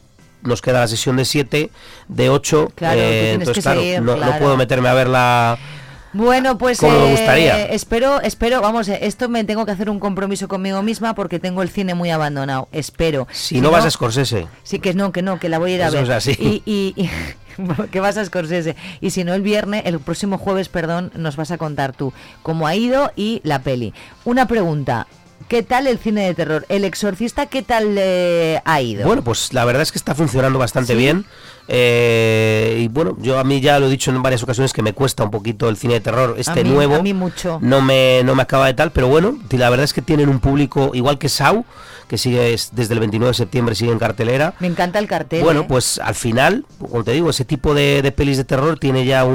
nos 0.43 0.63
queda 0.63 0.79
la 0.81 0.89
sesión 0.89 1.17
de 1.17 1.25
7, 1.25 1.71
de 2.07 2.31
8, 2.31 2.73
Claro, 2.77 3.01
tienes 3.01 3.35
entonces 3.41 3.65
claro, 3.65 3.81
seguir, 3.81 4.01
no, 4.03 4.17
no 4.17 4.39
puedo 4.39 4.57
meterme 4.57 4.89
a 4.89 4.95
verla 4.95 5.59
Bueno, 6.13 6.57
pues 6.59 6.79
Como 6.81 6.99
me 6.99 7.09
eh, 7.09 7.11
gustaría. 7.13 7.67
espero, 7.67 8.21
espero, 8.23 8.61
vamos, 8.63 8.89
eh, 8.89 8.99
esto 9.03 9.29
me 9.29 9.45
tengo 9.45 9.67
que 9.67 9.73
hacer 9.73 9.91
un 9.91 10.01
compromiso 10.01 10.49
conmigo 10.49 10.83
misma 10.83 11.15
porque 11.15 11.39
tengo 11.39 11.63
el 11.63 11.69
cine 11.69 11.95
muy 11.95 12.11
abandonado. 12.11 12.69
Espero. 12.73 13.29
Si, 13.31 13.61
no, 13.61 13.71
vas 13.71 13.85
a 13.85 13.91
Scorsese. 13.91 14.47
Sí, 14.63 14.79
que 14.79 14.95
no, 14.95 15.13
que 15.13 15.23
no, 15.23 15.39
que 15.39 15.49
la 15.49 15.59
voy 15.59 15.73
a 15.73 15.75
ir 15.75 15.83
a 15.83 15.89
Eso 15.89 15.97
ver. 15.97 16.05
es 16.05 16.11
así. 16.11 16.33
Y, 16.41 16.63
y, 16.65 16.95
y- 17.03 17.11
que 17.91 18.01
vas 18.01 18.17
a 18.17 18.25
Scorsese. 18.25 18.77
Y 19.01 19.11
si 19.11 19.25
no, 19.25 19.35
el 19.35 19.43
viernes, 19.43 19.83
el 19.85 19.99
próximo 20.01 20.39
jueves, 20.39 20.69
perdón, 20.69 21.11
nos 21.15 21.37
vas 21.37 21.51
a 21.51 21.59
contar 21.59 21.93
tú 21.93 22.13
cómo 22.43 22.67
ha 22.67 22.75
ido 22.75 23.13
y 23.17 23.41
la 23.45 23.59
peli. 23.61 23.93
Una 24.25 24.47
pregunta. 24.47 25.07
¿Qué 25.47 25.63
tal 25.63 25.87
el 25.87 25.99
cine 25.99 26.27
de 26.27 26.35
terror? 26.35 26.67
¿El 26.69 26.85
exorcista 26.85 27.47
qué 27.47 27.63
tal 27.63 27.95
le 27.95 28.61
ha 28.65 28.83
ido? 28.83 29.07
Bueno, 29.07 29.23
pues 29.23 29.53
la 29.55 29.65
verdad 29.65 29.83
es 29.83 29.93
que 29.93 29.99
está 29.99 30.15
funcionando 30.15 30.59
bastante 30.59 30.93
¿Sí? 30.93 30.99
bien. 30.99 31.25
eh, 31.69 32.81
y 32.83 32.89
bueno, 32.89 33.17
yo 33.21 33.39
a 33.39 33.45
mí 33.45 33.61
ya 33.61 33.79
lo 33.79 33.87
he 33.87 33.91
dicho 33.91 34.11
en 34.11 34.21
varias 34.23 34.43
ocasiones 34.43 34.73
que 34.73 34.83
me 34.83 34.93
cuesta 34.93 35.25
un 35.25 35.31
poquito 35.31 35.69
el 35.69 35.77
cine 35.77 35.95
de 35.95 36.01
terror, 36.01 36.35
este 36.39 36.61
a 36.61 36.65
mí, 36.65 36.71
nuevo. 36.71 36.97
A 36.97 37.03
mí 37.03 37.15
mucho. 37.15 37.59
no 37.63 37.81
me, 37.81 38.23
no 38.25 38.35
me 38.35 38.43
acaba 38.43 38.67
de 38.67 38.75
tal, 38.75 38.91
pero 38.93 39.09
bueno, 39.09 39.39
la 39.51 39.71
verdad 39.71 39.85
es 39.85 39.93
que 39.95 40.03
tienen 40.03 40.29
un 40.29 40.41
público 40.41 40.91
igual 40.95 41.19
que 41.19 41.29
Sau, 41.29 41.65
que 42.09 42.19
sigue 42.19 42.55
es- 42.55 42.71
desde 42.73 42.95
el 42.95 43.01
29 43.01 43.31
de 43.31 43.35
septiembre, 43.35 43.75
sigue 43.75 43.93
en 43.93 43.99
cartelera. 43.99 44.55
Me 44.61 44.67
encanta 44.67 44.99
el 44.99 45.07
cartel. 45.07 45.43
Bueno, 45.45 45.61
¿eh? 45.61 45.67
pues 45.69 45.99
al 46.03 46.15
final, 46.15 46.65
como 46.79 47.05
te 47.05 47.13
digo, 47.13 47.31
ese 47.31 47.45
tipo 47.45 47.75
de, 47.75 48.03
de 48.03 48.11
pelis 48.13 48.37
de 48.39 48.45
terror 48.45 48.79
tiene 48.79 49.05
ya 49.05 49.25
un, 49.25 49.35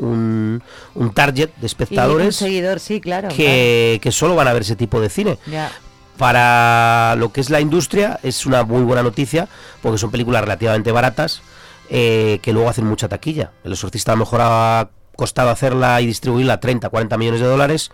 un, 0.00 0.62
un 0.94 1.14
target 1.14 1.48
de 1.50 1.54
Y 1.56 1.60
un 1.60 1.66
espectadores 1.66 2.36
seguidor, 2.36 2.80
sí, 2.80 3.00
claro. 3.00 3.28
que, 3.28 3.98
que 4.02 4.10
solo 4.12 4.34
van 4.34 4.48
a 4.48 4.52
ver 4.52 4.62
ese 4.62 4.74
tipo 4.76 5.00
de 5.00 5.08
cine. 5.10 5.38
Ya. 5.46 5.70
Para 6.18 7.16
lo 7.16 7.32
que 7.32 7.40
es 7.40 7.50
la 7.50 7.60
industria 7.60 8.18
es 8.22 8.46
una 8.46 8.62
muy 8.64 8.82
buena 8.82 9.02
noticia 9.02 9.48
porque 9.82 9.98
son 9.98 10.10
películas 10.10 10.42
relativamente 10.42 10.92
baratas 10.92 11.42
eh, 11.90 12.38
que 12.40 12.52
luego 12.52 12.68
hacen 12.68 12.86
mucha 12.86 13.08
taquilla. 13.08 13.50
El 13.64 13.72
exorcista 13.72 14.12
a 14.12 14.14
lo 14.14 14.20
mejor 14.20 14.40
ha 14.42 14.88
costado 15.16 15.50
hacerla 15.50 16.00
y 16.00 16.06
distribuirla 16.06 16.60
30, 16.60 16.88
40 16.88 17.18
millones 17.18 17.40
de 17.40 17.46
dólares. 17.46 17.90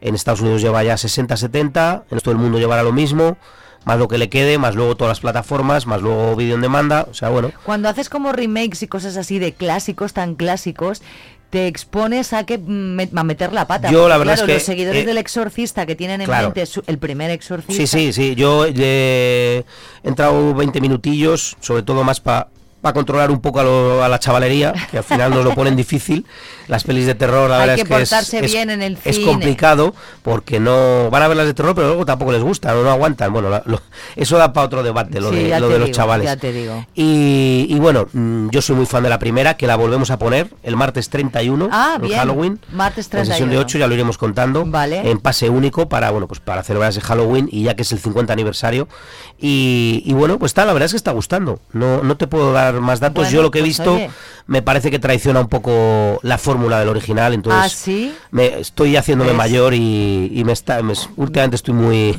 En 0.00 0.14
Estados 0.14 0.40
Unidos 0.40 0.62
lleva 0.62 0.82
ya 0.82 0.96
60, 0.96 1.36
70. 1.36 2.04
En 2.10 2.18
todo 2.18 2.32
el 2.32 2.38
mundo 2.38 2.58
llevará 2.58 2.82
lo 2.82 2.92
mismo. 2.92 3.38
Más 3.84 3.98
lo 3.98 4.08
que 4.08 4.18
le 4.18 4.28
quede, 4.28 4.58
más 4.58 4.74
luego 4.74 4.94
todas 4.94 5.10
las 5.12 5.20
plataformas, 5.20 5.86
más 5.86 6.02
luego 6.02 6.36
vídeo 6.36 6.54
en 6.54 6.60
demanda. 6.60 7.06
O 7.10 7.14
sea, 7.14 7.30
bueno, 7.30 7.50
Cuando 7.64 7.88
haces 7.88 8.08
como 8.10 8.32
remakes 8.32 8.82
y 8.82 8.86
cosas 8.88 9.16
así 9.16 9.38
de 9.38 9.52
clásicos 9.52 10.12
tan 10.12 10.34
clásicos, 10.34 11.00
te 11.48 11.66
expones 11.66 12.32
a 12.32 12.44
que 12.44 12.58
mm, 12.58 13.16
a 13.16 13.24
meter 13.24 13.52
la 13.52 13.66
pata. 13.66 13.90
Yo, 13.90 14.08
la 14.08 14.18
verdad 14.18 14.34
claro, 14.34 14.42
es 14.44 14.46
que, 14.46 14.54
los 14.54 14.62
seguidores 14.62 15.02
eh, 15.02 15.06
del 15.06 15.18
exorcista 15.18 15.86
que 15.86 15.96
tienen 15.96 16.20
en 16.20 16.26
claro. 16.26 16.48
mente 16.48 16.66
su- 16.66 16.82
el 16.86 16.98
primer 16.98 17.30
exorcista. 17.30 17.74
Sí, 17.74 17.86
sí, 17.86 18.12
sí. 18.12 18.34
Yo 18.36 18.66
eh, 18.66 19.64
he 20.04 20.08
entrado 20.08 20.54
20 20.54 20.80
minutillos, 20.80 21.56
sobre 21.60 21.82
todo 21.82 22.04
más 22.04 22.20
para 22.20 22.48
controlar 22.82 23.30
un 23.30 23.40
poco 23.40 23.60
a, 23.60 23.64
lo- 23.64 24.02
a 24.02 24.08
la 24.08 24.18
chavalería, 24.18 24.72
que 24.90 24.98
al 24.98 25.04
final 25.04 25.30
nos 25.30 25.44
lo 25.44 25.54
ponen 25.54 25.76
difícil. 25.76 26.24
Las 26.66 26.84
pelis 26.84 27.04
de 27.06 27.14
terror, 27.14 27.50
la 27.50 27.56
Hay 27.56 27.60
verdad 27.68 27.74
que 27.74 27.82
es 27.82 27.88
que 27.88 27.94
es, 28.02 28.08
portarse 28.10 28.44
es- 28.44 28.52
bien 28.52 28.70
en 28.70 28.82
el 28.82 28.98
es 29.04 29.16
cine. 29.16 29.26
complicado 29.30 29.94
porque 30.22 30.60
no 30.60 31.10
van 31.10 31.22
a 31.22 31.28
ver 31.28 31.36
las 31.36 31.46
de 31.46 31.54
terror, 31.54 31.74
pero 31.74 31.88
luego 31.88 32.06
tampoco 32.06 32.32
les 32.32 32.42
gusta, 32.42 32.72
no, 32.72 32.82
no 32.82 32.90
aguantan. 32.90 33.32
Bueno, 33.32 33.50
la- 33.50 33.62
lo- 33.66 33.80
eso 34.16 34.38
da 34.38 34.52
para 34.52 34.66
otro 34.66 34.82
debate, 34.82 35.20
lo 35.20 35.30
Sí, 35.30 35.36
de, 35.44 35.60
lo 35.60 35.68
de 35.68 35.78
los 35.78 35.90
chavales. 35.90 36.24
Ya 36.26 36.36
te 36.36 36.52
digo. 36.52 36.86
Y, 36.94 37.66
y 37.68 37.78
bueno, 37.78 38.06
mm, 38.12 38.48
yo 38.50 38.62
soy 38.62 38.76
muy 38.76 38.86
fan 38.86 39.02
de 39.02 39.08
la 39.10 39.18
primera, 39.18 39.54
que 39.54 39.66
la 39.66 39.76
volvemos 39.76 40.10
a 40.10 40.18
poner 40.18 40.48
el 40.62 40.76
martes 40.76 41.10
31 41.10 41.68
Ah, 41.72 41.94
en 41.96 42.02
bien. 42.02 42.18
Halloween. 42.18 42.60
Martes 42.72 43.06
En 43.06 43.26
sesión 43.26 43.26
31. 43.48 43.52
de 43.52 43.58
8 43.58 43.78
ya 43.78 43.86
lo 43.86 43.94
iremos 43.94 44.16
contando. 44.16 44.64
Vale. 44.64 45.10
En 45.10 45.18
pase 45.18 45.48
único 45.50 45.88
para, 45.88 46.10
bueno, 46.10 46.28
pues 46.28 46.40
para 46.40 46.62
celebrar 46.62 46.90
ese 46.90 47.00
Halloween 47.00 47.48
y 47.50 47.64
ya 47.64 47.74
que 47.74 47.82
es 47.82 47.92
el 47.92 47.98
50 47.98 48.32
aniversario. 48.32 48.88
Y, 49.38 50.02
y 50.06 50.12
bueno, 50.12 50.38
pues 50.38 50.50
está, 50.50 50.64
la 50.64 50.72
verdad 50.72 50.86
es 50.86 50.92
que 50.92 50.96
está 50.96 51.12
gustando. 51.12 51.60
No, 51.72 52.02
no 52.02 52.16
te 52.16 52.26
puedo 52.26 52.52
dar 52.52 52.69
más 52.74 53.00
datos. 53.00 53.24
Bueno, 53.24 53.30
Yo 53.30 53.42
lo 53.42 53.50
que 53.50 53.58
he 53.58 53.62
pues 53.62 53.78
visto 53.78 53.94
oye. 53.94 54.10
me 54.46 54.62
parece 54.62 54.90
que 54.90 54.98
traiciona 54.98 55.40
un 55.40 55.48
poco 55.48 56.20
la 56.22 56.38
fórmula 56.38 56.78
del 56.78 56.88
original. 56.88 57.34
Entonces, 57.34 57.62
Ah, 57.64 57.68
¿sí? 57.68 58.14
me, 58.30 58.60
estoy 58.60 58.96
haciéndome 58.96 59.30
¿Ves? 59.30 59.38
mayor 59.38 59.74
y, 59.74 60.30
y 60.34 60.44
me 60.44 60.52
está, 60.52 60.82
me- 60.82 60.94
últimamente 61.16 61.56
estoy 61.56 61.74
muy... 61.74 62.18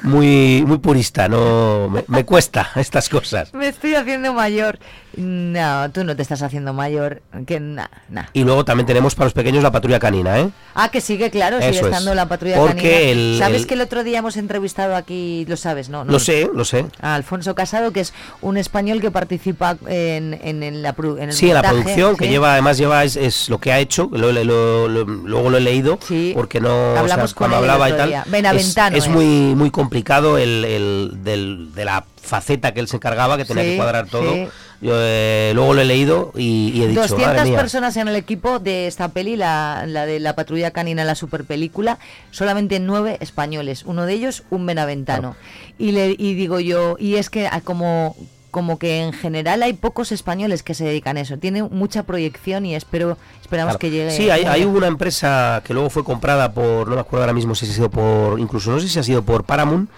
Muy, 0.00 0.62
muy 0.64 0.78
purista, 0.78 1.28
no 1.28 1.88
me, 1.90 2.04
me 2.06 2.24
cuesta 2.24 2.70
estas 2.76 3.08
cosas. 3.08 3.52
Me 3.52 3.66
estoy 3.66 3.96
haciendo 3.96 4.32
mayor. 4.32 4.78
No, 5.18 5.90
tú 5.90 6.04
no 6.04 6.14
te 6.14 6.22
estás 6.22 6.42
haciendo 6.42 6.72
mayor. 6.72 7.22
Que 7.46 7.58
na, 7.60 7.90
na. 8.08 8.30
Y 8.32 8.44
luego 8.44 8.64
también 8.64 8.86
tenemos 8.86 9.14
para 9.14 9.26
los 9.26 9.32
pequeños 9.32 9.62
la 9.62 9.72
patrulla 9.72 9.98
canina, 9.98 10.38
¿eh? 10.38 10.50
Ah, 10.74 10.90
que 10.90 11.00
sigue, 11.00 11.30
claro, 11.30 11.58
sigue 11.58 11.70
es. 11.78 11.82
estando 11.84 12.14
la 12.14 12.26
patrulla 12.28 12.56
Porque 12.56 12.74
canina. 12.82 12.98
el- 13.10 13.36
¿Sabes 13.38 13.62
el- 13.62 13.66
que 13.66 13.74
el 13.74 13.80
otro 13.80 14.04
día 14.04 14.18
hemos 14.18 14.36
entrevistado 14.36 14.94
aquí, 14.94 15.44
lo 15.48 15.56
sabes, 15.56 15.88
no? 15.88 16.04
no 16.04 16.12
Lo 16.12 16.18
sé, 16.20 16.48
lo 16.54 16.64
sé. 16.64 16.86
a 17.00 17.14
Alfonso 17.16 17.54
Casado, 17.54 17.92
que 17.92 18.00
es 18.00 18.14
un 18.42 18.56
español 18.56 19.00
que 19.00 19.10
participa 19.10 19.76
en, 19.88 20.38
en, 20.42 20.62
en 20.62 20.82
la, 20.82 20.92
pro- 20.92 21.18
en 21.18 21.30
el 21.30 21.32
Sí, 21.32 21.48
en 21.48 21.54
la 21.54 21.62
producción, 21.62 22.16
que 22.16 22.26
sí. 22.26 22.30
lleva, 22.30 22.52
además 22.52 22.78
lleva, 22.78 23.02
es, 23.04 23.16
es 23.16 23.48
lo 23.48 23.58
que 23.58 23.72
ha 23.72 23.80
hecho, 23.80 24.08
lo, 24.12 24.30
lo- 24.32 24.44
lo- 24.44 24.88
lo- 24.88 25.04
luego 25.04 25.50
lo 25.50 25.56
he 25.56 25.60
leído, 25.60 25.98
porque 26.34 26.60
no, 26.60 26.68
o 26.68 26.92
sea, 26.92 27.00
Hablamos 27.00 27.34
con 27.34 27.48
cuando 27.50 27.56
hablaba 27.56 27.90
y 27.90 27.92
tal, 27.94 28.56
es, 28.56 28.76
es 28.94 29.08
muy 29.08 29.26
muy 29.56 29.70
complicado 29.70 30.38
el, 30.38 30.64
el- 30.64 31.10
del- 31.24 31.74
de 31.74 31.84
la 31.84 32.04
faceta 32.22 32.72
que 32.74 32.80
él 32.80 32.88
se 32.88 32.96
encargaba, 32.96 33.36
que 33.36 33.44
tenía 33.44 33.62
Sí, 33.64 33.70
que 33.70 33.76
cuadrar 33.76 34.06
todo. 34.06 34.32
Yo, 34.80 34.92
eh, 34.94 35.50
luego 35.56 35.74
lo 35.74 35.80
he 35.80 35.84
leído 35.84 36.32
y, 36.36 36.70
y 36.72 36.82
he 36.84 36.88
dicho, 36.88 37.00
200 37.00 37.26
madre 37.26 37.50
mía. 37.50 37.58
personas 37.58 37.96
en 37.96 38.06
el 38.06 38.14
equipo 38.14 38.60
de 38.60 38.86
esta 38.86 39.08
peli, 39.08 39.34
la, 39.36 39.84
la 39.88 40.06
de 40.06 40.20
la 40.20 40.36
patrulla 40.36 40.70
canina, 40.70 41.04
la 41.04 41.16
super 41.16 41.44
película, 41.44 41.98
solamente 42.30 42.78
nueve 42.78 43.16
españoles, 43.20 43.82
uno 43.86 44.06
de 44.06 44.12
ellos 44.12 44.44
un 44.50 44.66
benaventano. 44.66 45.34
Y, 45.78 45.90
le, 45.92 46.14
y 46.16 46.34
digo 46.34 46.60
yo, 46.60 46.96
y 46.98 47.16
es 47.16 47.28
que 47.28 47.48
ah, 47.48 47.60
como, 47.60 48.14
como 48.52 48.78
que 48.78 49.02
en 49.02 49.12
general 49.12 49.64
hay 49.64 49.72
pocos 49.72 50.12
españoles 50.12 50.62
que 50.62 50.74
se 50.74 50.84
dedican 50.84 51.16
a 51.16 51.22
eso, 51.22 51.38
tiene 51.38 51.64
mucha 51.64 52.04
proyección 52.04 52.64
y 52.64 52.76
espero 52.76 53.18
esperamos 53.40 53.70
Claro. 53.72 53.78
que 53.80 53.90
llegue. 53.90 54.10
Sí, 54.12 54.30
hay, 54.30 54.44
hay 54.44 54.64
una 54.64 54.86
empresa 54.86 55.60
que 55.64 55.74
luego 55.74 55.90
fue 55.90 56.04
comprada 56.04 56.52
por, 56.52 56.86
no 56.88 56.94
me 56.94 57.00
acuerdo 57.00 57.24
ahora 57.24 57.32
mismo 57.32 57.56
si 57.56 57.66
ha 57.66 57.68
sido 57.68 57.90
por, 57.90 58.38
incluso 58.38 58.70
no 58.70 58.78
sé 58.78 58.88
si 58.88 58.98
ha 58.98 59.02
sido 59.02 59.22
por 59.22 59.42
Paramount, 59.42 59.90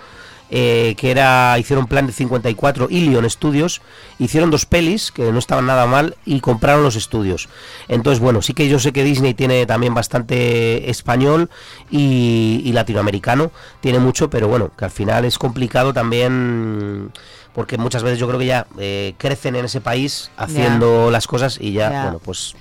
eh, 0.51 0.95
que 0.99 1.11
era, 1.11 1.57
hicieron 1.59 1.87
plan 1.87 2.07
de 2.07 2.13
54, 2.13 2.89
Ilion 2.91 3.29
Studios, 3.31 3.81
hicieron 4.19 4.51
dos 4.51 4.67
pelis 4.67 5.13
que 5.13 5.31
no 5.33 5.39
estaban 5.39 5.67
nada 5.67 5.87
mal 5.87 6.17
y 6.25 6.41
compraron 6.41 6.83
los 6.83 6.97
estudios. 6.97 7.49
Entonces, 7.89 8.21
bueno, 8.21 8.43
sí 8.43 8.53
que 8.55 8.69
yo 8.69 8.79
sé 8.79 8.93
que 8.93 9.05
Disney 9.05 9.35
tiene 9.35 9.65
también 9.67 9.95
bastante 9.95 10.91
español 10.91 11.51
y, 11.91 12.63
y 12.65 12.73
latinoamericano, 12.73 13.53
tiene 13.81 13.99
mucho, 13.99 14.29
pero 14.31 14.49
bueno, 14.49 14.71
que 14.77 14.85
al 14.85 14.91
final 14.91 15.25
es 15.25 15.39
complicado 15.39 15.93
también 15.93 17.13
porque 17.55 17.79
muchas 17.79 18.03
veces 18.03 18.19
yo 18.19 18.27
creo 18.29 18.39
que 18.39 18.47
ya 18.47 18.67
eh, 18.79 19.15
crecen 19.19 19.57
en 19.57 19.65
ese 19.65 19.81
país 19.81 20.31
haciendo 20.37 21.11
las 21.11 21.27
cosas 21.27 21.59
y 21.61 21.73
ya, 21.73 21.91
Ya. 21.91 22.03
bueno, 22.05 22.21
pues 22.25 22.55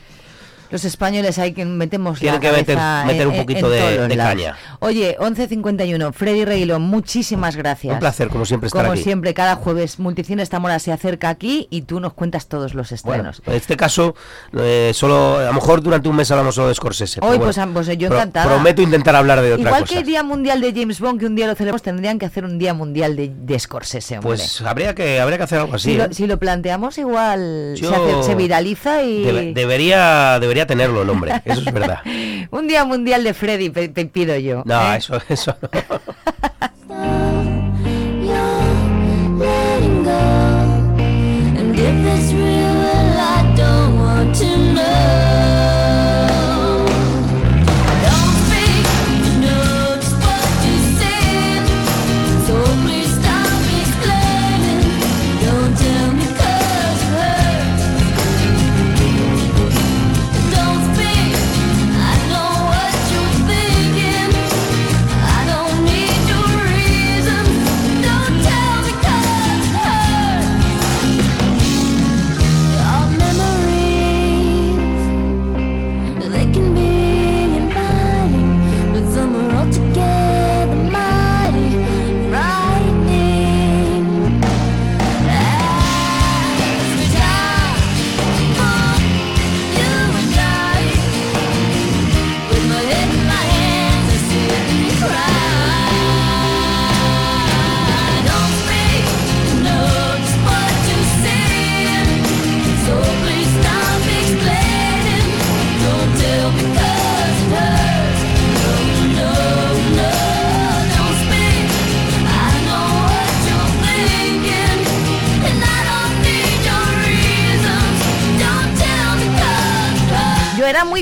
Los 0.72 0.86
españoles 0.86 1.38
hay 1.40 1.54
que 1.54 1.66
metemos 1.66 2.20
Tienen 2.20 2.36
la 2.36 2.50
que 2.52 2.56
meter- 2.58 2.78
en- 2.78 3.28
un 3.28 3.34
en- 3.34 3.42
poquito 3.42 3.74
en 3.74 3.80
de- 3.80 3.98
los 3.98 4.08
de 4.10 4.16
lados. 4.16 4.34
caña. 4.36 4.58
Oye, 4.80 5.16
11.51, 5.20 6.14
Freddy 6.14 6.46
Reguilón, 6.46 6.82
muchísimas 6.84 7.56
gracias. 7.56 7.94
Un 7.94 8.00
placer, 8.00 8.28
como 8.30 8.46
siempre, 8.46 8.68
estar 8.68 8.84
Como 8.84 8.94
aquí. 8.94 9.04
siempre, 9.04 9.34
cada 9.34 9.56
jueves 9.56 9.98
Multicines 10.00 10.50
Zamora 10.50 10.78
se 10.80 10.92
acerca 10.92 11.30
aquí 11.30 11.68
y 11.70 11.82
tú 11.84 12.00
nos 12.00 12.14
cuentas 12.14 12.48
todos 12.48 12.74
los 12.76 12.90
Bueno, 13.04 13.30
estrenos. 13.32 13.42
en 13.46 13.54
este 13.54 13.76
caso, 13.78 14.16
eh, 14.58 14.92
solo 14.94 15.38
a 15.40 15.46
lo 15.46 15.54
mejor 15.54 15.82
durante 15.82 16.08
un 16.10 16.16
mes 16.16 16.30
hablamos 16.32 16.56
solo 16.56 16.68
de 16.68 16.76
Scorsese. 16.76 17.20
Hoy, 17.22 17.30
bueno, 17.30 17.44
pues, 17.46 17.58
ah, 17.58 17.68
pues, 17.74 17.88
yo 17.98 18.08
pro- 18.08 18.18
encantada. 18.18 18.46
prometo 18.48 18.82
intentar 18.82 19.16
hablar 19.16 19.42
de 19.42 19.54
otra 19.54 19.66
Igual 19.70 19.82
cosa. 19.82 19.94
que 19.94 20.00
el 20.02 20.06
Día 20.06 20.24
Mundial 20.24 20.62
de 20.62 20.74
James 20.74 21.00
Bond, 21.00 21.20
que 21.20 21.26
un 21.26 21.36
día 21.36 21.48
lo 21.48 21.56
celebramos, 21.56 21.82
tendrían 21.82 22.20
que 22.20 22.26
hacer 22.26 22.46
un 22.46 22.60
Día 22.60 22.74
Mundial 22.74 23.16
de, 23.16 23.32
de 23.36 23.60
Scorsese, 23.60 24.16
hombre. 24.20 24.28
Pues 24.30 24.62
habría 24.62 24.94
que, 24.96 25.20
habría 25.20 25.38
que 25.38 25.44
hacer 25.44 25.60
algo 25.60 25.76
así. 25.76 25.90
si, 25.92 25.96
¿eh? 26.00 26.08
lo, 26.08 26.14
si 26.14 26.28
lo 26.28 26.38
planteamos, 26.38 26.98
igual 26.98 27.76
se, 27.80 27.88
hace- 27.88 28.24
se 28.24 28.36
viraliza 28.36 29.04
y... 29.04 29.24
Debe- 29.26 29.54
debería, 29.54 30.40
debería 30.40 30.59
tenerlo 30.66 31.02
el 31.02 31.10
hombre, 31.10 31.42
eso 31.46 31.62
es 31.62 31.74
verdad. 31.74 32.00
un 32.52 32.68
Día 32.68 32.86
Mundial 32.86 33.24
de 33.24 33.34
Freddy, 33.34 33.70
te 33.70 34.06
pido 34.06 34.38
yo. 34.38 34.64
No, 34.66 34.94
¿eh? 34.94 34.98
eso, 34.98 35.22
eso 35.30 35.56
no. 35.62 35.70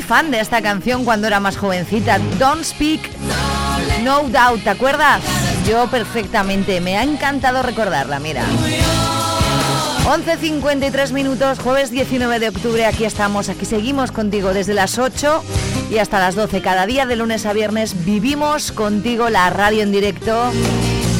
fan 0.07 0.31
de 0.31 0.39
esta 0.39 0.61
canción 0.61 1.03
cuando 1.03 1.27
era 1.27 1.41
más 1.41 1.57
jovencita. 1.57 2.17
Don't 2.39 2.63
Speak, 2.63 3.01
No 4.03 4.23
Doubt, 4.23 4.63
¿te 4.63 4.69
acuerdas? 4.69 5.21
Yo 5.67 5.87
perfectamente, 5.87 6.79
me 6.79 6.97
ha 6.97 7.03
encantado 7.03 7.61
recordarla, 7.61 8.17
mira. 8.19 8.43
11.53 10.05 11.11
minutos, 11.11 11.59
jueves 11.59 11.91
19 11.91 12.39
de 12.39 12.47
octubre, 12.47 12.85
aquí 12.85 13.03
estamos, 13.03 13.49
aquí 13.49 13.65
seguimos 13.65 14.13
contigo 14.13 14.53
desde 14.53 14.73
las 14.73 14.97
8 14.97 15.43
y 15.91 15.97
hasta 15.97 16.19
las 16.19 16.35
12. 16.35 16.61
Cada 16.61 16.85
día 16.85 17.05
de 17.05 17.17
lunes 17.17 17.45
a 17.45 17.51
viernes 17.51 18.05
vivimos 18.05 18.71
contigo 18.71 19.29
la 19.29 19.49
radio 19.49 19.83
en 19.83 19.91
directo 19.91 20.51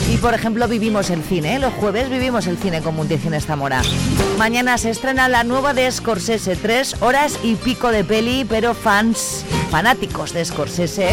y 0.10 0.18
por 0.18 0.34
ejemplo 0.34 0.68
vivimos 0.68 1.10
el 1.10 1.24
cine, 1.24 1.56
¿eh? 1.56 1.60
los 1.60 1.74
jueves 1.74 2.10
vivimos 2.10 2.48
el 2.48 2.58
cine 2.58 2.82
con 2.82 2.96
Multicines 2.96 3.46
Zamora. 3.46 3.82
Mañana 4.38 4.78
se 4.78 4.90
estrena 4.90 5.28
la 5.28 5.44
nueva 5.44 5.74
de 5.74 5.92
Scorsese, 5.92 6.56
tres 6.56 6.96
horas 7.02 7.40
y 7.44 7.56
pico 7.56 7.92
de 7.92 8.04
peli, 8.04 8.46
pero 8.48 8.74
fans, 8.74 9.46
fanáticos 9.70 10.34
de 10.34 10.46
Scorsese, 10.46 11.10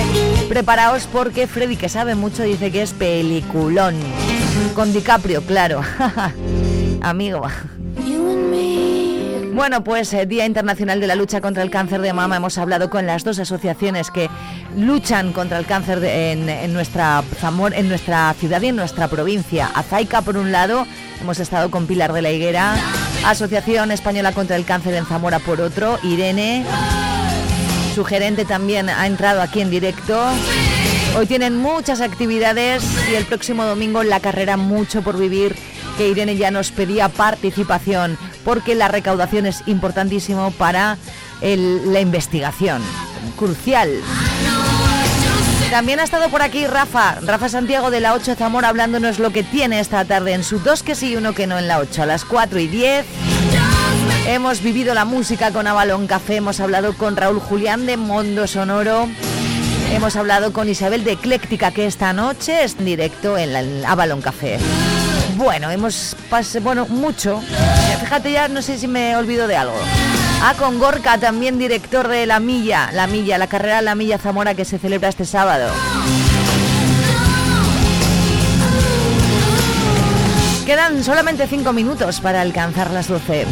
preparaos 0.48 1.06
porque 1.12 1.46
Freddy 1.46 1.76
que 1.76 1.88
sabe 1.88 2.14
mucho 2.14 2.42
dice 2.42 2.70
que 2.70 2.82
es 2.82 2.92
peliculón. 2.92 3.96
Con 4.74 4.92
DiCaprio, 4.92 5.42
claro. 5.42 5.82
Amigo. 7.00 7.42
Bueno, 9.54 9.84
pues 9.84 10.12
eh, 10.12 10.26
Día 10.26 10.46
Internacional 10.46 10.98
de 10.98 11.06
la 11.06 11.14
Lucha 11.14 11.40
contra 11.40 11.62
el 11.62 11.70
Cáncer 11.70 12.00
de 12.00 12.12
Mama. 12.12 12.38
Hemos 12.38 12.58
hablado 12.58 12.90
con 12.90 13.06
las 13.06 13.22
dos 13.22 13.38
asociaciones 13.38 14.10
que 14.10 14.28
luchan 14.76 15.32
contra 15.32 15.58
el 15.58 15.64
cáncer 15.64 16.02
en, 16.02 16.48
en 16.48 16.72
nuestra 16.72 17.22
en 17.72 17.88
nuestra 17.88 18.34
ciudad 18.34 18.60
y 18.62 18.66
en 18.66 18.76
nuestra 18.76 19.06
provincia. 19.06 19.70
Azaica, 19.72 20.22
por 20.22 20.38
un 20.38 20.50
lado, 20.50 20.88
hemos 21.20 21.38
estado 21.38 21.70
con 21.70 21.86
Pilar 21.86 22.12
de 22.12 22.22
la 22.22 22.32
Higuera, 22.32 22.74
Asociación 23.24 23.92
Española 23.92 24.32
contra 24.32 24.56
el 24.56 24.64
Cáncer 24.64 24.94
en 24.94 25.06
Zamora, 25.06 25.38
por 25.38 25.60
otro, 25.60 26.00
Irene. 26.02 26.64
Su 27.94 28.04
gerente 28.04 28.44
también 28.44 28.88
ha 28.88 29.06
entrado 29.06 29.40
aquí 29.40 29.60
en 29.60 29.70
directo. 29.70 30.20
Hoy 31.16 31.26
tienen 31.26 31.56
muchas 31.56 32.00
actividades 32.00 32.82
y 33.08 33.14
el 33.14 33.24
próximo 33.24 33.64
domingo 33.64 34.02
la 34.02 34.18
carrera 34.18 34.56
Mucho 34.56 35.02
por 35.02 35.16
Vivir, 35.16 35.54
que 35.96 36.08
Irene 36.08 36.36
ya 36.36 36.50
nos 36.50 36.70
pedía 36.70 37.08
participación, 37.08 38.18
porque 38.44 38.74
la 38.74 38.88
recaudación 38.88 39.46
es 39.46 39.62
importantísimo 39.66 40.50
para 40.52 40.98
la 41.42 42.00
investigación. 42.00 42.82
Crucial. 43.36 43.90
También 45.70 45.98
ha 45.98 46.04
estado 46.04 46.28
por 46.28 46.42
aquí 46.42 46.66
Rafa, 46.66 47.16
Rafa 47.22 47.48
Santiago 47.48 47.90
de 47.90 48.00
la 48.00 48.14
8 48.14 48.36
Zamora 48.36 48.68
hablándonos 48.68 49.18
lo 49.18 49.30
que 49.30 49.42
tiene 49.42 49.80
esta 49.80 50.04
tarde 50.04 50.32
en 50.32 50.44
su 50.44 50.60
dos 50.60 50.82
que 50.82 50.94
sí 50.94 51.12
y 51.12 51.16
uno 51.16 51.34
que 51.34 51.46
no 51.46 51.58
en 51.58 51.66
la 51.66 51.80
8 51.80 52.02
a 52.02 52.06
las 52.06 52.24
4 52.24 52.60
y 52.60 52.68
10. 52.68 53.04
Hemos 54.28 54.62
vivido 54.62 54.94
la 54.94 55.04
música 55.04 55.50
con 55.50 55.66
Avalon 55.66 56.06
Café, 56.06 56.36
hemos 56.36 56.60
hablado 56.60 56.96
con 56.96 57.16
Raúl 57.16 57.40
Julián 57.40 57.86
de 57.86 57.96
Mondo 57.96 58.46
Sonoro, 58.46 59.08
hemos 59.92 60.16
hablado 60.16 60.52
con 60.52 60.68
Isabel 60.68 61.02
de 61.02 61.12
Ecléctica 61.12 61.72
que 61.72 61.86
esta 61.86 62.12
noche 62.12 62.64
es 62.64 62.78
directo 62.78 63.36
en 63.36 63.52
la 63.52 63.60
en 63.60 63.84
Avalon 63.84 64.22
Café. 64.22 64.58
Bueno, 65.36 65.70
hemos 65.70 66.16
pasado, 66.30 66.64
bueno, 66.64 66.86
mucho. 66.86 67.42
Fíjate 68.00 68.32
ya, 68.32 68.48
no 68.48 68.62
sé 68.62 68.78
si 68.78 68.86
me 68.86 69.16
olvido 69.16 69.46
de 69.46 69.56
algo. 69.56 69.76
Ah, 70.42 70.54
con 70.58 70.78
Gorka, 70.78 71.18
también 71.18 71.58
director 71.58 72.06
de 72.08 72.26
La 72.26 72.38
Milla, 72.38 72.90
La 72.92 73.06
Milla, 73.06 73.38
la 73.38 73.46
carrera 73.46 73.82
La 73.82 73.94
Milla 73.94 74.18
Zamora 74.18 74.54
que 74.54 74.64
se 74.64 74.78
celebra 74.78 75.08
este 75.08 75.24
sábado. 75.24 75.72
Quedan 80.66 81.02
solamente 81.02 81.46
cinco 81.46 81.72
minutos 81.72 82.20
para 82.20 82.40
alcanzar 82.40 82.90
las 82.90 83.08
12. 83.08 83.46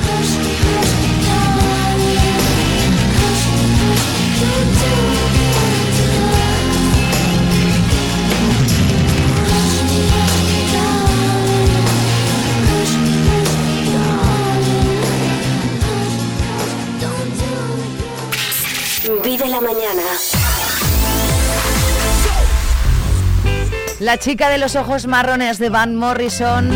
La 24.02 24.18
chica 24.18 24.48
de 24.48 24.58
los 24.58 24.74
ojos 24.74 25.06
marrones 25.06 25.60
de 25.60 25.68
Van 25.68 25.94
Morrison 25.94 26.68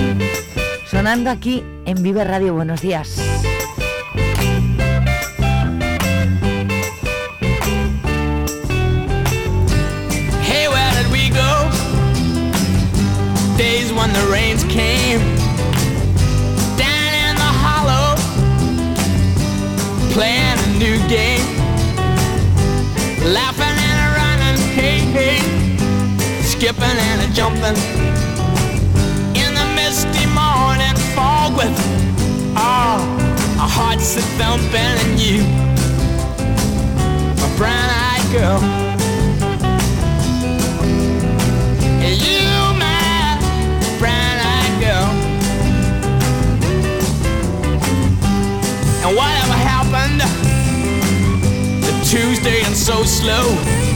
sonando 0.88 1.28
aquí 1.28 1.64
en 1.84 2.00
Vive 2.00 2.22
Radio. 2.22 2.54
Buenos 2.54 2.80
días. 2.80 3.16
Hey, 10.44 10.68
where 10.68 10.94
did 10.94 11.10
we 11.10 11.30
go? 11.30 11.68
Days 13.58 13.92
when 13.92 14.12
the 14.12 14.24
rains 14.30 14.62
came 14.62 15.18
down 16.78 17.12
in 17.12 17.34
the 17.34 17.52
hollow, 17.64 18.14
playing 20.14 20.60
a 20.60 20.78
new 20.78 20.96
game, 21.08 21.42
laughing 23.34 23.65
skipping 26.66 26.98
and 26.98 27.22
a 27.22 27.32
jumping 27.32 27.76
in 29.40 29.54
the 29.54 29.66
misty 29.76 30.26
morning 30.34 30.96
fog 31.14 31.56
with 31.56 31.70
oh, 32.56 32.98
our 33.60 33.68
hearts 33.68 34.16
a 34.16 34.20
thumping 34.34 34.74
and 34.74 35.20
you, 35.20 35.44
my 37.40 37.56
brown-eyed 37.56 38.32
girl. 38.32 38.60
You, 42.02 42.50
my 42.82 43.38
brown-eyed 44.00 44.80
girl. 44.80 45.10
And 49.04 49.16
whatever 49.16 49.56
happened 49.70 50.20
to 51.84 52.10
Tuesday 52.10 52.64
and 52.64 52.74
so 52.74 53.04
slow? 53.04 53.95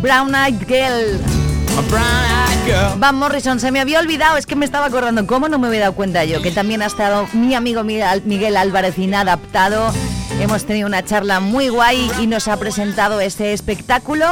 Brown 0.00 0.34
Eyed 0.34 0.66
Girl. 0.66 1.20
Van 2.98 3.16
Morrison, 3.16 3.60
se 3.60 3.70
me 3.70 3.80
había 3.80 4.00
olvidado, 4.00 4.36
es 4.36 4.46
que 4.46 4.56
me 4.56 4.64
estaba 4.64 4.86
acordando, 4.86 5.26
¿cómo 5.26 5.48
no 5.48 5.58
me 5.58 5.68
había 5.68 5.80
dado 5.80 5.94
cuenta 5.94 6.24
yo? 6.24 6.42
Que 6.42 6.50
también 6.50 6.82
ha 6.82 6.86
estado 6.86 7.26
mi 7.32 7.54
amigo 7.54 7.84
Miguel 7.84 8.22
Miguel 8.24 8.56
Álvarez 8.56 8.98
inadaptado. 8.98 9.92
Hemos 10.40 10.66
tenido 10.66 10.86
una 10.86 11.04
charla 11.04 11.40
muy 11.40 11.68
guay 11.68 12.10
y 12.20 12.26
nos 12.26 12.46
ha 12.46 12.56
presentado 12.58 13.20
este 13.20 13.52
espectáculo 13.52 14.26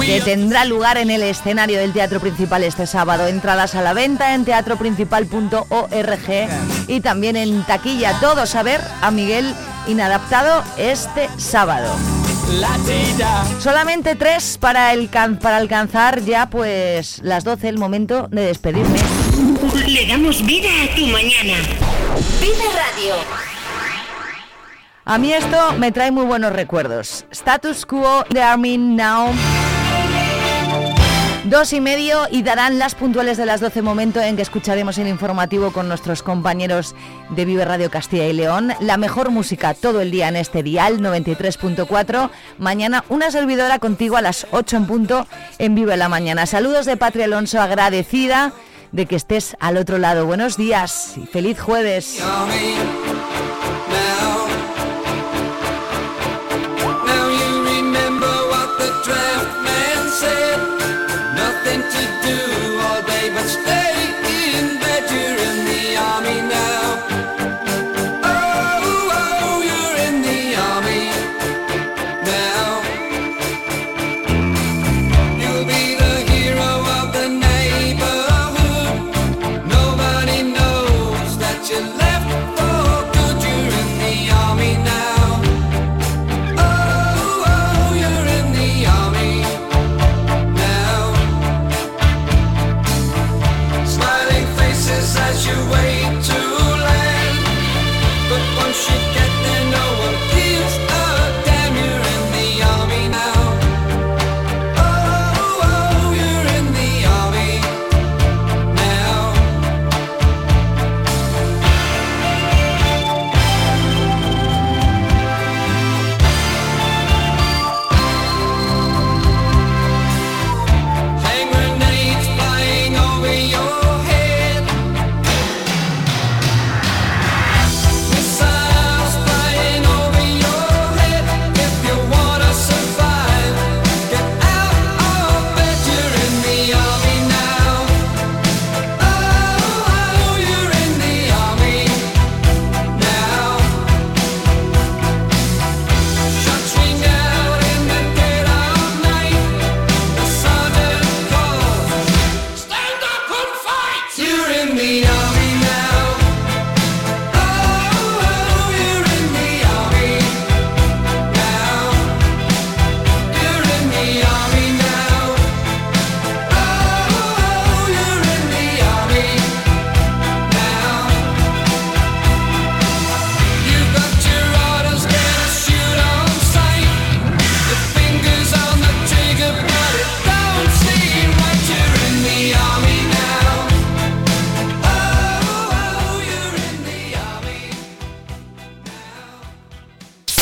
que 0.00 0.20
tendrá 0.20 0.64
lugar 0.64 0.98
en 0.98 1.10
el 1.10 1.22
escenario 1.22 1.78
del 1.78 1.92
Teatro 1.92 2.20
Principal 2.20 2.64
este 2.64 2.86
sábado. 2.86 3.26
Entradas 3.26 3.74
a 3.74 3.82
la 3.82 3.94
venta 3.94 4.34
en 4.34 4.44
teatroprincipal.org 4.44 6.48
y 6.86 7.00
también 7.00 7.36
en 7.36 7.62
taquilla. 7.64 8.18
Todos 8.20 8.54
a 8.54 8.62
ver 8.62 8.80
a 9.00 9.10
Miguel 9.10 9.54
inadaptado 9.86 10.62
este 10.76 11.30
sábado. 11.38 11.88
Solamente 13.60 14.14
tres 14.14 14.56
para, 14.58 14.92
el 14.94 15.10
can- 15.10 15.38
para 15.38 15.58
alcanzar 15.58 16.22
ya 16.22 16.48
pues 16.48 17.20
las 17.22 17.44
12, 17.44 17.68
el 17.68 17.78
momento 17.78 18.26
de 18.30 18.46
despedirme. 18.46 18.98
Le 19.86 20.06
damos 20.06 20.44
vida 20.46 20.68
a 20.84 20.94
tu 20.94 21.06
mañana. 21.08 21.58
Vive 22.40 22.64
Radio. 22.74 23.14
A 25.04 25.18
mí 25.18 25.32
esto 25.32 25.72
me 25.78 25.92
trae 25.92 26.10
muy 26.10 26.24
buenos 26.24 26.52
recuerdos. 26.52 27.26
Status 27.30 27.84
Quo 27.84 28.24
de 28.30 28.42
Armin 28.42 28.96
Now. 28.96 29.32
Dos 31.48 31.72
y 31.72 31.80
medio 31.80 32.26
y 32.30 32.42
darán 32.42 32.78
las 32.78 32.94
puntuales 32.94 33.38
de 33.38 33.46
las 33.46 33.62
12 33.62 33.80
momento 33.80 34.20
en 34.20 34.36
que 34.36 34.42
escucharemos 34.42 34.98
el 34.98 35.08
informativo 35.08 35.72
con 35.72 35.88
nuestros 35.88 36.22
compañeros 36.22 36.94
de 37.30 37.46
Vive 37.46 37.64
Radio 37.64 37.90
Castilla 37.90 38.26
y 38.26 38.34
León. 38.34 38.74
La 38.80 38.98
mejor 38.98 39.30
música 39.30 39.72
todo 39.72 40.02
el 40.02 40.10
día 40.10 40.28
en 40.28 40.36
este 40.36 40.62
dial 40.62 41.00
93.4. 41.00 42.28
Mañana 42.58 43.02
una 43.08 43.30
servidora 43.30 43.78
contigo 43.78 44.18
a 44.18 44.22
las 44.22 44.46
8 44.50 44.76
en 44.76 44.86
punto 44.86 45.26
en 45.58 45.74
Vive 45.74 45.96
la 45.96 46.10
Mañana. 46.10 46.44
Saludos 46.44 46.84
de 46.84 46.98
Patria 46.98 47.24
Alonso, 47.24 47.62
agradecida 47.62 48.52
de 48.92 49.06
que 49.06 49.16
estés 49.16 49.56
al 49.58 49.78
otro 49.78 49.96
lado. 49.96 50.26
Buenos 50.26 50.58
días 50.58 51.14
y 51.16 51.24
feliz 51.24 51.58
jueves. 51.58 52.22